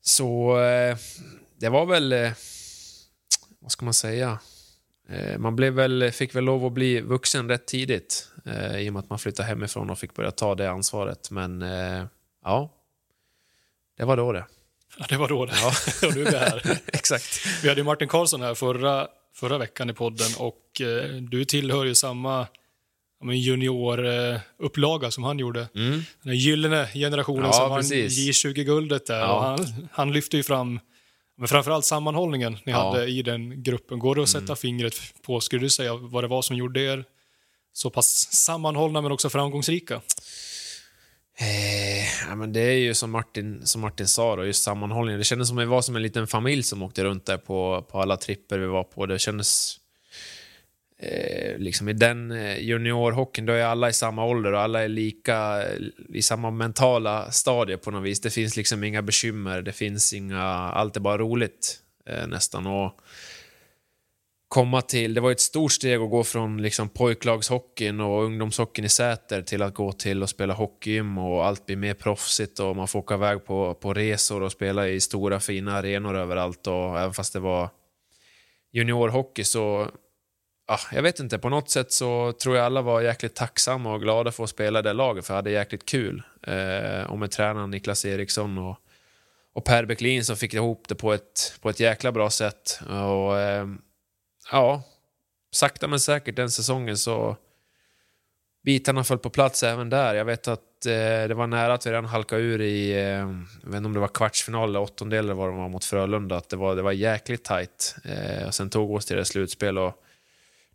Så 0.00 0.60
eh, 0.60 0.96
det 1.60 1.68
var 1.68 1.86
väl, 1.86 2.12
eh, 2.12 2.30
vad 3.60 3.72
ska 3.72 3.84
man 3.84 3.94
säga? 3.94 4.38
Eh, 5.08 5.38
man 5.38 5.56
blev 5.56 5.72
väl, 5.72 6.10
fick 6.12 6.34
väl 6.34 6.44
lov 6.44 6.66
att 6.66 6.72
bli 6.72 7.00
vuxen 7.00 7.48
rätt 7.48 7.66
tidigt 7.66 8.28
eh, 8.48 8.76
i 8.80 8.88
och 8.88 8.92
med 8.92 9.00
att 9.00 9.10
man 9.10 9.18
flyttade 9.18 9.48
hemifrån 9.48 9.90
och 9.90 9.98
fick 9.98 10.14
börja 10.14 10.30
ta 10.30 10.54
det 10.54 10.70
ansvaret. 10.70 11.30
Men 11.30 11.62
eh, 11.62 12.04
ja, 12.44 12.70
det 13.98 14.04
var 14.04 14.16
då 14.16 14.32
det. 14.32 14.44
Ja, 14.98 15.06
det 15.08 15.16
var 15.16 15.28
då 15.28 15.46
det. 15.46 15.52
Ja. 15.62 15.72
och 16.08 16.14
nu 16.14 16.22
är 16.22 16.30
vi 16.30 16.36
här. 16.36 16.78
Exakt. 16.86 17.46
Vi 17.62 17.68
hade 17.68 17.84
Martin 17.84 18.08
Karlsson 18.08 18.42
här 18.42 18.54
förra, 18.54 19.08
förra 19.34 19.58
veckan 19.58 19.90
i 19.90 19.92
podden 19.92 20.28
och 20.38 20.80
eh, 20.80 21.14
du 21.16 21.44
tillhör 21.44 21.84
ju 21.84 21.94
samma 21.94 22.46
juniorupplaga 23.32 25.10
som 25.10 25.24
han 25.24 25.38
gjorde. 25.38 25.68
Mm. 25.74 26.02
Den 26.22 26.36
gyllene 26.36 26.86
generationen 26.94 27.44
Ja, 27.46 27.52
som 27.52 27.70
vann 27.70 27.78
precis. 27.80 28.44
J20-guldet 28.44 29.06
där. 29.06 29.20
Ja. 29.20 29.40
Han, 29.40 29.88
han 29.92 30.12
lyfte 30.12 30.36
ju 30.36 30.42
fram 30.42 30.80
men 31.36 31.48
framförallt 31.48 31.84
sammanhållningen 31.84 32.52
ni 32.66 32.72
Ja. 32.72 32.90
hade 32.90 33.06
i 33.06 33.22
den 33.22 33.62
gruppen. 33.62 33.98
Går 33.98 34.14
det 34.14 34.22
att 34.22 34.28
sätta 34.28 34.44
Mm. 34.44 34.56
fingret 34.56 35.00
på, 35.22 35.40
skulle 35.40 35.62
du 35.62 35.70
säga, 35.70 35.94
vad 35.94 36.24
det 36.24 36.28
var 36.28 36.42
som 36.42 36.56
gjorde 36.56 36.80
er 36.80 37.04
så 37.78 37.90
pass 37.90 38.32
sammanhållna 38.32 39.00
men 39.00 39.12
också 39.12 39.30
framgångsrika? 39.30 40.00
Eh, 41.40 42.28
ja, 42.28 42.34
men 42.36 42.52
det 42.52 42.60
är 42.60 42.78
ju 42.78 42.94
som 42.94 43.10
Martin, 43.10 43.66
som 43.66 43.80
Martin 43.80 44.08
sa, 44.08 44.36
då, 44.36 44.46
just 44.46 44.62
sammanhållningen. 44.62 45.18
Det 45.18 45.24
kändes 45.24 45.48
som 45.48 45.58
att 45.58 45.62
vi 45.62 45.66
var 45.66 45.82
som 45.82 45.96
en 45.96 46.02
liten 46.02 46.26
familj 46.26 46.62
som 46.62 46.82
åkte 46.82 47.04
runt 47.04 47.26
där 47.26 47.38
på, 47.38 47.86
på 47.90 48.00
alla 48.00 48.16
tripper 48.16 48.58
vi 48.58 48.66
var 48.66 48.84
på. 48.84 49.06
Det 49.06 49.18
kändes... 49.18 49.76
Eh, 51.00 51.58
liksom 51.58 51.88
I 51.88 51.92
den 51.92 52.30
eh, 52.30 52.58
juniorhockeyn, 52.58 53.46
då 53.46 53.52
är 53.52 53.64
alla 53.64 53.88
i 53.88 53.92
samma 53.92 54.24
ålder 54.24 54.52
och 54.52 54.60
alla 54.60 54.84
är 54.84 54.88
lika 54.88 55.62
eh, 55.62 55.78
i 56.14 56.22
samma 56.22 56.50
mentala 56.50 57.30
stadie 57.30 57.76
på 57.76 57.90
något 57.90 58.04
vis. 58.04 58.20
Det 58.20 58.30
finns 58.30 58.56
liksom 58.56 58.84
inga 58.84 59.02
bekymmer, 59.02 59.62
det 59.62 59.72
finns 59.72 60.12
inga... 60.12 60.42
Allt 60.44 60.96
är 60.96 61.00
bara 61.00 61.18
roligt 61.18 61.80
eh, 62.06 62.26
nästan. 62.26 62.66
Och 62.66 63.00
komma 64.48 64.82
till... 64.82 65.14
Det 65.14 65.20
var 65.20 65.30
ett 65.30 65.40
stort 65.40 65.72
steg 65.72 66.00
att 66.00 66.10
gå 66.10 66.24
från 66.24 66.62
liksom 66.62 66.88
pojklagshockeyn 66.88 68.00
och 68.00 68.24
ungdomshockeyn 68.24 68.84
i 68.84 68.88
Säter 68.88 69.42
till 69.42 69.62
att 69.62 69.74
gå 69.74 69.92
till 69.92 70.22
och 70.22 70.28
spela 70.28 70.54
hockeygym 70.54 71.18
och 71.18 71.46
allt 71.46 71.66
blir 71.66 71.76
mer 71.76 71.94
proffsigt 71.94 72.60
och 72.60 72.76
man 72.76 72.88
får 72.88 72.98
åka 72.98 73.14
iväg 73.14 73.44
på, 73.44 73.74
på 73.74 73.94
resor 73.94 74.42
och 74.42 74.52
spela 74.52 74.88
i 74.88 75.00
stora 75.00 75.40
fina 75.40 75.76
arenor 75.76 76.16
överallt 76.16 76.66
och 76.66 77.00
även 77.00 77.14
fast 77.14 77.32
det 77.32 77.40
var 77.40 77.68
juniorhockey 78.72 79.44
så 79.44 79.88
ja, 80.68 80.78
jag 80.92 81.02
vet 81.02 81.20
inte, 81.20 81.38
på 81.38 81.48
något 81.48 81.70
sätt 81.70 81.92
så 81.92 82.32
tror 82.32 82.56
jag 82.56 82.66
alla 82.66 82.82
var 82.82 83.00
jäkligt 83.00 83.34
tacksamma 83.34 83.94
och 83.94 84.00
glada 84.00 84.32
för 84.32 84.44
att 84.44 84.50
spela 84.50 84.78
i 84.78 84.82
det 84.82 84.92
laget 84.92 85.26
för 85.26 85.34
jag 85.34 85.36
hade 85.36 85.50
jäkligt 85.50 85.86
kul. 85.86 86.22
Eh, 86.46 87.02
och 87.02 87.18
med 87.18 87.30
tränaren 87.30 87.70
Niklas 87.70 88.04
Eriksson 88.04 88.58
och, 88.58 88.76
och 89.54 89.64
Per 89.64 89.84
Bäcklin 89.84 90.24
som 90.24 90.36
fick 90.36 90.54
ihop 90.54 90.88
det 90.88 90.94
på 90.94 91.12
ett, 91.12 91.58
på 91.60 91.70
ett 91.70 91.80
jäkla 91.80 92.12
bra 92.12 92.30
sätt. 92.30 92.80
Och 92.88 93.38
eh, 93.38 93.66
ja, 94.50 94.82
sakta 95.50 95.88
men 95.88 96.00
säkert 96.00 96.36
den 96.36 96.50
säsongen 96.50 96.98
så 96.98 97.36
bitarna 98.64 99.04
föll 99.04 99.18
på 99.18 99.30
plats 99.30 99.62
även 99.62 99.90
där. 99.90 100.14
Jag 100.14 100.24
vet 100.24 100.48
att 100.48 100.86
eh, 100.86 101.28
det 101.28 101.34
var 101.34 101.46
nära 101.46 101.74
att 101.74 101.86
vi 101.86 101.90
redan 101.90 102.04
halkade 102.04 102.42
ur 102.42 102.60
i, 102.60 102.92
eh, 102.92 103.00
jag 103.00 103.26
vet 103.64 103.76
inte 103.76 103.86
om 103.86 103.92
det 103.92 104.00
var 104.00 104.08
kvartsfinal 104.08 104.68
eller 104.68 104.80
åttondel 104.80 105.24
eller 105.24 105.34
vad 105.34 105.48
det 105.48 105.56
var 105.56 105.68
mot 105.68 105.84
Frölunda, 105.84 106.36
att 106.36 106.48
det 106.48 106.56
var, 106.56 106.76
det 106.76 106.82
var 106.82 106.92
jäkligt 106.92 107.44
tajt. 107.44 107.96
Eh, 108.04 108.46
och 108.46 108.54
sen 108.54 108.70
tog 108.70 108.90
oss 108.94 109.06
till 109.06 109.16
det 109.16 109.24
slutspel 109.24 109.78
och 109.78 110.04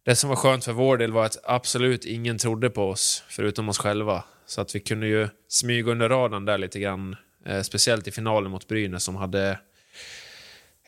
det 0.04 0.16
som 0.16 0.30
var 0.30 0.36
skönt 0.36 0.66
för 0.66 0.72
vår 0.72 0.98
del 0.98 1.12
var 1.12 1.26
att 1.26 1.38
absolut 1.44 2.06
ingen 2.06 2.38
trodde 2.38 2.70
på 2.70 2.90
oss, 2.90 3.24
förutom 3.28 3.70
oss 3.70 3.78
själva. 3.78 4.24
Så 4.46 4.62
att 4.62 4.76
vi 4.76 4.80
kunde 4.80 5.08
ju 5.08 5.30
smyga 5.48 5.92
under 5.92 6.10
radarn 6.10 6.46
där 6.46 6.58
lite 6.58 6.80
grann, 6.80 7.16
eh, 7.46 7.62
speciellt 7.62 8.08
i 8.08 8.12
finalen 8.12 8.52
mot 8.52 8.68
Brynäs 8.68 9.04
som 9.04 9.16
hade 9.16 9.60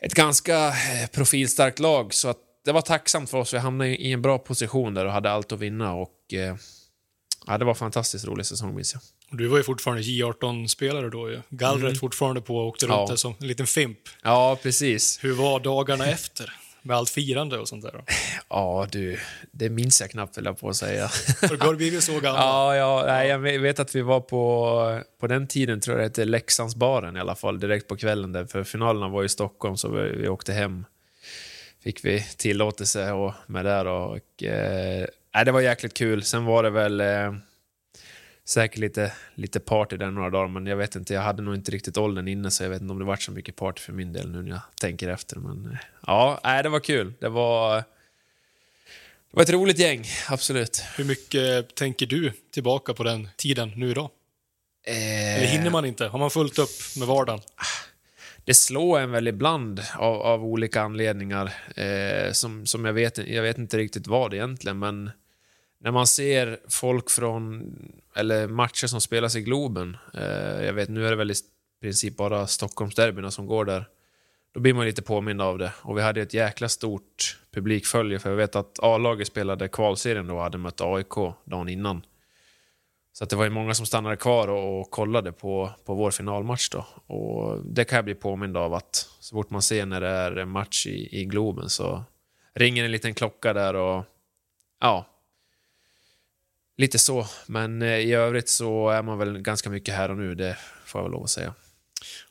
ett 0.00 0.14
ganska 0.14 0.68
eh, 0.68 1.06
profilstarkt 1.12 1.78
lag. 1.78 2.14
Så 2.14 2.28
att 2.28 2.38
det 2.66 2.72
var 2.72 2.80
tacksamt 2.80 3.30
för 3.30 3.38
oss. 3.38 3.54
Vi 3.54 3.58
hamnade 3.58 3.90
i 3.96 4.12
en 4.12 4.22
bra 4.22 4.38
position 4.38 4.94
där 4.94 5.04
och 5.06 5.12
hade 5.12 5.30
allt 5.30 5.52
att 5.52 5.60
vinna. 5.60 5.94
Och, 5.94 6.32
eh, 6.32 6.56
ja, 7.46 7.58
det 7.58 7.64
var 7.64 7.72
en 7.72 7.76
fantastiskt 7.76 8.24
rolig 8.26 8.46
säsong, 8.46 8.74
minns 8.74 8.94
jag. 8.94 9.02
Du 9.38 9.46
var 9.46 9.56
ju 9.56 9.62
fortfarande 9.62 10.02
J18-spelare 10.02 11.10
då 11.10 11.30
ju. 11.30 11.40
Gallret 11.48 11.84
Mm. 11.84 11.94
fortfarande 11.96 12.40
på 12.40 12.56
och 12.56 12.66
åkte 12.66 12.86
runt 12.86 13.08
där 13.08 13.16
som 13.16 13.34
en 13.40 13.46
liten 13.48 13.66
fimp. 13.66 13.98
Ja, 14.22 14.58
precis. 14.62 15.18
Hur 15.24 15.32
var 15.34 15.60
dagarna 15.60 16.06
efter? 16.06 16.52
Med 16.82 16.96
allt 16.96 17.10
firande 17.10 17.58
och 17.58 17.68
sånt 17.68 17.82
där. 17.82 17.92
då? 17.92 18.04
Ja, 18.48 18.86
du, 18.92 19.18
det 19.52 19.70
minns 19.70 20.00
jag 20.00 20.10
knappt, 20.10 20.38
vill 20.38 20.44
jag 20.44 20.58
på 20.60 20.68
att 20.68 20.76
säga. 20.76 21.10
Har 21.60 21.70
du 21.70 21.76
blivit 21.76 22.02
så 22.04 22.12
gammal? 22.20 22.40
Ja, 22.42 22.76
ja 22.76 23.04
nej, 23.06 23.28
jag 23.28 23.38
vet 23.38 23.78
att 23.80 23.94
vi 23.94 24.02
var 24.02 24.20
på, 24.20 25.00
på 25.20 25.26
den 25.26 25.46
tiden, 25.48 25.80
tror 25.80 25.96
jag 25.96 26.00
det 26.00 26.08
hette 26.08 26.24
Leksandsbaren 26.24 27.16
i 27.16 27.20
alla 27.20 27.34
fall, 27.34 27.60
direkt 27.60 27.88
på 27.88 27.96
kvällen 27.96 28.32
där, 28.32 28.46
för 28.46 28.64
finalerna 28.64 29.08
var 29.08 29.24
i 29.24 29.28
Stockholm 29.28 29.76
så 29.76 29.88
vi, 29.90 30.02
vi 30.16 30.28
åkte 30.28 30.52
hem. 30.52 30.84
Fick 31.86 32.04
vi 32.04 32.22
tillåtelse 32.36 33.12
och, 33.12 33.34
med 33.46 33.64
där 33.64 33.86
och 33.86 34.42
eh, 34.42 35.06
det 35.44 35.52
var 35.52 35.60
jäkligt 35.60 35.94
kul. 35.94 36.22
Sen 36.22 36.44
var 36.44 36.62
det 36.62 36.70
väl 36.70 37.00
eh, 37.00 37.34
säkert 38.44 38.78
lite, 38.78 39.12
lite 39.34 39.60
party 39.60 39.96
där 39.96 40.10
några 40.10 40.30
dagar, 40.30 40.48
men 40.48 40.66
jag 40.66 40.76
vet 40.76 40.96
inte, 40.96 41.14
jag 41.14 41.20
hade 41.20 41.42
nog 41.42 41.54
inte 41.54 41.70
riktigt 41.70 41.96
åldern 41.96 42.28
inne 42.28 42.50
så 42.50 42.62
jag 42.62 42.70
vet 42.70 42.82
inte 42.82 42.92
om 42.92 42.98
det 42.98 43.04
var 43.04 43.16
så 43.16 43.32
mycket 43.32 43.56
party 43.56 43.80
för 43.80 43.92
min 43.92 44.12
del 44.12 44.30
nu 44.30 44.42
när 44.42 44.50
jag 44.50 44.60
tänker 44.80 45.08
efter. 45.08 45.36
Men 45.36 45.72
eh, 45.72 45.78
ja, 46.06 46.40
nej, 46.44 46.62
det 46.62 46.68
var 46.68 46.80
kul. 46.80 47.12
Det 47.18 47.28
var, 47.28 47.76
det 47.76 47.84
var 49.30 49.42
ett 49.42 49.50
roligt 49.50 49.78
gäng, 49.78 50.04
absolut. 50.28 50.82
Hur 50.96 51.04
mycket 51.04 51.74
tänker 51.74 52.06
du 52.06 52.32
tillbaka 52.50 52.94
på 52.94 53.02
den 53.02 53.28
tiden 53.36 53.72
nu 53.76 53.90
idag? 53.90 54.10
Eh, 54.86 55.36
Eller 55.36 55.46
hinner 55.46 55.70
man 55.70 55.84
inte? 55.84 56.06
Har 56.06 56.18
man 56.18 56.30
fullt 56.30 56.58
upp 56.58 56.96
med 56.98 57.08
vardagen? 57.08 57.40
Det 58.46 58.54
slår 58.54 58.98
en 58.98 59.10
väl 59.10 59.28
ibland 59.28 59.80
av, 59.96 60.22
av 60.22 60.44
olika 60.44 60.82
anledningar 60.82 61.52
eh, 61.76 62.32
som, 62.32 62.66
som 62.66 62.84
jag, 62.84 62.92
vet, 62.92 63.18
jag 63.18 63.42
vet 63.42 63.58
inte 63.58 63.78
riktigt 63.78 64.06
vad 64.06 64.34
egentligen, 64.34 64.78
men 64.78 65.10
när 65.80 65.90
man 65.90 66.06
ser 66.06 66.58
folk 66.68 67.10
från, 67.10 67.72
eller 68.14 68.48
matcher 68.48 68.86
som 68.86 69.00
spelas 69.00 69.36
i 69.36 69.40
Globen, 69.40 69.96
eh, 70.14 70.64
jag 70.64 70.72
vet 70.72 70.88
nu 70.88 71.06
är 71.06 71.10
det 71.10 71.16
väl 71.16 71.30
i 71.30 71.34
princip 71.80 72.16
bara 72.16 72.46
Stockholmsderbyna 72.46 73.30
som 73.30 73.46
går 73.46 73.64
där, 73.64 73.88
då 74.54 74.60
blir 74.60 74.74
man 74.74 74.86
lite 74.86 75.02
påmind 75.02 75.42
av 75.42 75.58
det. 75.58 75.72
Och 75.82 75.98
vi 75.98 76.02
hade 76.02 76.22
ett 76.22 76.34
jäkla 76.34 76.68
stort 76.68 77.38
publikfölje, 77.54 78.18
för 78.18 78.30
jag 78.30 78.36
vet 78.36 78.56
att 78.56 78.78
A-laget 78.82 79.26
spelade 79.26 79.68
kvalserien 79.68 80.26
då 80.26 80.34
och 80.34 80.42
hade 80.42 80.58
mött 80.58 80.80
AIK 80.80 81.14
dagen 81.44 81.68
innan. 81.68 82.02
Så 83.18 83.24
att 83.24 83.30
det 83.30 83.36
var 83.36 83.44
ju 83.44 83.50
många 83.50 83.74
som 83.74 83.86
stannade 83.86 84.16
kvar 84.16 84.48
och, 84.48 84.80
och 84.80 84.90
kollade 84.90 85.32
på, 85.32 85.70
på 85.84 85.94
vår 85.94 86.10
finalmatch 86.10 86.68
då. 86.68 86.86
Och 87.14 87.64
det 87.64 87.84
kan 87.84 87.96
jag 87.96 88.04
bli 88.04 88.14
påmind 88.14 88.56
av 88.56 88.74
att 88.74 89.08
så 89.20 89.36
fort 89.36 89.50
man 89.50 89.62
ser 89.62 89.86
när 89.86 90.00
det 90.00 90.08
är 90.08 90.36
en 90.36 90.48
match 90.48 90.86
i, 90.86 91.20
i 91.20 91.24
Globen 91.24 91.70
så 91.70 92.04
ringer 92.54 92.84
en 92.84 92.90
liten 92.90 93.14
klocka 93.14 93.52
där 93.52 93.74
och 93.74 94.04
ja, 94.80 95.06
lite 96.76 96.98
så. 96.98 97.26
Men 97.46 97.82
eh, 97.82 97.98
i 97.98 98.12
övrigt 98.12 98.48
så 98.48 98.88
är 98.88 99.02
man 99.02 99.18
väl 99.18 99.38
ganska 99.38 99.70
mycket 99.70 99.94
här 99.94 100.10
och 100.10 100.16
nu, 100.16 100.34
det 100.34 100.58
får 100.84 100.98
jag 100.98 101.02
väl 101.04 101.12
lov 101.12 101.22
att 101.22 101.30
säga. 101.30 101.54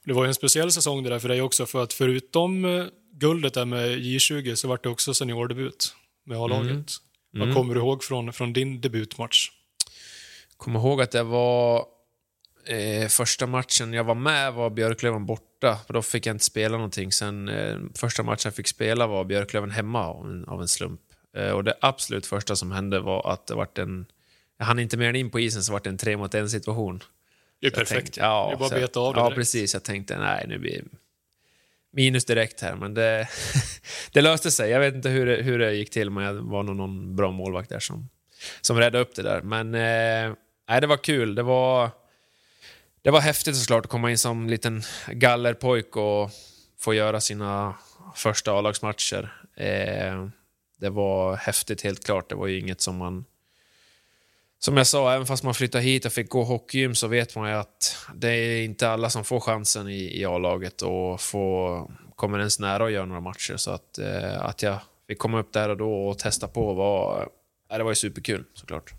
Det 0.04 0.14
var 0.14 0.24
ju 0.24 0.28
en 0.28 0.36
speciell 0.36 0.72
säsong 0.72 1.04
det 1.04 1.10
där 1.10 1.20
för 1.20 1.30
dig 1.30 1.42
också, 1.42 1.66
för 1.66 1.84
att 1.84 1.94
förutom 1.94 2.66
eh, 2.66 2.86
guldet 3.12 3.54
där 3.54 3.66
med 3.66 3.90
J20 4.00 4.56
så 4.56 4.68
var 4.68 4.80
det 4.84 4.90
också 4.90 5.14
seniordebut 5.14 5.96
med 6.26 6.38
A-laget. 6.38 6.72
Mm. 6.72 6.86
Vad 7.32 7.44
Mm. 7.44 7.56
kommer 7.56 7.74
du 7.74 7.80
ihåg 7.80 8.04
från, 8.04 8.34
från 8.34 8.54
din 8.54 8.82
debutmatch? 8.82 9.50
Kommer 10.58 10.80
ihåg 10.80 11.02
att 11.02 11.12
det 11.12 11.24
var 11.24 11.86
eh, 12.66 13.08
första 13.08 13.48
matchen 13.48 13.94
jag 13.94 14.04
var 14.04 14.16
med 14.16 14.54
var 14.54 14.70
Björklöven 14.70 15.26
borta. 15.26 15.80
Då 15.88 16.02
fick 16.02 16.26
jag 16.26 16.34
inte 16.34 16.46
spela 16.46 16.78
någonting. 16.78 17.12
Sen 17.12 17.50
eh, 17.50 17.78
första 17.96 18.24
matchen 18.24 18.42
jag 18.44 18.56
fick 18.56 18.68
spela 18.68 19.08
var 19.08 19.24
Björklöven 19.26 19.72
hemma 19.72 20.06
av 20.08 20.26
en, 20.26 20.46
av 20.46 20.62
en 20.62 20.68
slump. 20.68 21.02
Eh, 21.38 21.50
och 21.52 21.64
det 21.64 21.74
absolut 21.82 22.26
första 22.26 22.56
som 22.56 22.72
hände 22.72 23.00
var 23.00 23.32
att 23.34 23.48
det 23.48 23.56
vart 23.56 23.78
en... 23.78 24.06
Jag 24.58 24.66
hann 24.66 24.80
inte 24.80 24.98
mer 24.98 25.10
än 25.10 25.16
in 25.16 25.30
på 25.32 25.40
isen 25.40 25.64
så 25.64 25.74
vart 25.74 25.84
det 25.84 25.90
en 25.90 25.98
tre 25.98 26.18
mot 26.18 26.34
en 26.36 26.50
situation. 26.50 27.04
Det 27.62 27.68
är 27.68 27.72
Så 27.72 27.80
jag 27.80 27.88
perfekt. 27.88 28.06
Tänkte, 28.06 28.20
ja, 28.22 28.48
det 28.50 28.56
är 28.56 28.58
bara 28.58 28.66
att 28.66 28.72
jag- 28.72 28.82
beta 28.82 29.00
av 29.00 29.14
det 29.14 29.20
Ja, 29.20 29.24
direkt. 29.26 29.36
precis. 29.38 29.74
Jag 29.74 29.84
tänkte 29.84 30.18
nej, 30.20 30.46
nu 30.48 30.58
blir 30.60 30.84
minus 31.94 32.26
direkt 32.26 32.62
här. 32.62 32.76
Men 32.76 32.94
det, 32.94 33.28
det 34.12 34.22
löste 34.22 34.52
sig. 34.52 34.70
Jag 34.72 34.80
vet 34.80 34.96
inte 34.96 35.10
hur 35.10 35.26
det, 35.26 35.36
hur 35.44 35.60
det 35.60 35.74
gick 35.74 35.90
till, 35.90 36.10
men 36.10 36.36
det 36.36 36.42
var 36.42 36.64
nog 36.64 36.76
någon 36.76 37.16
bra 37.16 37.32
målvakt 37.32 37.70
där 37.70 37.80
som, 37.80 38.10
som 38.62 38.78
räddade 38.78 39.00
upp 39.00 39.16
det 39.16 39.22
där. 39.24 39.42
Men 39.42 39.76
eh, 39.76 40.36
nej, 40.70 40.82
det 40.82 40.88
var 40.88 40.98
kul. 40.98 41.36
Det 41.36 41.44
var, 41.44 41.90
det 43.02 43.12
var 43.12 43.20
häftigt 43.20 43.56
såklart 43.56 43.86
att 43.86 43.92
komma 43.92 44.12
in 44.12 44.18
som 44.18 44.50
liten 44.50 44.84
gallerpojk 45.08 45.96
och 45.96 46.32
få 46.80 46.94
göra 46.94 47.22
sina 47.22 47.76
första 48.16 48.52
A-lagsmatcher. 48.52 49.34
Eh, 49.56 50.28
det 50.78 50.90
var 50.90 51.36
häftigt 51.36 51.82
helt 51.82 52.06
klart. 52.06 52.30
Det 52.30 52.36
var 52.36 52.48
ju 52.48 52.60
inget 52.60 52.82
som 52.82 52.98
man 52.98 53.26
som 54.60 54.78
jag 54.78 54.88
sa, 54.88 55.14
även 55.14 55.26
fast 55.26 55.44
man 55.44 55.54
flyttade 55.54 55.84
hit 55.84 56.06
och 56.06 56.12
fick 56.12 56.30
gå 56.30 56.44
hockeygym 56.44 56.96
så 56.96 57.08
vet 57.08 57.36
man 57.36 57.50
ju 57.50 57.56
att 57.56 57.98
det 58.16 58.30
är 58.30 58.64
inte 58.64 58.90
alla 58.90 59.10
som 59.10 59.24
får 59.24 59.40
chansen 59.40 59.90
i, 59.90 60.20
i 60.20 60.26
A-laget 60.26 60.82
och 60.82 61.22
få, 61.22 61.92
kommer 62.16 62.38
ens 62.40 62.60
nära 62.60 62.86
att 62.86 62.92
göra 62.92 63.06
några 63.06 63.22
matcher. 63.22 63.58
Så 63.58 63.72
att, 63.72 63.98
eh, 63.98 64.46
att 64.46 64.62
jag 64.64 64.80
fick 65.08 65.20
komma 65.20 65.40
upp 65.40 65.54
där 65.54 65.70
och 65.70 65.78
då 65.78 66.08
och 66.08 66.20
testa 66.20 66.48
på 66.48 66.74
var, 66.74 67.30
eh, 67.72 67.78
det 67.78 67.84
var 67.84 67.92
ju 67.92 67.96
superkul 67.96 68.44
såklart. 68.54 68.94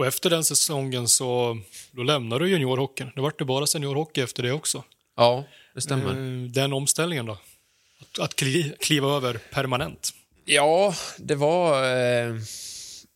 Och 0.00 0.06
efter 0.06 0.30
den 0.30 0.44
säsongen 0.44 1.08
så 1.08 1.58
då 1.90 2.02
lämnade 2.02 2.44
du 2.44 2.50
juniorhockeyn. 2.50 3.10
Det 3.14 3.20
vart 3.20 3.38
det 3.38 3.44
bara 3.44 3.66
seniorhockey 3.66 4.20
efter 4.20 4.42
det 4.42 4.52
också. 4.52 4.84
Ja, 5.16 5.44
det 5.74 5.80
stämmer. 5.80 6.10
Eh, 6.10 6.50
Den 6.50 6.72
omställningen 6.72 7.26
då? 7.26 7.32
Att, 8.00 8.18
att 8.18 8.36
kli, 8.36 8.74
kliva 8.78 9.16
över 9.16 9.34
permanent? 9.52 10.10
Ja, 10.44 10.94
det 11.18 11.34
var... 11.34 11.84
Eh, 11.84 12.34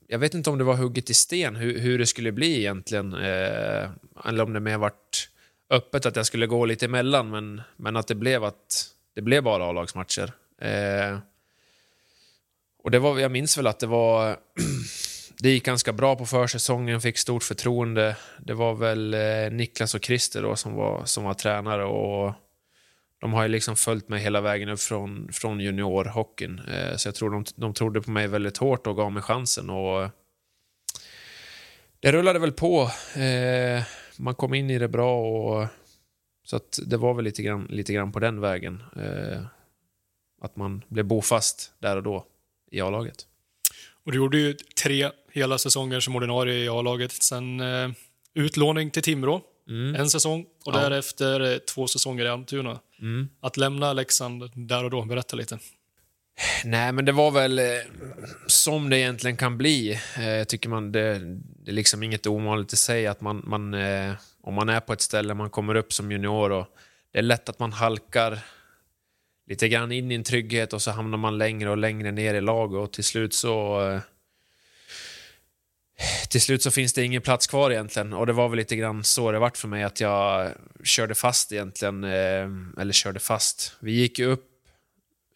jag 0.06 0.18
vet 0.18 0.34
inte 0.34 0.50
om 0.50 0.58
det 0.58 0.64
var 0.64 0.74
hugget 0.74 1.10
i 1.10 1.14
sten 1.14 1.56
hur, 1.56 1.78
hur 1.78 1.98
det 1.98 2.06
skulle 2.06 2.32
bli 2.32 2.58
egentligen. 2.58 3.14
Eh, 3.14 3.90
eller 4.24 4.40
om 4.40 4.52
det 4.52 4.60
mer 4.60 4.78
varit 4.78 5.28
öppet 5.70 6.06
att 6.06 6.16
jag 6.16 6.26
skulle 6.26 6.46
gå 6.46 6.64
lite 6.64 6.84
emellan, 6.84 7.30
men, 7.30 7.62
men 7.76 7.96
att 7.96 8.06
det 8.06 8.14
blev 8.14 8.44
att 8.44 8.90
det 9.14 9.22
blev 9.22 9.42
bara 9.42 9.64
A-lagsmatcher. 9.64 10.32
Eh, 10.60 11.18
och 12.82 12.90
det 12.90 12.98
var, 12.98 13.18
jag 13.18 13.30
minns 13.30 13.58
väl 13.58 13.66
att 13.66 13.78
det 13.78 13.86
var... 13.86 14.36
det 15.38 15.50
gick 15.50 15.64
ganska 15.64 15.92
bra 15.92 16.16
på 16.16 16.26
försäsongen, 16.26 17.00
fick 17.00 17.18
stort 17.18 17.42
förtroende. 17.42 18.16
Det 18.38 18.54
var 18.54 18.74
väl 18.74 19.14
eh, 19.14 19.50
Niklas 19.52 19.94
och 19.94 20.04
Christer 20.04 20.42
då 20.42 20.56
som 20.56 20.74
var, 20.74 21.04
som 21.04 21.24
var 21.24 21.34
tränare 21.34 21.84
och 21.84 22.34
de 23.20 23.32
har 23.32 23.42
ju 23.42 23.48
liksom 23.48 23.76
följt 23.76 24.08
mig 24.08 24.20
hela 24.20 24.40
vägen 24.40 24.68
upp 24.68 24.80
från, 24.80 25.32
från 25.32 25.60
juniorhockeyn. 25.60 26.58
Eh, 26.58 26.96
så 26.96 27.08
jag 27.08 27.14
tror 27.14 27.30
de, 27.30 27.44
de 27.56 27.74
trodde 27.74 28.00
på 28.00 28.10
mig 28.10 28.28
väldigt 28.28 28.56
hårt 28.56 28.86
och 28.86 28.96
gav 28.96 29.12
mig 29.12 29.22
chansen. 29.22 29.70
Och 29.70 30.10
det 32.00 32.12
rullade 32.12 32.38
väl 32.38 32.52
på. 32.52 32.90
Eh, 33.16 33.82
man 34.18 34.34
kom 34.34 34.54
in 34.54 34.70
i 34.70 34.78
det 34.78 34.88
bra 34.88 35.20
och 35.20 35.66
så 36.44 36.56
att 36.56 36.78
det 36.86 36.96
var 36.96 37.14
väl 37.14 37.24
lite 37.24 37.42
grann, 37.42 37.66
lite 37.70 37.92
grann 37.92 38.12
på 38.12 38.20
den 38.20 38.40
vägen. 38.40 38.82
Eh, 38.96 39.46
att 40.40 40.56
man 40.56 40.84
blev 40.88 41.04
bofast 41.04 41.72
där 41.78 41.96
och 41.96 42.02
då 42.02 42.26
i 42.70 42.80
A-laget. 42.80 43.26
Och 44.04 44.12
du 44.12 44.18
gjorde 44.18 44.38
ju 44.38 44.56
tre 44.82 45.10
hela 45.34 45.58
säsonger 45.58 46.00
som 46.00 46.16
ordinarie 46.16 46.64
i 46.64 46.68
A-laget. 46.68 47.12
Sen 47.12 47.60
eh, 47.60 47.90
utlåning 48.34 48.90
till 48.90 49.02
Timrå, 49.02 49.42
Mm. 49.68 49.94
en 49.94 50.10
säsong. 50.10 50.46
Och 50.64 50.74
Ja. 50.74 50.80
därefter 50.80 51.52
eh, 51.52 51.58
två 51.58 51.86
säsonger 51.86 52.24
i 52.24 52.28
Almtuna. 52.28 52.80
Mm. 53.00 53.28
Att 53.40 53.56
lämna 53.56 53.92
Leksand 53.92 54.50
där 54.54 54.84
och 54.84 54.90
då, 54.90 55.04
berätta 55.04 55.36
lite. 55.36 55.58
Nej, 56.64 56.92
men 56.92 57.04
det 57.04 57.12
var 57.12 57.30
väl 57.30 57.58
eh, 57.58 57.64
som 58.46 58.90
det 58.90 58.98
egentligen 58.98 59.36
kan 59.36 59.58
bli. 59.58 59.92
Eh, 60.18 60.44
tycker 60.48 60.68
man 60.68 60.92
det, 60.92 61.18
det 61.64 61.70
är 61.70 61.74
liksom 61.74 62.02
inget 62.02 62.26
ovanligt 62.26 62.72
i 62.72 62.76
sig 62.76 63.06
att 63.06 63.20
man, 63.20 63.42
man 63.46 63.74
eh, 63.74 64.12
om 64.42 64.54
man 64.54 64.68
är 64.68 64.80
på 64.80 64.92
ett 64.92 65.00
ställe, 65.00 65.34
man 65.34 65.50
kommer 65.50 65.74
upp 65.74 65.92
som 65.92 66.12
junior 66.12 66.52
och 66.52 66.66
det 67.12 67.18
är 67.18 67.22
lätt 67.22 67.48
att 67.48 67.58
man 67.58 67.72
halkar 67.72 68.38
lite 69.48 69.68
grann 69.68 69.92
in 69.92 70.12
i 70.12 70.14
en 70.14 70.24
trygghet 70.24 70.72
och 70.72 70.82
så 70.82 70.90
hamnar 70.90 71.18
man 71.18 71.38
längre 71.38 71.70
och 71.70 71.76
längre 71.76 72.10
ner 72.12 72.34
i 72.34 72.40
laget 72.40 72.78
och 72.78 72.92
till 72.92 73.04
slut 73.04 73.34
så 73.34 73.80
eh, 73.90 74.00
till 76.28 76.40
slut 76.40 76.62
så 76.62 76.70
finns 76.70 76.92
det 76.92 77.04
ingen 77.04 77.22
plats 77.22 77.46
kvar 77.46 77.70
egentligen 77.70 78.12
och 78.12 78.26
det 78.26 78.32
var 78.32 78.48
väl 78.48 78.56
lite 78.56 78.76
grann 78.76 79.04
så 79.04 79.32
det 79.32 79.38
vart 79.38 79.56
för 79.56 79.68
mig 79.68 79.82
att 79.82 80.00
jag 80.00 80.52
körde 80.84 81.14
fast 81.14 81.52
egentligen, 81.52 82.04
eh, 82.04 82.80
eller 82.80 82.92
körde 82.92 83.20
fast. 83.20 83.76
Vi 83.80 83.92
gick 83.92 84.18
ju 84.18 84.26
upp 84.26 84.50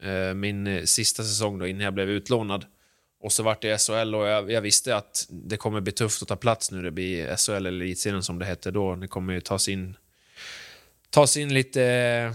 eh, 0.02 0.34
min 0.34 0.66
eh, 0.66 0.84
sista 0.84 1.22
säsong 1.22 1.58
då 1.58 1.66
innan 1.66 1.82
jag 1.82 1.94
blev 1.94 2.10
utlånad. 2.10 2.64
Och 3.20 3.32
så 3.32 3.42
vart 3.42 3.62
det 3.62 3.80
SHL 3.80 4.14
och 4.14 4.26
jag, 4.26 4.50
jag, 4.50 4.60
visste 4.60 4.96
att 4.96 5.26
det 5.30 5.56
kommer 5.56 5.80
bli 5.80 5.92
tufft 5.92 6.22
att 6.22 6.28
ta 6.28 6.36
plats 6.36 6.70
nu 6.70 6.82
det 6.82 6.90
blir 6.90 7.36
SHL 7.36 7.52
eller 7.52 7.84
Elitserien 7.84 8.22
som 8.22 8.38
det 8.38 8.44
hette 8.44 8.70
då. 8.70 8.96
Det 8.96 9.08
kommer 9.08 9.32
ju 9.32 9.40
tas 9.40 9.68
in, 9.68 9.96
tas 11.10 11.36
in 11.36 11.54
lite 11.54 12.32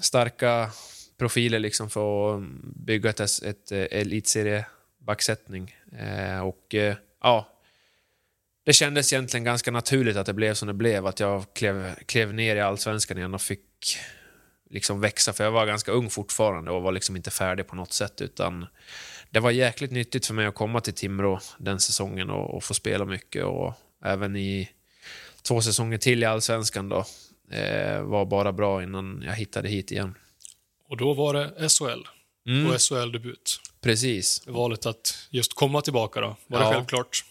starka 0.00 0.70
profiler 1.18 1.58
liksom 1.58 1.90
för 1.90 2.34
att 2.34 2.42
bygga 2.76 3.10
ett, 3.10 3.20
ett, 3.20 3.42
ett 3.42 3.72
elitseriebacksättning. 3.72 5.76
Eh, 5.98 6.40
och 6.40 6.74
eh, 6.74 6.96
ja, 7.22 7.48
det 8.64 8.72
kändes 8.72 9.12
egentligen 9.12 9.44
ganska 9.44 9.70
naturligt 9.70 10.16
att 10.16 10.26
det 10.26 10.32
blev 10.32 10.54
som 10.54 10.68
det 10.68 10.74
blev. 10.74 11.06
Att 11.06 11.20
jag 11.20 11.44
klev, 11.54 11.94
klev 11.94 12.34
ner 12.34 12.56
i 12.56 12.60
allsvenskan 12.60 13.18
igen 13.18 13.34
och 13.34 13.42
fick 13.42 13.98
liksom 14.70 15.00
växa. 15.00 15.32
För 15.32 15.44
jag 15.44 15.50
var 15.50 15.66
ganska 15.66 15.92
ung 15.92 16.10
fortfarande 16.10 16.70
och 16.70 16.82
var 16.82 16.92
liksom 16.92 17.16
inte 17.16 17.30
färdig 17.30 17.66
på 17.66 17.76
något 17.76 17.92
sätt. 17.92 18.20
Utan 18.20 18.66
det 19.30 19.40
var 19.40 19.50
jäkligt 19.50 19.90
nyttigt 19.90 20.26
för 20.26 20.34
mig 20.34 20.46
att 20.46 20.54
komma 20.54 20.80
till 20.80 20.94
Timrå 20.94 21.40
den 21.58 21.80
säsongen 21.80 22.30
och, 22.30 22.54
och 22.54 22.64
få 22.64 22.74
spela 22.74 23.04
mycket. 23.04 23.44
Och 23.44 23.74
även 24.04 24.36
i 24.36 24.70
två 25.42 25.60
säsonger 25.60 25.98
till 25.98 26.22
i 26.22 26.26
allsvenskan 26.26 26.88
då. 26.88 27.04
Eh, 27.50 28.02
var 28.02 28.26
bara 28.26 28.52
bra 28.52 28.82
innan 28.82 29.22
jag 29.26 29.34
hittade 29.34 29.68
hit 29.68 29.90
igen. 29.90 30.14
Och 30.88 30.96
då 30.96 31.14
var 31.14 31.34
det 31.34 31.68
SHL 31.68 32.08
mm. 32.46 32.66
och 32.66 32.80
SHL-debut. 32.80 33.60
Precis. 33.82 34.42
Valet 34.46 34.86
att 34.86 35.14
just 35.30 35.54
komma 35.54 35.80
tillbaka 35.80 36.20
då, 36.20 36.36
var 36.46 36.58
det 36.58 36.74
självklart? 36.74 37.24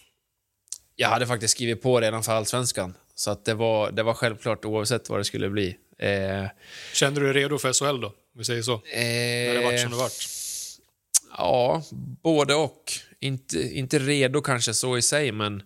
Jag 0.96 1.08
hade 1.08 1.26
faktiskt 1.26 1.54
skrivit 1.54 1.82
på 1.82 2.00
redan 2.00 2.22
för 2.22 2.32
allsvenskan. 2.32 2.94
Så 3.14 3.30
att 3.30 3.44
det, 3.44 3.54
var, 3.54 3.90
det 3.90 4.02
var 4.02 4.14
självklart 4.14 4.64
oavsett 4.64 5.08
vad 5.08 5.20
det 5.20 5.24
skulle 5.24 5.50
bli. 5.50 5.76
Eh, 5.98 6.46
Kände 6.94 7.20
du 7.20 7.32
dig 7.32 7.42
redo 7.42 7.58
för 7.58 7.72
SHL 7.72 8.00
då? 8.00 8.06
Om 8.06 8.14
vi 8.38 8.44
säger 8.44 8.62
så. 8.62 8.72
Eh, 8.72 8.80
När 8.94 9.54
det 9.54 9.64
vart 9.64 9.80
som 9.80 9.90
det 9.90 9.96
vart. 9.96 10.12
Ja, 11.38 11.82
både 12.22 12.54
och. 12.54 12.92
Inte, 13.20 13.58
inte 13.78 13.98
redo 13.98 14.40
kanske 14.40 14.74
så 14.74 14.96
i 14.98 15.02
sig, 15.02 15.32
men 15.32 15.62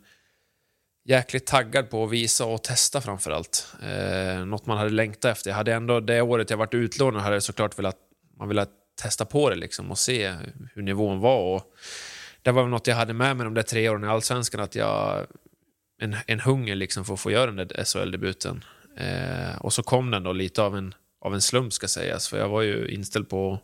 jäkligt 1.08 1.46
taggad 1.46 1.90
på 1.90 2.04
att 2.04 2.10
visa 2.10 2.44
och 2.44 2.62
testa 2.64 3.00
framför 3.00 3.30
allt. 3.30 3.66
Eh, 3.82 4.44
något 4.44 4.66
man 4.66 4.78
hade 4.78 4.90
längtat 4.90 5.32
efter. 5.32 5.50
Jag 5.50 5.56
hade 5.56 5.74
ändå, 5.74 6.00
det 6.00 6.20
året 6.20 6.50
jag 6.50 6.56
varit 6.56 6.74
utlånad 6.74 7.22
hade 7.22 7.36
jag 7.36 7.42
såklart 7.42 7.78
velat, 7.78 7.96
man 8.38 8.48
velat 8.48 8.70
testa 8.96 9.24
på 9.24 9.50
det 9.50 9.56
liksom 9.56 9.90
och 9.90 9.98
se 9.98 10.34
hur 10.74 10.82
nivån 10.82 11.20
var. 11.20 11.54
Och 11.54 11.74
det 12.42 12.52
var 12.52 12.66
något 12.66 12.86
jag 12.86 12.96
hade 12.96 13.12
med 13.12 13.36
mig 13.36 13.44
de 13.44 13.54
där 13.54 13.62
tre 13.62 13.88
åren 13.88 14.04
i 14.04 14.06
Allsvenskan, 14.06 14.60
att 14.60 14.74
jag... 14.74 15.26
En, 15.98 16.16
en 16.26 16.40
hunger 16.40 16.74
liksom 16.74 17.04
för 17.04 17.14
att 17.14 17.20
få 17.20 17.30
göra 17.30 17.46
den 17.46 17.56
där 17.56 17.84
SHL-debuten. 17.84 18.64
Eh, 18.96 19.56
och 19.60 19.72
så 19.72 19.82
kom 19.82 20.10
den 20.10 20.22
då 20.22 20.32
lite 20.32 20.62
av 20.62 20.76
en, 20.76 20.94
av 21.20 21.34
en 21.34 21.40
slump 21.40 21.72
ska 21.72 21.88
sägas, 21.88 22.28
för 22.28 22.38
jag 22.38 22.48
var 22.48 22.62
ju 22.62 22.88
inställd 22.88 23.28
på 23.28 23.60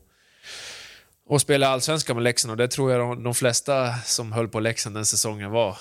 att 1.30 1.43
spela 1.43 1.68
allsvenskan 1.68 2.16
med 2.16 2.22
Leksand 2.22 2.51
och 2.51 2.57
det 2.57 2.68
tror 2.68 2.93
jag 2.93 3.01
de, 3.01 3.22
de 3.22 3.35
flesta 3.35 3.95
som 3.95 4.33
höll 4.33 4.49
på 4.49 4.61
Leksand 4.61 4.97
den 4.97 5.07
säsongen 5.07 5.51
var. 5.51 5.78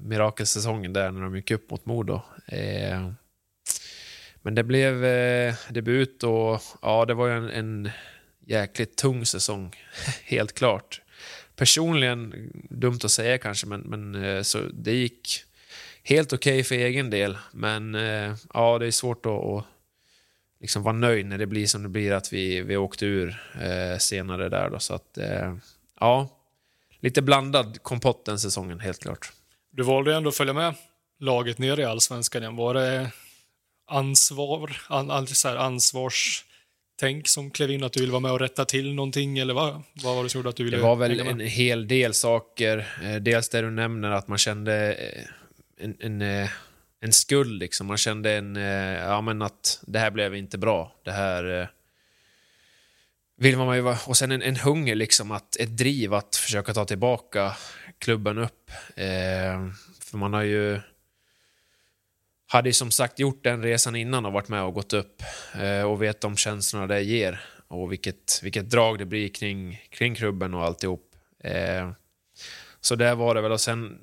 Mirakelsäsongen 0.00 0.92
där 0.92 1.10
när 1.10 1.22
de 1.22 1.36
gick 1.36 1.50
upp 1.50 1.70
mot 1.70 1.86
Modo. 1.86 2.20
Eh, 2.46 3.10
men 4.42 4.54
det 4.54 4.64
blev 4.64 5.04
eh, 5.04 5.54
debut 5.68 6.22
och 6.22 6.62
ja, 6.82 7.04
det 7.04 7.14
var 7.14 7.26
ju 7.26 7.32
en, 7.32 7.50
en 7.50 7.90
jäkligt 8.46 8.96
tung 8.96 9.26
säsong, 9.26 9.76
helt 10.24 10.52
klart. 10.52 11.00
Personligen, 11.56 12.50
dumt 12.70 12.98
att 13.04 13.10
säga 13.10 13.38
kanske, 13.38 13.66
men, 13.66 13.80
men 13.80 14.24
eh, 14.24 14.42
så 14.42 14.58
det 14.58 14.92
gick 14.92 15.44
helt 16.02 16.32
okej 16.32 16.52
okay 16.52 16.64
för 16.64 16.74
egen 16.74 17.10
del. 17.10 17.38
Men 17.52 17.94
eh, 17.94 18.34
ja, 18.54 18.78
det 18.78 18.86
är 18.86 18.90
svårt 18.90 19.26
att, 19.26 19.32
att 19.32 19.64
liksom 20.60 20.82
vara 20.82 20.96
nöjd 20.96 21.26
när 21.26 21.38
det 21.38 21.46
blir 21.46 21.66
som 21.66 21.82
det 21.82 21.88
blir, 21.88 22.12
att 22.12 22.32
vi, 22.32 22.60
vi 22.60 22.76
åkte 22.76 23.06
ur 23.06 23.42
eh, 23.60 23.98
senare 23.98 24.48
där. 24.48 24.70
Då, 24.70 24.78
så 24.78 24.94
att, 24.94 25.18
eh, 25.18 25.54
ja, 26.00 26.28
lite 27.00 27.22
blandad 27.22 27.82
kompott 27.82 28.24
den 28.24 28.38
säsongen, 28.38 28.80
helt 28.80 29.02
klart. 29.02 29.32
Du 29.70 29.82
valde 29.82 30.14
ändå 30.14 30.28
att 30.28 30.36
följa 30.36 30.52
med 30.52 30.74
laget 31.20 31.58
ner 31.58 31.80
i 31.80 31.84
allsvenskan 31.84 32.42
igen. 32.42 32.56
Var 32.56 32.74
det 32.74 33.10
ansvar, 33.86 34.76
an, 34.88 35.26
så 35.26 35.48
här, 35.48 35.56
ansvars 35.56 36.44
ansvarstänk 36.94 37.28
som 37.28 37.50
klev 37.50 37.70
in, 37.70 37.84
att 37.84 37.92
du 37.92 38.00
ville 38.00 38.12
vara 38.12 38.20
med 38.20 38.32
och 38.32 38.40
rätta 38.40 38.64
till 38.64 38.94
någonting, 38.94 39.38
eller 39.38 39.54
vad, 39.54 39.82
vad 40.02 40.16
var 40.16 40.22
det 40.22 40.28
som 40.28 40.38
gjorde 40.38 40.48
att 40.48 40.56
du 40.56 40.64
ville 40.64 40.76
Det 40.76 40.82
var 40.82 40.96
väl 40.96 41.20
en 41.20 41.40
hel 41.40 41.88
del 41.88 42.14
saker. 42.14 42.86
Eh, 43.02 43.16
dels 43.16 43.48
det 43.48 43.60
du 43.60 43.70
nämner, 43.70 44.10
att 44.10 44.28
man 44.28 44.38
kände 44.38 44.94
eh, 44.94 45.24
en, 45.84 45.96
en, 46.00 46.22
eh, 46.22 46.50
en 47.00 47.12
skuld. 47.12 47.58
Liksom. 47.58 47.86
Man 47.86 47.96
kände 47.96 48.32
en, 48.32 48.56
ja, 48.56 49.20
men 49.20 49.42
att 49.42 49.80
det 49.86 49.98
här 49.98 50.10
blev 50.10 50.34
inte 50.34 50.58
bra. 50.58 50.92
Det 51.04 51.12
här 51.12 51.68
vill 53.36 53.56
man 53.56 53.76
ju 53.76 53.82
vara. 53.82 53.98
Och 54.06 54.16
sen 54.16 54.32
en, 54.32 54.42
en 54.42 54.56
hunger, 54.56 54.94
liksom, 54.94 55.30
att, 55.30 55.56
ett 55.56 55.76
driv 55.76 56.14
att 56.14 56.36
försöka 56.36 56.74
ta 56.74 56.84
tillbaka 56.84 57.56
klubben 57.98 58.38
upp. 58.38 58.70
Eh, 58.96 59.68
för 60.00 60.16
man 60.16 60.32
har 60.32 60.42
ju... 60.42 60.80
Hade 62.54 62.68
ju 62.68 62.72
som 62.72 62.90
sagt 62.90 63.18
gjort 63.18 63.44
den 63.44 63.62
resan 63.62 63.96
innan 63.96 64.26
och 64.26 64.32
varit 64.32 64.48
med 64.48 64.62
och 64.62 64.74
gått 64.74 64.92
upp 64.92 65.22
eh, 65.54 65.82
och 65.82 66.02
vet 66.02 66.20
de 66.20 66.36
känslorna 66.36 66.86
det 66.86 67.02
ger 67.02 67.40
och 67.68 67.92
vilket, 67.92 68.40
vilket 68.42 68.70
drag 68.70 68.98
det 68.98 69.04
blir 69.04 69.28
kring, 69.28 69.80
kring 69.90 70.14
klubben 70.14 70.54
och 70.54 70.64
alltihop. 70.64 71.10
Eh, 71.44 71.90
så 72.80 72.94
där 72.94 73.14
var 73.14 73.34
det 73.34 73.40
väl 73.40 73.52
och 73.52 73.60
sen, 73.60 73.98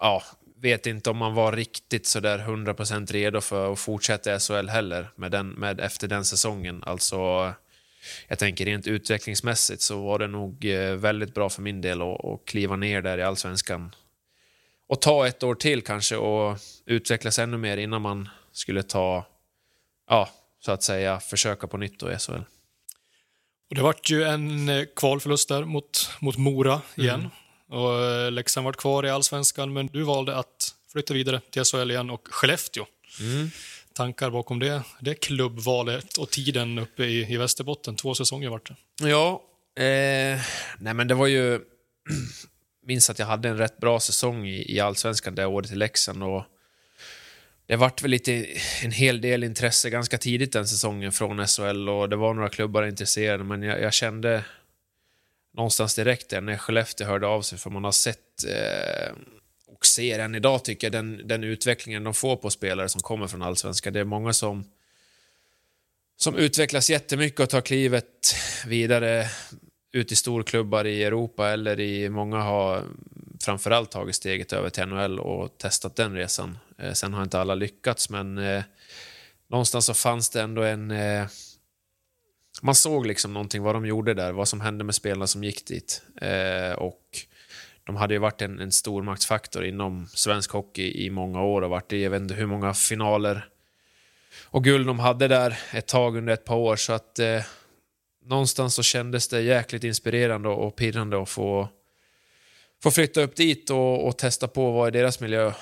ja, 0.00 0.22
vet 0.60 0.86
inte 0.86 1.10
om 1.10 1.16
man 1.16 1.34
var 1.34 1.52
riktigt 1.52 2.06
sådär 2.06 2.38
100% 2.38 3.12
redo 3.12 3.40
för 3.40 3.72
att 3.72 3.78
fortsätta 3.78 4.34
i 4.34 4.40
SHL 4.40 4.68
heller 4.68 5.10
med 5.16 5.30
den, 5.30 5.48
med, 5.48 5.80
efter 5.80 6.08
den 6.08 6.24
säsongen. 6.24 6.82
Alltså, 6.86 7.52
jag 8.28 8.38
tänker 8.38 8.64
rent 8.64 8.86
utvecklingsmässigt 8.86 9.82
så 9.82 10.02
var 10.02 10.18
det 10.18 10.26
nog 10.26 10.64
eh, 10.64 10.94
väldigt 10.94 11.34
bra 11.34 11.48
för 11.48 11.62
min 11.62 11.80
del 11.80 12.02
att, 12.02 12.24
att 12.24 12.44
kliva 12.44 12.76
ner 12.76 13.02
där 13.02 13.18
i 13.18 13.22
allsvenskan. 13.22 13.94
Och 14.88 15.00
ta 15.00 15.26
ett 15.26 15.42
år 15.42 15.54
till 15.54 15.82
kanske 15.82 16.16
och 16.16 16.58
utvecklas 16.86 17.38
ännu 17.38 17.56
mer 17.56 17.76
innan 17.76 18.02
man 18.02 18.28
skulle 18.52 18.82
ta, 18.82 19.26
ja, 20.08 20.28
så 20.60 20.72
att 20.72 20.82
säga, 20.82 21.20
försöka 21.20 21.66
på 21.66 21.76
nytt 21.76 21.98
då 21.98 22.12
i 22.12 22.18
SHL. 22.18 22.32
Och 23.70 23.74
det 23.74 23.82
vart 23.82 24.10
ju 24.10 24.24
en 24.24 24.68
eh, 24.68 24.84
kvalförlust 24.96 25.48
där 25.48 25.64
mot, 25.64 26.10
mot 26.20 26.36
Mora 26.36 26.80
igen. 26.94 27.30
Mm. 27.70 27.82
Och 27.82 28.02
eh, 28.04 28.30
Leksand 28.32 28.64
vart 28.64 28.76
kvar 28.76 29.06
i 29.06 29.10
allsvenskan, 29.10 29.72
men 29.72 29.86
du 29.86 30.02
valde 30.02 30.36
att 30.36 30.74
flytta 30.92 31.14
vidare 31.14 31.40
till 31.50 31.64
SHL 31.64 31.90
igen 31.90 32.10
och 32.10 32.28
Skellefteå. 32.30 32.86
Mm 33.20 33.50
tankar 33.96 34.30
bakom 34.30 34.58
det, 34.58 34.82
det 35.00 35.14
klubbvalet 35.14 36.16
och 36.16 36.30
tiden 36.30 36.78
uppe 36.78 37.04
i, 37.04 37.32
i 37.32 37.36
Västerbotten? 37.36 37.96
Två 37.96 38.14
säsonger 38.14 38.48
vart 38.48 38.68
det. 38.68 39.08
Ja, 39.08 39.42
eh, 39.76 40.40
nej 40.78 40.94
men 40.94 41.08
det 41.08 41.14
var 41.14 41.26
ju... 41.26 41.60
minns 42.86 43.10
att 43.10 43.18
jag 43.18 43.26
hade 43.26 43.48
en 43.48 43.58
rätt 43.58 43.78
bra 43.78 44.00
säsong 44.00 44.46
i, 44.46 44.74
i 44.76 44.80
allsvenskan 44.80 45.34
det 45.34 45.46
året 45.46 45.72
i 45.72 45.74
Leksand 45.74 46.22
och 46.22 46.44
det 47.66 47.76
vart 47.76 48.02
väl 48.02 48.10
lite, 48.10 48.46
en 48.82 48.92
hel 48.92 49.20
del 49.20 49.44
intresse 49.44 49.90
ganska 49.90 50.18
tidigt 50.18 50.52
den 50.52 50.68
säsongen 50.68 51.12
från 51.12 51.46
SHL 51.46 51.88
och 51.88 52.08
det 52.08 52.16
var 52.16 52.34
några 52.34 52.48
klubbar 52.48 52.86
intresserade 52.86 53.44
men 53.44 53.62
jag, 53.62 53.80
jag 53.80 53.92
kände 53.92 54.44
någonstans 55.54 55.94
direkt 55.94 56.28
där 56.28 56.40
när 56.40 56.56
Skellefteå 56.56 57.06
hörde 57.06 57.26
av 57.26 57.42
sig 57.42 57.58
för 57.58 57.70
man 57.70 57.84
har 57.84 57.92
sett 57.92 58.44
eh, 58.48 59.12
och 59.66 59.86
ser 59.86 60.18
än 60.18 60.34
idag 60.34 60.64
tycker 60.64 60.86
jag 60.86 60.92
den, 60.92 61.28
den 61.28 61.44
utvecklingen 61.44 62.04
de 62.04 62.14
får 62.14 62.36
på 62.36 62.50
spelare 62.50 62.88
som 62.88 63.00
kommer 63.00 63.26
från 63.26 63.42
allsvenskan. 63.42 63.92
Det 63.92 64.00
är 64.00 64.04
många 64.04 64.32
som, 64.32 64.64
som 66.16 66.36
utvecklas 66.36 66.90
jättemycket 66.90 67.40
och 67.40 67.50
tar 67.50 67.60
klivet 67.60 68.34
vidare 68.66 69.26
ut 69.96 70.12
i 70.12 70.16
storklubbar 70.16 70.84
i 70.84 71.04
Europa 71.04 71.48
eller 71.48 71.80
i 71.80 72.08
många 72.08 72.38
har 72.40 72.82
framförallt 73.40 73.90
tagit 73.90 74.14
steget 74.14 74.52
över 74.52 74.70
till 74.70 74.86
NHL 74.86 75.18
och 75.18 75.58
testat 75.58 75.96
den 75.96 76.14
resan. 76.14 76.58
Eh, 76.78 76.92
sen 76.92 77.14
har 77.14 77.22
inte 77.22 77.40
alla 77.40 77.54
lyckats 77.54 78.10
men 78.10 78.38
eh, 78.38 78.62
någonstans 79.48 79.86
så 79.86 79.94
fanns 79.94 80.30
det 80.30 80.40
ändå 80.40 80.62
en 80.62 80.90
eh, 80.90 81.26
man 82.62 82.74
såg 82.74 83.06
liksom 83.06 83.32
någonting 83.32 83.62
vad 83.62 83.74
de 83.74 83.86
gjorde 83.86 84.14
där, 84.14 84.32
vad 84.32 84.48
som 84.48 84.60
hände 84.60 84.84
med 84.84 84.94
spelarna 84.94 85.26
som 85.26 85.44
gick 85.44 85.66
dit. 85.66 86.02
Eh, 86.20 86.72
och 86.72 87.02
de 87.84 87.96
hade 87.96 88.14
ju 88.14 88.20
varit 88.20 88.42
en, 88.42 88.60
en 88.60 88.72
stormaktsfaktor 88.72 89.64
inom 89.64 90.06
svensk 90.06 90.50
hockey 90.50 91.06
i 91.06 91.10
många 91.10 91.42
år 91.42 91.62
och 91.62 91.70
varit 91.70 91.92
i, 91.92 92.02
jag 92.02 92.10
vet 92.10 92.22
inte 92.22 92.34
hur 92.34 92.46
många 92.46 92.74
finaler 92.74 93.48
och 94.44 94.64
guld 94.64 94.86
de 94.86 94.98
hade 94.98 95.28
där 95.28 95.58
ett 95.72 95.86
tag 95.86 96.16
under 96.16 96.32
ett 96.32 96.44
par 96.44 96.56
år. 96.56 96.76
Så 96.76 96.92
att 96.92 97.18
eh, 97.18 97.42
någonstans 98.26 98.74
så 98.74 98.82
kändes 98.82 99.28
det 99.28 99.40
jäkligt 99.40 99.84
inspirerande 99.84 100.48
och 100.48 100.76
pirrande 100.76 101.22
att 101.22 101.28
få, 101.28 101.68
få 102.82 102.90
flytta 102.90 103.20
upp 103.20 103.36
dit 103.36 103.70
och, 103.70 104.06
och 104.06 104.18
testa 104.18 104.48
på 104.48 104.72
vad 104.72 104.88
är 104.88 104.92
deras 104.92 105.20
miljö. 105.20 105.52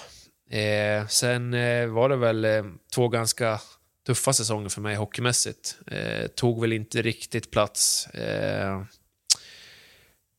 Eh, 0.50 1.06
sen 1.06 1.54
eh, 1.54 1.86
var 1.86 2.08
det 2.08 2.16
väl 2.16 2.44
eh, 2.44 2.64
två 2.94 3.08
ganska 3.08 3.60
tuffa 4.06 4.32
säsonger 4.32 4.68
för 4.68 4.80
mig 4.80 4.96
hockeymässigt. 4.96 5.76
Eh, 5.86 6.26
tog 6.26 6.60
väl 6.60 6.72
inte 6.72 7.02
riktigt 7.02 7.50
plats. 7.50 8.06
Eh, 8.06 8.82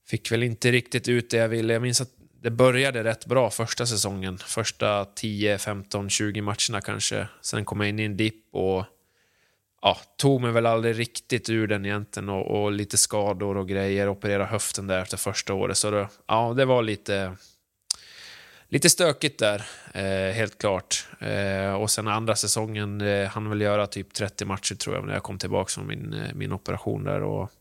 Fick 0.07 0.31
väl 0.31 0.43
inte 0.43 0.71
riktigt 0.71 1.07
ut 1.07 1.29
det 1.29 1.37
jag 1.37 1.47
ville. 1.47 1.73
Jag 1.73 1.81
minns 1.81 2.01
att 2.01 2.09
det 2.41 2.51
började 2.51 3.03
rätt 3.03 3.25
bra 3.25 3.49
första 3.49 3.85
säsongen. 3.85 4.37
Första 4.37 5.05
10, 5.05 5.57
15, 5.57 6.09
20 6.09 6.41
matcherna 6.41 6.81
kanske. 6.83 7.27
Sen 7.41 7.65
kom 7.65 7.79
jag 7.79 7.89
in 7.89 7.99
i 7.99 8.03
en 8.03 8.17
dipp 8.17 8.45
och 8.51 8.85
ja, 9.85 9.97
tog 10.17 10.41
mig 10.41 10.51
väl 10.51 10.65
aldrig 10.65 10.99
riktigt 10.99 11.49
ur 11.49 11.67
den 11.67 11.85
egentligen 11.85 12.29
och, 12.29 12.63
och 12.63 12.71
lite 12.71 12.97
skador 12.97 13.57
och 13.57 13.67
grejer. 13.67 14.09
Opererade 14.09 14.45
höften 14.45 14.87
där 14.87 15.01
efter 15.01 15.17
första 15.17 15.53
året. 15.53 15.77
Så 15.77 15.91
då, 15.91 16.07
ja, 16.27 16.53
det 16.57 16.65
var 16.65 16.83
lite, 16.83 17.35
lite 18.67 18.89
stökigt 18.89 19.39
där, 19.39 19.65
eh, 19.93 20.33
helt 20.33 20.57
klart. 20.57 21.07
Eh, 21.19 21.73
och 21.73 21.91
sen 21.91 22.07
andra 22.07 22.35
säsongen 22.35 23.01
eh, 23.01 23.27
han 23.27 23.49
väl 23.49 23.61
göra 23.61 23.87
typ 23.87 24.13
30 24.13 24.45
matcher 24.45 24.75
tror 24.75 24.95
jag 24.95 25.05
när 25.05 25.13
jag 25.13 25.23
kom 25.23 25.37
tillbaka 25.37 25.69
från 25.69 25.87
min, 25.87 26.13
eh, 26.13 26.33
min 26.33 26.51
operation 26.51 27.03
där. 27.03 27.23
Och, 27.23 27.51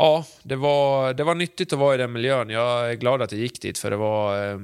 Ja, 0.00 0.26
det 0.42 0.56
var, 0.56 1.14
det 1.14 1.24
var 1.24 1.34
nyttigt 1.34 1.72
att 1.72 1.78
vara 1.78 1.94
i 1.94 1.98
den 1.98 2.12
miljön. 2.12 2.50
Jag 2.50 2.90
är 2.90 2.94
glad 2.94 3.22
att 3.22 3.32
jag 3.32 3.40
gick 3.40 3.62
dit, 3.62 3.78
för 3.78 3.90
det 3.90 3.96
var, 3.96 4.50
eh, 4.50 4.60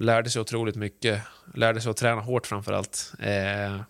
lärde 0.00 0.30
sig 0.30 0.40
otroligt 0.40 0.76
mycket. 0.76 1.22
Lärde 1.54 1.80
sig 1.80 1.90
att 1.90 1.96
träna 1.96 2.20
hårt 2.20 2.46
framför 2.46 2.72
allt. 2.72 3.12
Eh, 3.20 3.80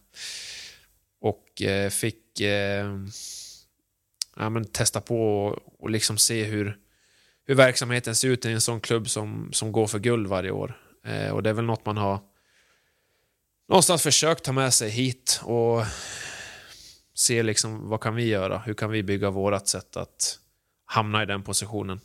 och 1.25 1.63
eh, 1.63 1.91
fick 1.91 2.41
eh, 2.41 2.87
ja, 4.37 4.51
men 4.51 4.65
testa 4.65 5.01
på 5.01 5.47
och, 5.47 5.59
och 5.79 5.91
liksom 5.91 6.19
se 6.19 6.45
hur, 6.45 6.79
hur 7.47 7.55
verksamheten 7.55 8.15
ser 8.15 8.29
ut 8.29 8.45
i 8.45 8.53
en 8.53 8.61
sån 8.61 8.81
klubb 8.81 9.11
som, 9.11 9.49
som 9.53 9.73
går 9.73 9.87
för 9.87 9.99
guld 9.99 10.27
varje 10.27 10.51
år. 10.51 10.79
Eh, 11.05 11.31
och 11.31 11.43
det 11.43 11.51
är 11.51 11.55
väl 11.55 11.65
något 11.65 11.87
man 11.87 11.97
har 11.97 12.21
någonstans 13.69 14.03
försökt 14.03 14.45
ta 14.45 14.53
med 14.53 14.75
sig 14.75 14.91
hit 14.91 15.41
och 15.43 15.85
se 17.15 17.43
liksom 17.43 17.89
vad 17.89 18.01
kan 18.01 18.15
vi 18.15 18.25
göra? 18.25 18.59
Hur 18.59 18.75
kan 18.75 18.91
vi 18.91 19.03
bygga 19.03 19.31
vårt 19.31 19.67
sätt 19.67 19.97
att 19.97 20.39
hamna 20.85 21.23
i 21.23 21.27
den 21.27 21.43
positionen? 21.43 22.01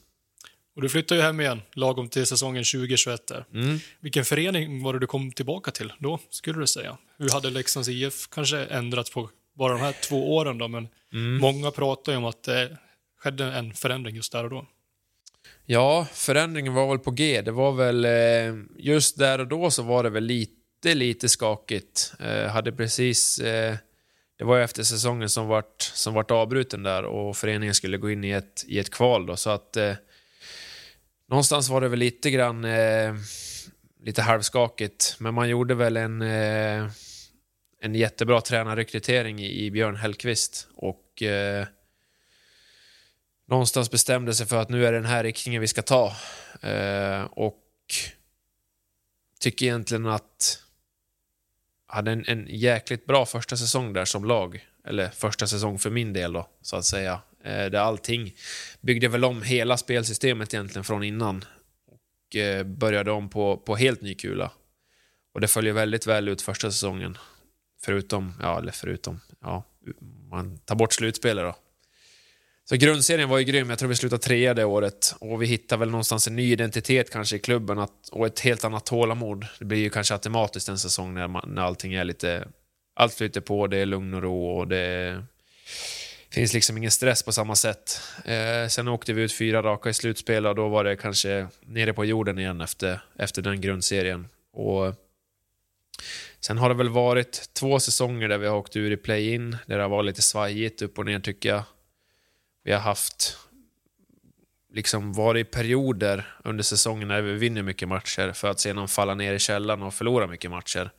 Och 0.76 0.82
du 0.82 0.90
flyttar 0.90 1.16
ju 1.16 1.22
hem 1.22 1.42
igen, 1.42 1.62
lagom 1.74 2.10
till 2.10 2.26
säsongen 2.26 2.64
2021. 2.64 3.28
Där. 3.28 3.46
Mm. 3.54 3.80
Vilken 4.00 4.26
förening 4.26 4.84
var 4.84 4.94
det 4.94 5.00
du 5.00 5.08
kom 5.08 5.32
tillbaka 5.32 5.72
till 5.72 5.94
då, 6.00 6.20
skulle 6.30 6.60
du 6.60 6.68
säga? 6.68 6.98
Hur 7.20 7.30
hade 7.30 7.50
Leksands 7.50 7.90
IF 7.90 8.28
kanske 8.30 8.58
ändrats 8.66 9.12
på 9.12 9.30
bara 9.54 9.74
de 9.74 9.80
här 9.82 9.96
två 10.10 10.36
åren 10.36 10.58
då, 10.58 10.68
men 10.68 10.88
Mm. 11.14 11.38
många 11.38 11.72
pratar 11.72 12.12
ju 12.12 12.18
om 12.18 12.26
att 12.26 12.44
det 12.44 12.78
skedde 13.20 13.46
en 13.46 13.74
förändring 13.74 14.16
just 14.16 14.32
där 14.32 14.44
och 14.44 14.50
då. 14.50 14.66
Ja, 15.66 16.08
förändringen 16.14 16.74
var 16.74 16.88
väl 16.88 17.00
på 17.00 17.12
G. 17.12 17.42
Det 17.42 17.52
var 17.52 17.72
väl 17.72 18.06
eh, 18.06 18.64
just 18.78 19.18
där 19.18 19.40
och 19.40 19.48
då 19.48 19.72
så 19.72 19.84
var 19.84 20.04
det 20.04 20.10
väl 20.10 20.24
lite, 20.24 20.94
lite 20.96 21.30
skakigt. 21.30 22.14
Eh, 22.20 22.46
hade 22.48 22.72
precis... 22.72 23.40
Eh, 23.40 23.76
det 24.38 24.44
var 24.46 24.58
ju 24.58 24.64
efter 24.64 24.84
säsongen 24.84 25.30
som 25.30 25.48
vart, 25.48 25.82
som 25.82 26.14
vart 26.14 26.32
avbruten 26.32 26.84
där 26.84 27.04
och 27.04 27.38
föreningen 27.38 27.76
skulle 27.76 27.98
gå 27.98 28.12
in 28.12 28.24
i 28.24 28.30
ett, 28.32 28.66
i 28.68 28.80
ett 28.80 28.90
kval 28.90 29.26
då, 29.26 29.36
så 29.36 29.50
att 29.50 29.78
eh, 29.78 29.94
någonstans 31.30 31.70
var 31.70 31.82
det 31.82 31.88
väl 31.90 32.00
lite 32.00 32.32
grann 32.32 32.66
lite 34.04 34.22
halvskakigt, 34.22 35.16
men 35.20 35.34
man 35.34 35.50
gjorde 35.50 35.76
väl 35.76 35.98
en 35.98 36.22
en 37.82 37.96
jättebra 37.96 38.42
tränarrekrytering 38.42 39.40
i, 39.40 39.66
i 39.66 39.72
Björn 39.72 39.96
Hellqvist 39.96 40.68
och 40.76 41.24
eh, 41.24 41.68
någonstans 43.48 43.92
bestämde 43.92 44.34
sig 44.34 44.48
för 44.48 44.62
att 44.62 44.70
nu 44.70 44.86
är 44.86 44.92
det 44.92 44.98
den 44.98 45.06
här 45.06 45.24
riktningen 45.24 45.62
vi 45.62 45.68
ska 45.68 45.82
ta. 45.82 46.16
Eh, 46.62 47.24
och 47.24 47.64
tycker 49.40 49.66
egentligen 49.66 50.06
att 50.06 50.64
hade 51.88 52.12
en, 52.12 52.26
en 52.28 52.48
jäkligt 52.50 53.06
bra 53.06 53.26
första 53.26 53.58
säsong 53.58 53.94
där 53.94 54.06
som 54.06 54.26
lag. 54.26 54.66
Eller 54.86 55.10
första 55.10 55.48
säsong 55.48 55.80
för 55.80 55.90
min 55.90 56.14
del 56.14 56.34
då, 56.34 56.50
så 56.62 56.76
att 56.76 56.86
säga. 56.86 57.22
Eh, 57.44 57.66
där 57.66 57.80
allting 57.80 58.36
byggde 58.82 59.08
väl 59.08 59.26
om 59.26 59.42
hela 59.42 59.78
spelsystemet 59.78 60.54
egentligen 60.54 60.84
från 60.84 61.04
innan. 61.04 61.46
Och 61.88 62.36
eh, 62.36 62.64
började 62.64 63.12
om 63.12 63.30
på, 63.30 63.58
på 63.58 63.76
helt 63.76 64.02
ny 64.02 64.16
kula. 64.16 64.52
Och 65.34 65.42
det 65.42 65.48
följer 65.48 65.74
väldigt 65.74 66.08
väl 66.08 66.30
ut 66.30 66.42
första 66.42 66.72
säsongen. 66.72 67.18
Förutom, 67.82 68.34
ja 68.42 68.58
eller 68.58 68.72
förutom, 68.72 69.20
ja, 69.42 69.64
man 70.30 70.58
tar 70.58 70.76
bort 70.76 70.94
slutspelet 70.94 71.44
då. 71.46 71.56
Så 72.70 72.76
grundserien 72.76 73.30
var 73.30 73.38
ju 73.38 73.44
grym. 73.44 73.70
Jag 73.70 73.80
tror 73.80 73.90
vi 73.90 73.96
slutade 73.96 74.22
trea 74.22 74.54
det 74.54 74.66
året. 74.66 75.16
Och 75.20 75.42
vi 75.42 75.46
hittade 75.46 75.80
väl 75.80 75.90
någonstans 75.90 76.28
en 76.28 76.36
ny 76.36 76.52
identitet 76.52 77.12
kanske 77.12 77.36
i 77.36 77.40
klubben 77.40 77.80
att, 77.80 78.10
och 78.12 78.26
ett 78.26 78.40
helt 78.40 78.64
annat 78.64 78.86
tålamod. 78.86 79.46
Det 79.60 79.66
blir 79.66 79.80
ju 79.80 79.90
kanske 79.90 80.14
automatiskt 80.14 80.70
en 80.70 80.80
säsong 80.80 81.14
när, 81.14 81.28
man, 81.28 81.50
när 81.54 81.62
allting 81.62 81.94
är 81.94 82.04
lite... 82.04 82.48
Allt 82.94 83.14
flyter 83.14 83.42
på, 83.42 83.68
det 83.68 83.78
är 83.78 83.86
lugn 83.86 84.14
och 84.14 84.22
ro 84.22 84.58
och 84.58 84.68
det 84.68 85.24
finns 86.30 86.54
liksom 86.54 86.78
ingen 86.78 86.92
stress 86.92 87.24
på 87.24 87.32
samma 87.32 87.56
sätt. 87.56 88.02
Eh, 88.26 88.68
sen 88.70 88.88
åkte 88.88 89.14
vi 89.14 89.22
ut 89.22 89.34
fyra 89.34 89.62
raka 89.62 89.90
i 89.90 89.94
slutspel 89.94 90.46
och 90.46 90.56
då 90.56 90.68
var 90.68 90.84
det 90.84 90.96
kanske 90.96 91.48
nere 91.62 91.94
på 91.94 92.06
jorden 92.06 92.40
igen 92.40 92.62
efter, 92.62 93.02
efter 93.16 93.42
den 93.42 93.62
grundserien. 93.62 94.28
Och 94.54 94.96
Sen 96.42 96.58
har 96.58 96.70
det 96.70 96.76
väl 96.76 96.90
varit 96.90 97.54
två 97.54 97.80
säsonger 97.80 98.28
där 98.28 98.38
vi 98.38 98.48
har 98.48 98.58
åkt 98.58 98.76
ur 98.76 98.92
i 98.92 98.98
play-in, 98.98 99.58
där 99.66 99.78
det 99.78 99.84
har 99.84 99.90
varit 99.90 100.06
lite 100.06 100.22
svajigt 100.22 100.82
upp 100.82 100.98
och 100.98 101.06
ner 101.06 101.20
tycker 101.20 101.50
jag. 101.50 101.64
Vi 102.64 102.72
har 102.72 102.80
haft 102.80 103.38
liksom 104.74 105.14
varit 105.14 105.48
i 105.48 105.52
perioder 105.52 106.36
under 106.44 106.64
säsongen 106.64 107.08
när 107.08 107.22
vi 107.22 107.34
vinner 107.34 107.64
mycket 107.64 107.88
matcher 107.88 108.32
för 108.32 108.48
att 108.48 108.60
sedan 108.60 108.88
falla 108.88 109.16
ner 109.16 109.34
i 109.34 109.40
källan 109.40 109.84
och 109.84 109.94
förlora 109.94 110.28
mycket 110.28 110.52
matcher. 110.52 110.92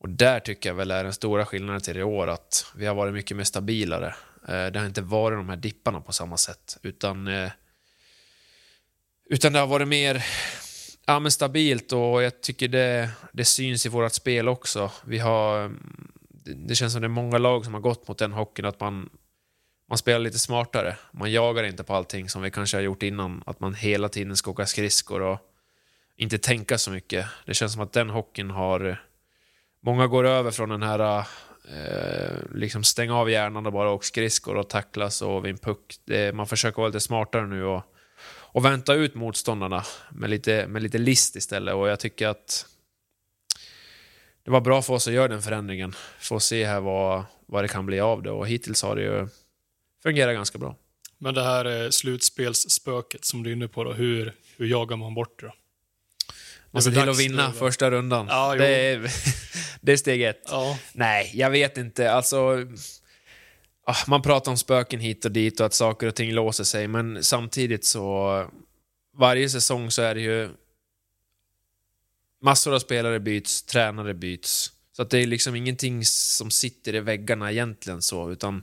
Och 0.00 0.08
där 0.08 0.40
tycker 0.40 0.68
jag 0.68 0.74
väl 0.74 0.90
är 0.90 1.04
den 1.04 1.12
stora 1.12 1.46
skillnaden 1.46 1.80
till 1.80 1.96
i 1.96 2.02
år, 2.02 2.26
att 2.26 2.66
vi 2.76 2.86
har 2.86 2.94
varit 2.94 3.14
mycket 3.14 3.36
mer 3.36 3.44
stabilare. 3.44 4.14
Eh, 4.48 4.66
det 4.66 4.78
har 4.78 4.86
inte 4.86 5.02
varit 5.02 5.38
de 5.38 5.48
här 5.48 5.56
dipparna 5.56 6.00
på 6.00 6.12
samma 6.12 6.36
sätt, 6.36 6.78
utan, 6.82 7.28
eh, 7.28 7.50
utan 9.30 9.52
det 9.52 9.58
har 9.58 9.66
varit 9.66 9.88
mer 9.88 10.24
ja, 11.08 11.20
men 11.20 11.30
stabilt 11.30 11.92
och 11.92 12.22
jag 12.22 12.40
tycker 12.40 12.68
det, 12.68 13.10
det 13.32 13.44
syns 13.44 13.86
i 13.86 13.88
vårt 13.88 14.12
spel 14.12 14.48
också. 14.48 14.90
Vi 15.04 15.18
har, 15.18 15.64
mm, 15.64 16.08
det, 16.44 16.74
känns 16.74 16.92
som 16.92 17.02
det 17.02 17.06
är 17.06 17.08
många 17.08 17.38
lag 17.38 17.64
som 17.64 17.74
har 17.74 17.80
gått 17.80 18.08
mot 18.08 18.18
den 18.18 18.32
hockeyn, 18.32 18.66
att 18.66 18.80
man, 18.80 19.08
man 19.88 19.98
spelar 19.98 20.18
lite 20.18 20.38
smartare. 20.38 20.96
Man 21.12 21.32
jagar 21.32 21.64
inte 21.64 21.84
på 21.84 21.94
allting 21.94 22.28
som 22.28 22.42
vi 22.42 22.50
kanske 22.50 22.76
har 22.76 22.82
gjort 22.82 23.02
innan, 23.02 23.42
att 23.46 23.60
man 23.60 23.74
hela 23.74 24.08
tiden 24.08 24.36
ska 24.36 24.50
åka 24.50 24.66
skridskor 24.66 25.22
och 25.22 25.38
inte 26.16 26.38
tänka 26.38 26.78
så 26.78 26.90
mycket. 26.90 27.26
Det 27.46 27.54
känns 27.54 27.72
som 27.72 27.82
att 27.82 27.92
den 27.92 28.10
hockeyn 28.10 28.50
har... 28.50 29.02
Många 29.80 30.06
går 30.06 30.24
över 30.26 30.50
från 30.50 30.68
den 30.68 30.82
här 30.82 31.18
eh, 31.18 32.36
liksom 32.54 32.84
stänga 32.84 33.16
av 33.16 33.30
hjärnan 33.30 33.66
och 33.66 33.72
bara 33.72 33.90
åka 33.90 34.04
skridskor 34.04 34.56
och 34.56 34.68
tacklas 34.68 35.22
och 35.22 35.44
vid 35.44 35.50
en 35.50 35.58
puck. 35.58 35.94
Det, 36.04 36.34
man 36.34 36.46
försöker 36.46 36.76
vara 36.76 36.88
lite 36.88 37.00
smartare 37.00 37.46
nu 37.46 37.64
och, 37.64 37.82
och 38.52 38.64
vänta 38.64 38.94
ut 38.94 39.14
motståndarna 39.14 39.84
med 40.10 40.30
lite, 40.30 40.66
med 40.66 40.82
lite 40.82 40.98
list 40.98 41.36
istället. 41.36 41.74
Och 41.74 41.88
jag 41.88 42.00
tycker 42.00 42.28
att 42.28 42.66
det 44.44 44.50
var 44.50 44.60
bra 44.60 44.82
för 44.82 44.94
oss 44.94 45.08
att 45.08 45.14
göra 45.14 45.28
den 45.28 45.42
förändringen. 45.42 45.94
Få 46.18 46.40
se 46.40 46.66
här 46.66 46.80
vad, 46.80 47.24
vad 47.46 47.64
det 47.64 47.68
kan 47.68 47.86
bli 47.86 48.00
av 48.00 48.22
det. 48.22 48.30
Och 48.30 48.48
hittills 48.48 48.82
har 48.82 48.96
det 48.96 49.02
ju 49.02 49.28
fungerat 50.02 50.34
ganska 50.34 50.58
bra. 50.58 50.76
Men 51.18 51.34
det 51.34 51.42
här 51.42 51.84
eh, 51.84 51.90
slutspelsspöket 51.90 53.24
som 53.24 53.42
du 53.42 53.50
är 53.50 53.54
inne 53.56 53.68
på, 53.68 53.84
då, 53.84 53.92
hur, 53.92 54.32
hur 54.56 54.66
jagar 54.66 54.96
man 54.96 55.14
bort 55.14 55.40
det? 55.40 55.46
då? 55.46 55.52
Man 56.70 56.82
ser 56.82 56.90
är 56.90 56.94
till 56.94 57.08
att 57.08 57.20
vinna 57.20 57.46
va? 57.46 57.52
första 57.52 57.90
rundan. 57.90 58.26
Ja, 58.30 58.54
det, 58.54 58.68
är, 58.68 59.10
det 59.80 59.92
är 59.92 59.96
steg 59.96 60.22
ett. 60.22 60.42
Ja, 60.50 60.78
Nej, 60.92 61.30
jag 61.34 61.50
vet 61.50 61.78
inte. 61.78 62.12
Alltså, 62.12 62.66
Ah, 63.90 64.04
man 64.06 64.22
pratar 64.22 64.50
om 64.50 64.58
spöken 64.58 65.00
hit 65.00 65.24
och 65.24 65.32
dit 65.32 65.60
och 65.60 65.66
att 65.66 65.74
saker 65.74 66.06
och 66.06 66.14
ting 66.14 66.32
låser 66.32 66.64
sig, 66.64 66.88
men 66.88 67.24
samtidigt 67.24 67.84
så... 67.84 68.50
Varje 69.16 69.48
säsong 69.48 69.90
så 69.90 70.02
är 70.02 70.14
det 70.14 70.20
ju... 70.20 70.48
Massor 72.42 72.74
av 72.74 72.78
spelare 72.78 73.20
byts, 73.20 73.62
tränare 73.62 74.14
byts. 74.14 74.72
Så 74.92 75.02
att 75.02 75.10
det 75.10 75.18
är 75.18 75.26
liksom 75.26 75.54
ingenting 75.54 76.04
som 76.04 76.50
sitter 76.50 76.94
i 76.94 77.00
väggarna 77.00 77.52
egentligen 77.52 78.02
så, 78.02 78.30
utan... 78.30 78.62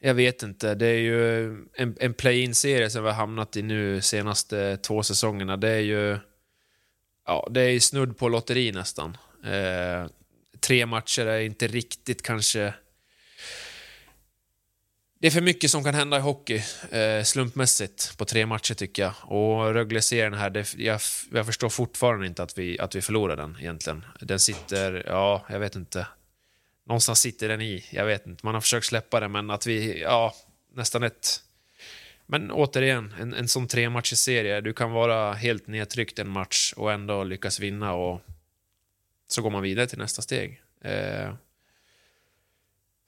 Jag 0.00 0.14
vet 0.14 0.42
inte. 0.42 0.74
Det 0.74 0.86
är 0.86 1.00
ju 1.00 1.46
en, 1.74 1.96
en 2.00 2.14
play-in-serie 2.14 2.90
som 2.90 3.02
vi 3.02 3.08
har 3.08 3.16
hamnat 3.16 3.56
i 3.56 3.62
nu 3.62 4.00
senaste 4.00 4.76
två 4.76 5.02
säsongerna. 5.02 5.56
Det 5.56 5.70
är 5.70 5.80
ju... 5.80 6.18
Ja, 7.26 7.48
det 7.50 7.60
är 7.60 7.70
ju 7.70 7.80
snudd 7.80 8.18
på 8.18 8.28
lotteri 8.28 8.72
nästan. 8.72 9.16
Eh, 9.44 10.10
tre 10.60 10.86
matcher 10.86 11.26
är 11.26 11.40
inte 11.40 11.66
riktigt 11.66 12.22
kanske... 12.22 12.74
Det 15.24 15.28
är 15.28 15.32
för 15.32 15.40
mycket 15.40 15.70
som 15.70 15.84
kan 15.84 15.94
hända 15.94 16.16
i 16.16 16.20
hockey 16.20 16.62
eh, 16.90 17.22
slumpmässigt 17.22 18.18
på 18.18 18.24
tre 18.24 18.46
matcher 18.46 18.74
tycker 18.74 19.02
jag. 19.02 19.12
Och 19.22 19.74
Rögle-serien 19.74 20.34
här, 20.34 20.50
det, 20.50 20.74
jag, 20.78 21.00
jag 21.32 21.46
förstår 21.46 21.68
fortfarande 21.68 22.26
inte 22.26 22.42
att 22.42 22.58
vi, 22.58 22.78
att 22.78 22.94
vi 22.94 23.02
förlorar 23.02 23.36
den 23.36 23.56
egentligen. 23.60 24.04
Den 24.20 24.40
sitter, 24.40 25.04
ja, 25.06 25.46
jag 25.48 25.60
vet 25.60 25.76
inte. 25.76 26.06
Någonstans 26.86 27.20
sitter 27.20 27.48
den 27.48 27.60
i, 27.60 27.84
jag 27.90 28.06
vet 28.06 28.26
inte. 28.26 28.46
Man 28.46 28.54
har 28.54 28.60
försökt 28.60 28.86
släppa 28.86 29.20
den, 29.20 29.32
men 29.32 29.50
att 29.50 29.66
vi, 29.66 30.00
ja, 30.02 30.34
nästan 30.74 31.02
ett... 31.02 31.40
Men 32.26 32.50
återigen, 32.50 33.14
en, 33.20 33.34
en 33.34 33.48
sån 33.48 33.68
tre 33.68 34.02
serie, 34.02 34.60
du 34.60 34.72
kan 34.72 34.90
vara 34.90 35.32
helt 35.32 35.66
nedtryckt 35.66 36.18
en 36.18 36.28
match 36.28 36.72
och 36.76 36.92
ändå 36.92 37.24
lyckas 37.24 37.60
vinna 37.60 37.94
och 37.94 38.20
så 39.28 39.42
går 39.42 39.50
man 39.50 39.62
vidare 39.62 39.86
till 39.86 39.98
nästa 39.98 40.22
steg. 40.22 40.62
Eh, 40.80 41.34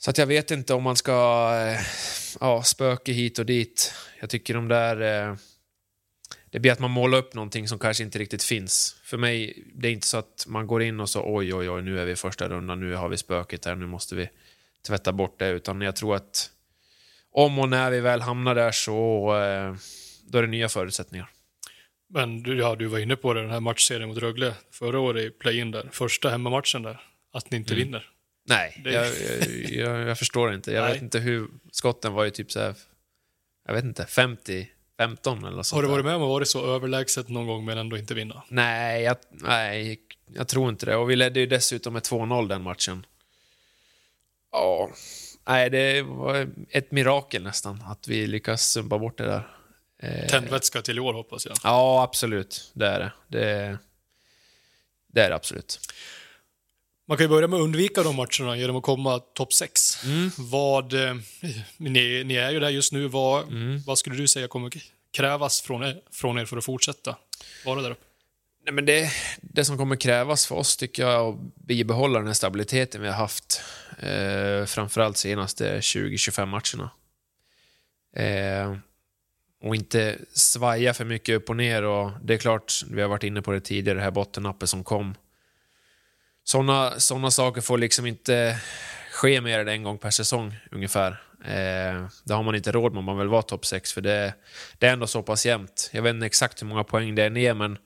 så 0.06 0.10
att 0.10 0.18
jag 0.18 0.26
vet 0.26 0.50
inte 0.50 0.74
om 0.74 0.82
man 0.82 0.96
ska 0.96 1.12
eh, 1.54 1.80
ja, 2.40 2.62
spöke 2.62 3.12
hit 3.12 3.38
och 3.38 3.46
dit. 3.46 3.94
Jag 4.20 4.30
tycker 4.30 4.54
de 4.54 4.68
där... 4.68 5.00
Eh, 5.00 5.36
det 6.50 6.60
blir 6.60 6.72
att 6.72 6.78
man 6.78 6.90
målar 6.90 7.18
upp 7.18 7.34
någonting 7.34 7.68
som 7.68 7.78
kanske 7.78 8.04
inte 8.04 8.18
riktigt 8.18 8.42
finns. 8.42 9.00
För 9.04 9.16
mig, 9.16 9.64
det 9.74 9.88
är 9.88 9.92
inte 9.92 10.06
så 10.06 10.16
att 10.16 10.44
man 10.48 10.66
går 10.66 10.82
in 10.82 11.00
och 11.00 11.10
så 11.10 11.22
oj, 11.36 11.54
oj, 11.54 11.70
oj, 11.70 11.82
nu 11.82 12.00
är 12.00 12.04
vi 12.04 12.12
i 12.12 12.16
första 12.16 12.48
rundan, 12.48 12.80
nu 12.80 12.94
har 12.94 13.08
vi 13.08 13.16
spöket 13.16 13.64
här, 13.64 13.74
nu 13.74 13.86
måste 13.86 14.14
vi 14.14 14.28
tvätta 14.86 15.12
bort 15.12 15.38
det, 15.38 15.48
utan 15.48 15.80
jag 15.80 15.96
tror 15.96 16.16
att 16.16 16.50
om 17.30 17.58
och 17.58 17.68
när 17.68 17.90
vi 17.90 18.00
väl 18.00 18.20
hamnar 18.20 18.54
där 18.54 18.72
så 18.72 19.28
eh, 19.36 19.74
då 20.26 20.38
är 20.38 20.42
det 20.42 20.48
nya 20.48 20.68
förutsättningar. 20.68 21.30
Men 22.08 22.42
du, 22.42 22.58
ja, 22.58 22.76
du 22.76 22.86
var 22.86 22.98
inne 22.98 23.16
på 23.16 23.34
det, 23.34 23.40
den 23.40 23.50
här 23.50 23.60
matchserien 23.60 24.08
mot 24.08 24.18
Rögle 24.18 24.54
förra 24.70 25.00
året 25.00 25.24
i 25.24 25.30
play-in 25.30 25.70
där. 25.70 25.88
Första 25.92 26.30
hemmamatchen 26.30 26.82
där. 26.82 27.00
Att 27.32 27.50
ni 27.50 27.56
inte 27.56 27.74
Mm. 27.74 27.86
vinner. 27.86 28.10
Nej, 28.48 28.80
Det- 28.84 28.92
jag, 28.92 29.06
jag, 29.70 30.08
jag, 30.08 30.18
förstår 30.18 30.54
inte. 30.54 30.72
Jag 30.72 30.82
Nej. 30.84 30.92
vet 30.92 31.02
inte 31.02 31.18
hur... 31.18 31.48
Skotten 31.72 32.12
var 32.12 32.24
ju 32.24 32.30
typ 32.30 32.52
så 32.52 32.60
här, 32.60 32.74
jag 33.66 33.74
vet 33.74 33.84
inte, 33.84 34.06
50, 34.06 34.68
15 34.98 35.38
eller 35.44 35.56
något 35.56 35.66
sånt 35.66 35.76
Har 35.76 35.82
du 35.82 35.88
varit 35.88 36.04
med 36.04 36.14
om 36.14 36.22
att 36.22 36.28
varit 36.28 36.48
så 36.48 36.74
överlägset 36.74 37.28
någon 37.28 37.46
gång 37.46 37.64
men 37.64 37.78
ändå 37.78 37.96
inte 37.98 38.14
vinna? 38.14 38.42
Nej 38.48 39.02
jag, 39.02 39.16
nej, 39.30 40.00
jag 40.34 40.48
tror 40.48 40.68
inte 40.70 40.86
det. 40.86 40.96
Och 40.96 41.10
vi 41.10 41.16
ledde 41.16 41.40
ju 41.40 41.46
dessutom 41.46 41.92
med 41.92 42.02
2-0 42.02 42.48
den 42.48 42.62
matchen. 42.62 43.06
Ja, 44.52 44.90
nej, 45.46 45.70
det 45.70 46.02
var 46.02 46.48
ett 46.70 46.90
mirakel 46.90 47.42
nästan 47.42 47.82
att 47.86 48.08
vi 48.08 48.26
lyckas 48.26 48.70
sumpa 48.70 48.98
bort 48.98 49.18
det 49.18 49.24
där. 49.24 49.48
Eh, 50.02 50.26
Tändvätska 50.28 50.82
till 50.82 50.96
i 50.96 51.00
år 51.00 51.12
hoppas 51.14 51.46
jag. 51.46 51.56
Ja, 51.64 52.02
absolut. 52.02 52.70
Det 52.74 52.86
är 52.86 52.98
det. 53.00 53.12
Det, 53.28 53.78
det 55.06 55.20
är 55.22 55.28
det 55.28 55.36
absolut. 55.36 55.80
Man 57.08 57.16
kan 57.16 57.24
ju 57.24 57.28
börja 57.28 57.48
med 57.48 57.56
att 57.56 57.64
undvika 57.64 58.02
de 58.02 58.16
matcherna 58.16 58.56
genom 58.56 58.76
att 58.76 58.82
komma 58.82 59.18
topp 59.18 59.52
6. 59.52 60.04
Mm. 60.04 60.30
Vad, 60.38 60.92
eh, 60.92 61.14
ni, 61.76 62.24
ni 62.24 62.34
är 62.34 62.50
ju 62.50 62.60
där 62.60 62.70
just 62.70 62.92
nu. 62.92 63.08
Vad, 63.08 63.42
Mm. 63.48 63.82
vad 63.86 63.98
skulle 63.98 64.16
du 64.16 64.28
säga 64.28 64.48
kommer 64.48 64.72
krävas 65.12 65.60
från 65.60 65.82
er, 65.82 66.00
från 66.12 66.38
er 66.38 66.44
för 66.44 66.56
att 66.56 66.64
fortsätta 66.64 67.16
vara 67.64 67.82
där 67.82 67.90
uppe? 67.90 68.00
Nej, 68.64 68.72
men 68.74 68.84
det, 68.86 69.10
det 69.40 69.64
som 69.64 69.78
kommer 69.78 69.96
krävas 69.96 70.46
för 70.46 70.54
oss 70.54 70.76
tycker 70.76 71.02
jag 71.02 71.12
är 71.12 71.28
att 71.30 71.54
bibehålla 71.54 72.18
den 72.18 72.26
här 72.26 72.34
stabiliteten 72.34 73.00
vi 73.02 73.08
har 73.08 73.14
haft. 73.14 73.60
Eh, 73.98 74.64
framförallt 74.66 75.16
senaste 75.16 75.80
20-25 75.80 76.46
matcherna. 76.46 76.90
Eh, 78.16 78.76
och 79.62 79.74
inte 79.76 80.18
svaja 80.32 80.94
för 80.94 81.04
mycket 81.04 81.34
upp 81.36 81.50
och 81.50 81.56
ner. 81.56 81.82
Och 81.82 82.10
det 82.24 82.34
är 82.34 82.38
klart, 82.38 82.72
vi 82.90 83.02
har 83.02 83.08
varit 83.08 83.24
inne 83.24 83.42
på 83.42 83.52
det 83.52 83.60
tidigare, 83.60 83.98
det 83.98 84.04
här 84.04 84.10
bottennappet 84.10 84.68
som 84.68 84.84
kom. 84.84 85.14
Sådana 86.48 87.00
såna 87.00 87.30
saker 87.30 87.60
får 87.60 87.78
liksom 87.78 88.06
inte 88.06 88.60
ske 89.12 89.40
mer 89.40 89.58
än 89.58 89.68
en 89.68 89.82
gång 89.82 89.98
per 89.98 90.10
säsong 90.10 90.56
ungefär. 90.70 91.10
Eh, 91.44 92.06
det 92.24 92.34
har 92.34 92.42
man 92.42 92.54
inte 92.54 92.72
råd 92.72 92.92
med 92.92 92.98
om 92.98 93.04
man 93.04 93.18
vill 93.18 93.28
vara 93.28 93.42
topp 93.42 93.66
6 93.66 93.92
för 93.92 94.00
det, 94.00 94.34
det 94.78 94.86
är 94.86 94.92
ändå 94.92 95.06
så 95.06 95.22
pass 95.22 95.46
jämnt. 95.46 95.90
Jag 95.92 96.02
vet 96.02 96.14
inte 96.14 96.26
exakt 96.26 96.62
hur 96.62 96.66
många 96.66 96.84
poäng 96.84 97.14
det 97.14 97.22
är 97.22 97.30
ner 97.30 97.54
men 97.54 97.78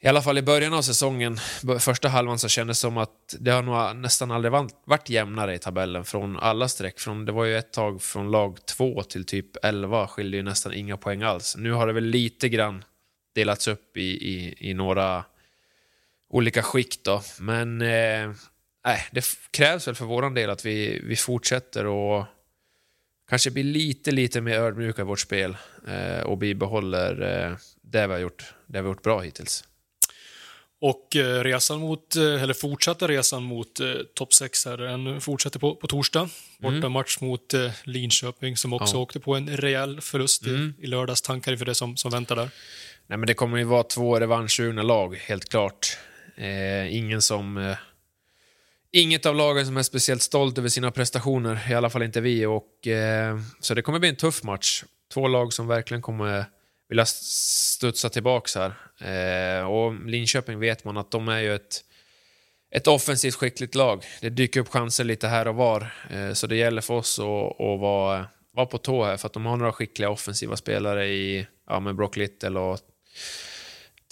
i 0.00 0.08
alla 0.08 0.22
fall 0.22 0.38
i 0.38 0.42
början 0.42 0.74
av 0.74 0.82
säsongen, 0.82 1.38
första 1.78 2.08
halvan, 2.08 2.38
så 2.38 2.48
kändes 2.48 2.78
det 2.78 2.80
som 2.80 2.96
att 2.96 3.36
det 3.38 3.50
har 3.50 3.62
nog 3.62 3.96
nästan 3.96 4.30
aldrig 4.30 4.52
varit, 4.52 4.72
varit 4.84 5.10
jämnare 5.10 5.54
i 5.54 5.58
tabellen 5.58 6.04
från 6.04 6.38
alla 6.38 6.68
streck. 6.68 6.98
Från, 7.00 7.24
det 7.24 7.32
var 7.32 7.44
ju 7.44 7.58
ett 7.58 7.72
tag 7.72 8.02
från 8.02 8.30
lag 8.30 8.66
2 8.66 9.02
till 9.02 9.24
typ 9.24 9.64
11 9.64 10.06
skilde 10.06 10.36
ju 10.36 10.42
nästan 10.42 10.74
inga 10.74 10.96
poäng 10.96 11.22
alls. 11.22 11.56
Nu 11.56 11.72
har 11.72 11.86
det 11.86 11.92
väl 11.92 12.04
lite 12.04 12.48
grann 12.48 12.84
delats 13.34 13.68
upp 13.68 13.96
i, 13.96 14.00
i, 14.02 14.56
i 14.70 14.74
några 14.74 15.24
olika 16.30 16.62
skikt 16.62 17.04
då. 17.04 17.22
Men 17.40 17.82
eh, 17.82 18.30
nej, 18.84 19.06
det 19.10 19.24
krävs 19.50 19.88
väl 19.88 19.94
för 19.94 20.04
våran 20.04 20.34
del 20.34 20.50
att 20.50 20.64
vi, 20.66 21.00
vi 21.04 21.16
fortsätter 21.16 21.86
och 21.86 22.24
kanske 23.28 23.50
blir 23.50 23.64
lite, 23.64 24.10
lite 24.10 24.40
mer 24.40 24.58
ödmjuka 24.58 25.02
i 25.02 25.04
vårt 25.04 25.20
spel 25.20 25.56
eh, 25.88 26.20
och 26.20 26.38
bibehåller 26.38 27.44
eh, 27.46 27.56
det 27.82 28.06
vi 28.06 28.12
har 28.12 28.20
gjort, 28.20 28.42
det 28.66 28.72
vi 28.72 28.78
har 28.78 28.94
gjort 28.94 29.02
bra 29.02 29.20
hittills. 29.20 29.64
Och 30.80 31.16
eh, 31.16 31.42
resan 31.44 31.80
mot, 31.80 32.16
eh, 32.16 32.42
eller 32.42 32.54
fortsatta 32.54 33.08
resan 33.08 33.42
mot 33.42 33.80
eh, 33.80 33.92
topp 34.14 34.32
6 34.34 34.66
här, 34.66 34.76
den 34.76 35.20
fortsätter 35.20 35.58
på, 35.58 35.74
på 35.76 35.86
torsdag. 35.86 36.28
Borta 36.58 36.88
match 36.88 37.20
mot 37.20 37.54
eh, 37.54 37.70
Linköping 37.84 38.56
som 38.56 38.72
också 38.72 38.94
Mm. 38.94 38.98
Ja. 38.98 39.02
åkte 39.02 39.20
på 39.20 39.34
en 39.34 39.56
rejäl 39.56 40.00
förlust 40.00 40.46
i, 40.46 40.50
Mm. 40.50 40.74
i 40.78 40.86
lördags. 40.86 41.22
Tankar 41.22 41.52
inför 41.52 41.64
det 41.66 41.74
som, 41.74 41.96
som 41.96 42.10
väntar 42.10 42.36
där? 42.36 42.50
Nej, 43.06 43.18
men 43.18 43.26
det 43.26 43.34
kommer 43.34 43.58
ju 43.58 43.64
vara 43.64 43.82
två 43.82 44.20
revanschsugna 44.20 44.82
lag, 44.82 45.16
helt 45.16 45.48
klart. 45.48 45.96
Eh, 46.38 46.96
ingen 46.96 47.22
som... 47.22 47.56
Eh, 47.56 47.76
inget 48.92 49.26
av 49.26 49.34
lagen 49.34 49.66
som 49.66 49.76
är 49.76 49.82
speciellt 49.82 50.22
stolt 50.22 50.58
över 50.58 50.68
sina 50.68 50.90
prestationer, 50.90 51.70
i 51.70 51.74
alla 51.74 51.90
fall 51.90 52.02
inte 52.02 52.20
vi. 52.20 52.46
Och, 52.46 52.86
eh, 52.86 53.38
så 53.60 53.74
det 53.74 53.82
kommer 53.82 53.98
bli 53.98 54.08
en 54.08 54.16
tuff 54.16 54.42
match. 54.42 54.84
Två 55.12 55.28
lag 55.28 55.52
som 55.52 55.66
verkligen 55.66 56.02
kommer 56.02 56.44
vilja 56.88 57.04
studsa 57.06 58.08
tillbaka 58.08 58.60
här. 58.60 59.60
Eh, 59.60 59.66
och 59.66 60.06
Linköping 60.06 60.58
vet 60.58 60.84
man 60.84 60.96
att 60.96 61.10
de 61.10 61.28
är 61.28 61.40
ju 61.40 61.54
ett, 61.54 61.84
ett 62.70 62.86
offensivt 62.86 63.34
skickligt 63.34 63.74
lag. 63.74 64.04
Det 64.20 64.30
dyker 64.30 64.60
upp 64.60 64.68
chanser 64.68 65.04
lite 65.04 65.28
här 65.28 65.48
och 65.48 65.54
var, 65.54 65.94
eh, 66.10 66.32
så 66.32 66.46
det 66.46 66.56
gäller 66.56 66.82
för 66.82 66.94
oss 66.94 67.18
att, 67.18 67.60
att 67.60 67.80
vara, 67.80 68.26
vara 68.52 68.66
på 68.66 68.78
tå 68.78 69.04
här, 69.04 69.16
för 69.16 69.26
att 69.26 69.32
de 69.32 69.46
har 69.46 69.56
några 69.56 69.72
skickliga 69.72 70.10
offensiva 70.10 70.56
spelare 70.56 71.06
i 71.06 71.46
ja, 71.66 71.80
med 71.80 71.96
Brock 71.96 72.16
Little 72.16 72.58
och 72.60 72.78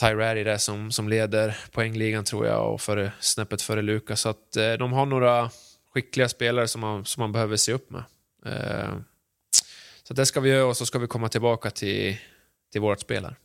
Tyree 0.00 0.44
där 0.44 0.58
som, 0.58 0.92
som 0.92 1.08
leder 1.08 1.56
poängligan 1.70 2.24
tror 2.24 2.46
jag 2.46 2.74
och 2.74 2.80
före, 2.80 3.12
snäppet 3.20 3.62
före 3.62 3.82
Lukas. 3.82 4.20
Så 4.20 4.28
att 4.28 4.56
eh, 4.56 4.72
de 4.72 4.92
har 4.92 5.06
några 5.06 5.50
skickliga 5.94 6.28
spelare 6.28 6.68
som 6.68 6.80
man, 6.80 7.04
som 7.04 7.20
man 7.20 7.32
behöver 7.32 7.56
se 7.56 7.72
upp 7.72 7.90
med. 7.90 8.04
Eh, 8.46 8.94
så 10.02 10.14
det 10.14 10.26
ska 10.26 10.40
vi 10.40 10.50
göra 10.50 10.66
och 10.66 10.76
så 10.76 10.86
ska 10.86 10.98
vi 10.98 11.06
komma 11.06 11.28
tillbaka 11.28 11.70
till, 11.70 12.16
till 12.72 12.80
vårt 12.80 13.00
spel 13.00 13.24
här. 13.24 13.36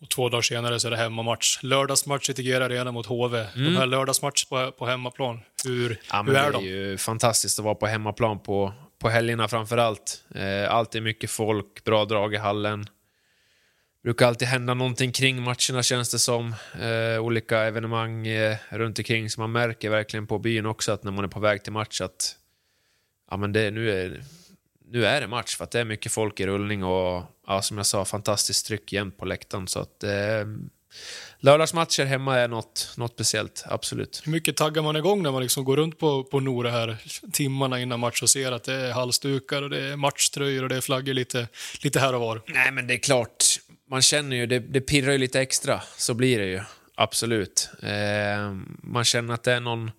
Och 0.00 0.08
två 0.08 0.28
dagar 0.28 0.42
senare 0.42 0.80
så 0.80 0.86
är 0.88 0.90
det 0.90 0.96
hemmamatch. 0.96 1.58
Lördagsmatch 1.62 2.30
i 2.30 2.34
Tegera 2.34 2.64
Arena 2.64 2.92
mot 2.92 3.06
HV. 3.06 3.46
De 3.54 3.76
här 3.76 3.86
lördagsmatcherna 3.86 4.32
på, 4.48 4.72
på 4.72 4.86
hemmaplan, 4.86 5.40
hur, 5.64 5.86
Mm. 5.86 5.96
Ja, 6.10 6.22
hur 6.22 6.34
är 6.36 6.42
det 6.42 6.48
är 6.48 6.52
de? 6.52 6.64
ju 6.64 6.98
fantastiskt 6.98 7.58
att 7.58 7.64
vara 7.64 7.74
på 7.74 7.86
hemmaplan 7.86 8.38
på, 8.38 8.72
på 8.98 9.08
helgerna 9.08 9.48
framför 9.48 9.78
allt. 9.78 10.24
Eh, 10.34 10.74
alltid 10.74 11.02
mycket 11.02 11.30
folk, 11.30 11.84
bra 11.84 12.04
drag 12.04 12.34
i 12.34 12.36
hallen. 12.36 12.86
Brukar 14.02 14.26
alltid 14.26 14.48
hända 14.48 14.74
någonting 14.74 15.12
kring 15.12 15.42
matcherna 15.42 15.82
känns 15.82 16.10
det 16.10 16.18
som. 16.18 16.54
Eh, 16.80 17.22
olika 17.22 17.58
evenemang 17.58 18.26
eh, 18.26 18.56
runt 18.68 18.98
omkring 18.98 19.30
så 19.30 19.40
man 19.40 19.52
märker 19.52 19.90
verkligen 19.90 20.26
på 20.26 20.38
byn 20.38 20.66
också 20.66 20.92
att 20.92 21.04
när 21.04 21.12
man 21.12 21.24
är 21.24 21.28
på 21.28 21.40
väg 21.40 21.64
till 21.64 21.72
match 21.72 22.00
att 22.00 22.36
ja, 23.30 23.36
men 23.36 23.52
det, 23.52 23.70
nu, 23.70 23.90
är, 23.90 24.24
nu 24.90 25.06
är 25.06 25.20
det 25.20 25.26
match 25.26 25.56
för 25.56 25.64
att 25.64 25.70
det 25.70 25.80
är 25.80 25.84
mycket 25.84 26.12
folk 26.12 26.40
i 26.40 26.46
rullning 26.46 26.84
och 26.84 27.24
ja, 27.46 27.62
som 27.62 27.76
jag 27.76 27.86
sa, 27.86 28.04
fantastiskt 28.04 28.66
tryck 28.66 28.92
jämt 28.92 29.16
på 29.16 29.24
läktaren. 29.24 29.68
Så 29.68 29.80
att, 29.80 30.04
eh, 30.04 30.44
lördagsmatcher 31.38 32.04
hemma 32.04 32.38
är 32.38 32.48
något, 32.48 32.94
något 32.96 33.12
speciellt, 33.12 33.64
absolut. 33.66 34.22
Hur 34.24 34.32
mycket 34.32 34.56
taggar 34.56 34.82
man 34.82 34.96
igång 34.96 35.22
när 35.22 35.32
man 35.32 35.42
liksom 35.42 35.64
går 35.64 35.76
runt 35.76 35.98
på, 35.98 36.24
på 36.24 36.40
Nora 36.40 36.70
här 36.70 36.96
timmarna 37.32 37.80
innan 37.80 38.00
match 38.00 38.22
och 38.22 38.30
ser 38.30 38.52
att 38.52 38.64
det 38.64 38.74
är 38.74 38.92
halsdukar 38.92 39.62
och 39.62 39.70
det 39.70 39.80
är 39.84 39.96
matchtröjor 39.96 40.62
och 40.62 40.68
det 40.68 40.76
är 40.76 40.80
flaggor 40.80 41.14
lite, 41.14 41.48
lite 41.82 42.00
här 42.00 42.14
och 42.14 42.20
var? 42.20 42.42
Nej, 42.46 42.72
men 42.72 42.86
det 42.86 42.94
är 42.94 42.98
klart. 42.98 43.44
Man 43.92 44.02
känner 44.02 44.36
ju, 44.36 44.46
det, 44.46 44.58
det 44.58 44.80
pirrar 44.80 45.12
ju 45.12 45.18
lite 45.18 45.40
extra. 45.40 45.82
Så 45.96 46.14
blir 46.14 46.38
det 46.38 46.46
ju. 46.46 46.60
Absolut. 46.94 47.70
Eh, 47.82 48.54
man 48.82 49.04
känner 49.04 49.34
att 49.34 49.42
det 49.42 49.52
är 49.52 49.60
någon, 49.60 49.90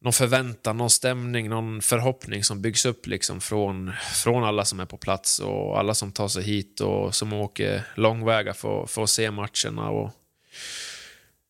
någon 0.00 0.12
förväntan, 0.12 0.76
någon 0.76 0.90
stämning, 0.90 1.48
någon 1.48 1.82
förhoppning 1.82 2.44
som 2.44 2.62
byggs 2.62 2.86
upp 2.86 3.06
liksom 3.06 3.40
från, 3.40 3.92
från 4.14 4.44
alla 4.44 4.64
som 4.64 4.80
är 4.80 4.84
på 4.84 4.96
plats 4.96 5.38
och 5.38 5.78
alla 5.78 5.94
som 5.94 6.12
tar 6.12 6.28
sig 6.28 6.42
hit 6.42 6.80
och 6.80 7.14
som 7.14 7.32
åker 7.32 7.82
långväga 7.94 8.54
för, 8.54 8.86
för 8.86 9.02
att 9.02 9.10
se 9.10 9.30
matcherna. 9.30 9.90
Och 9.90 10.10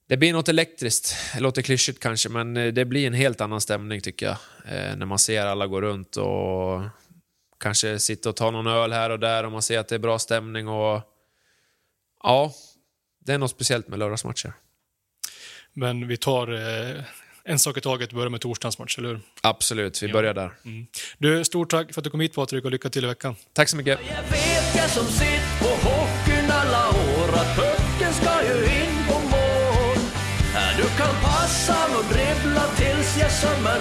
det 0.06 0.16
blir 0.16 0.32
något 0.32 0.48
elektriskt. 0.48 1.16
Det 1.34 1.40
låter 1.40 1.62
klyschigt 1.62 2.00
kanske, 2.00 2.28
men 2.28 2.56
eh, 2.56 2.72
det 2.72 2.84
blir 2.84 3.06
en 3.06 3.14
helt 3.14 3.40
annan 3.40 3.60
stämning 3.60 4.00
tycker 4.00 4.26
jag. 4.26 4.36
Eh, 4.64 4.96
när 4.96 5.06
man 5.06 5.18
ser 5.18 5.46
alla 5.46 5.66
gå 5.66 5.80
runt 5.80 6.16
och 6.16 6.82
kanske 7.60 7.98
sitta 7.98 8.28
och 8.28 8.36
ta 8.36 8.50
någon 8.50 8.66
öl 8.66 8.92
här 8.92 9.10
och 9.10 9.20
där 9.20 9.44
och 9.44 9.52
man 9.52 9.62
ser 9.62 9.78
att 9.78 9.88
det 9.88 9.94
är 9.94 9.98
bra 9.98 10.18
stämning 10.18 10.68
och 10.68 11.08
ja, 12.22 12.52
det 13.26 13.32
är 13.32 13.38
något 13.38 13.50
speciellt 13.50 13.88
med 13.88 13.98
lördagsmatcher. 13.98 14.52
Men 15.74 16.08
vi 16.08 16.16
tar 16.16 16.52
eh, 16.52 17.02
en 17.44 17.58
sak 17.58 17.76
i 17.76 17.80
taget, 17.80 18.12
börjar 18.12 18.28
med 18.28 18.40
torsdagens 18.40 18.78
match, 18.78 18.98
eller 18.98 19.08
hur? 19.08 19.20
Absolut, 19.42 20.02
vi 20.02 20.06
Ja. 20.06 20.12
börjar 20.12 20.34
där. 20.34 20.50
Du, 21.18 21.44
stort 21.44 21.70
tack 21.70 21.92
för 21.94 22.00
att 22.00 22.04
du 22.04 22.10
kom 22.10 22.20
hit 22.20 22.34
Patrik 22.34 22.64
och 22.64 22.70
lycka 22.70 22.90
till 22.90 23.04
i 23.04 23.06
veckan. 23.06 23.34
Tack 23.52 23.68
så 23.68 23.76
mycket. 23.76 24.00
Jag 24.08 24.22
vet 24.22 24.74
jag 24.76 24.90
som 24.90 25.06
sitt 25.06 25.58
på 25.60 25.68
hockeyn 25.68 26.50
alla 26.50 26.88
år 26.88 27.28
att 27.34 27.56
pucken 27.56 28.12
ska 28.14 28.42
ju 28.44 28.64
in 28.64 28.96
på 29.08 29.18
mål. 29.18 29.96
Du 30.76 30.82
kan 30.82 31.14
passa 31.22 31.98
och 31.98 32.04
dribbla 32.14 32.66
tills 32.76 33.18
jag 33.20 33.30
sömmer 33.32 33.78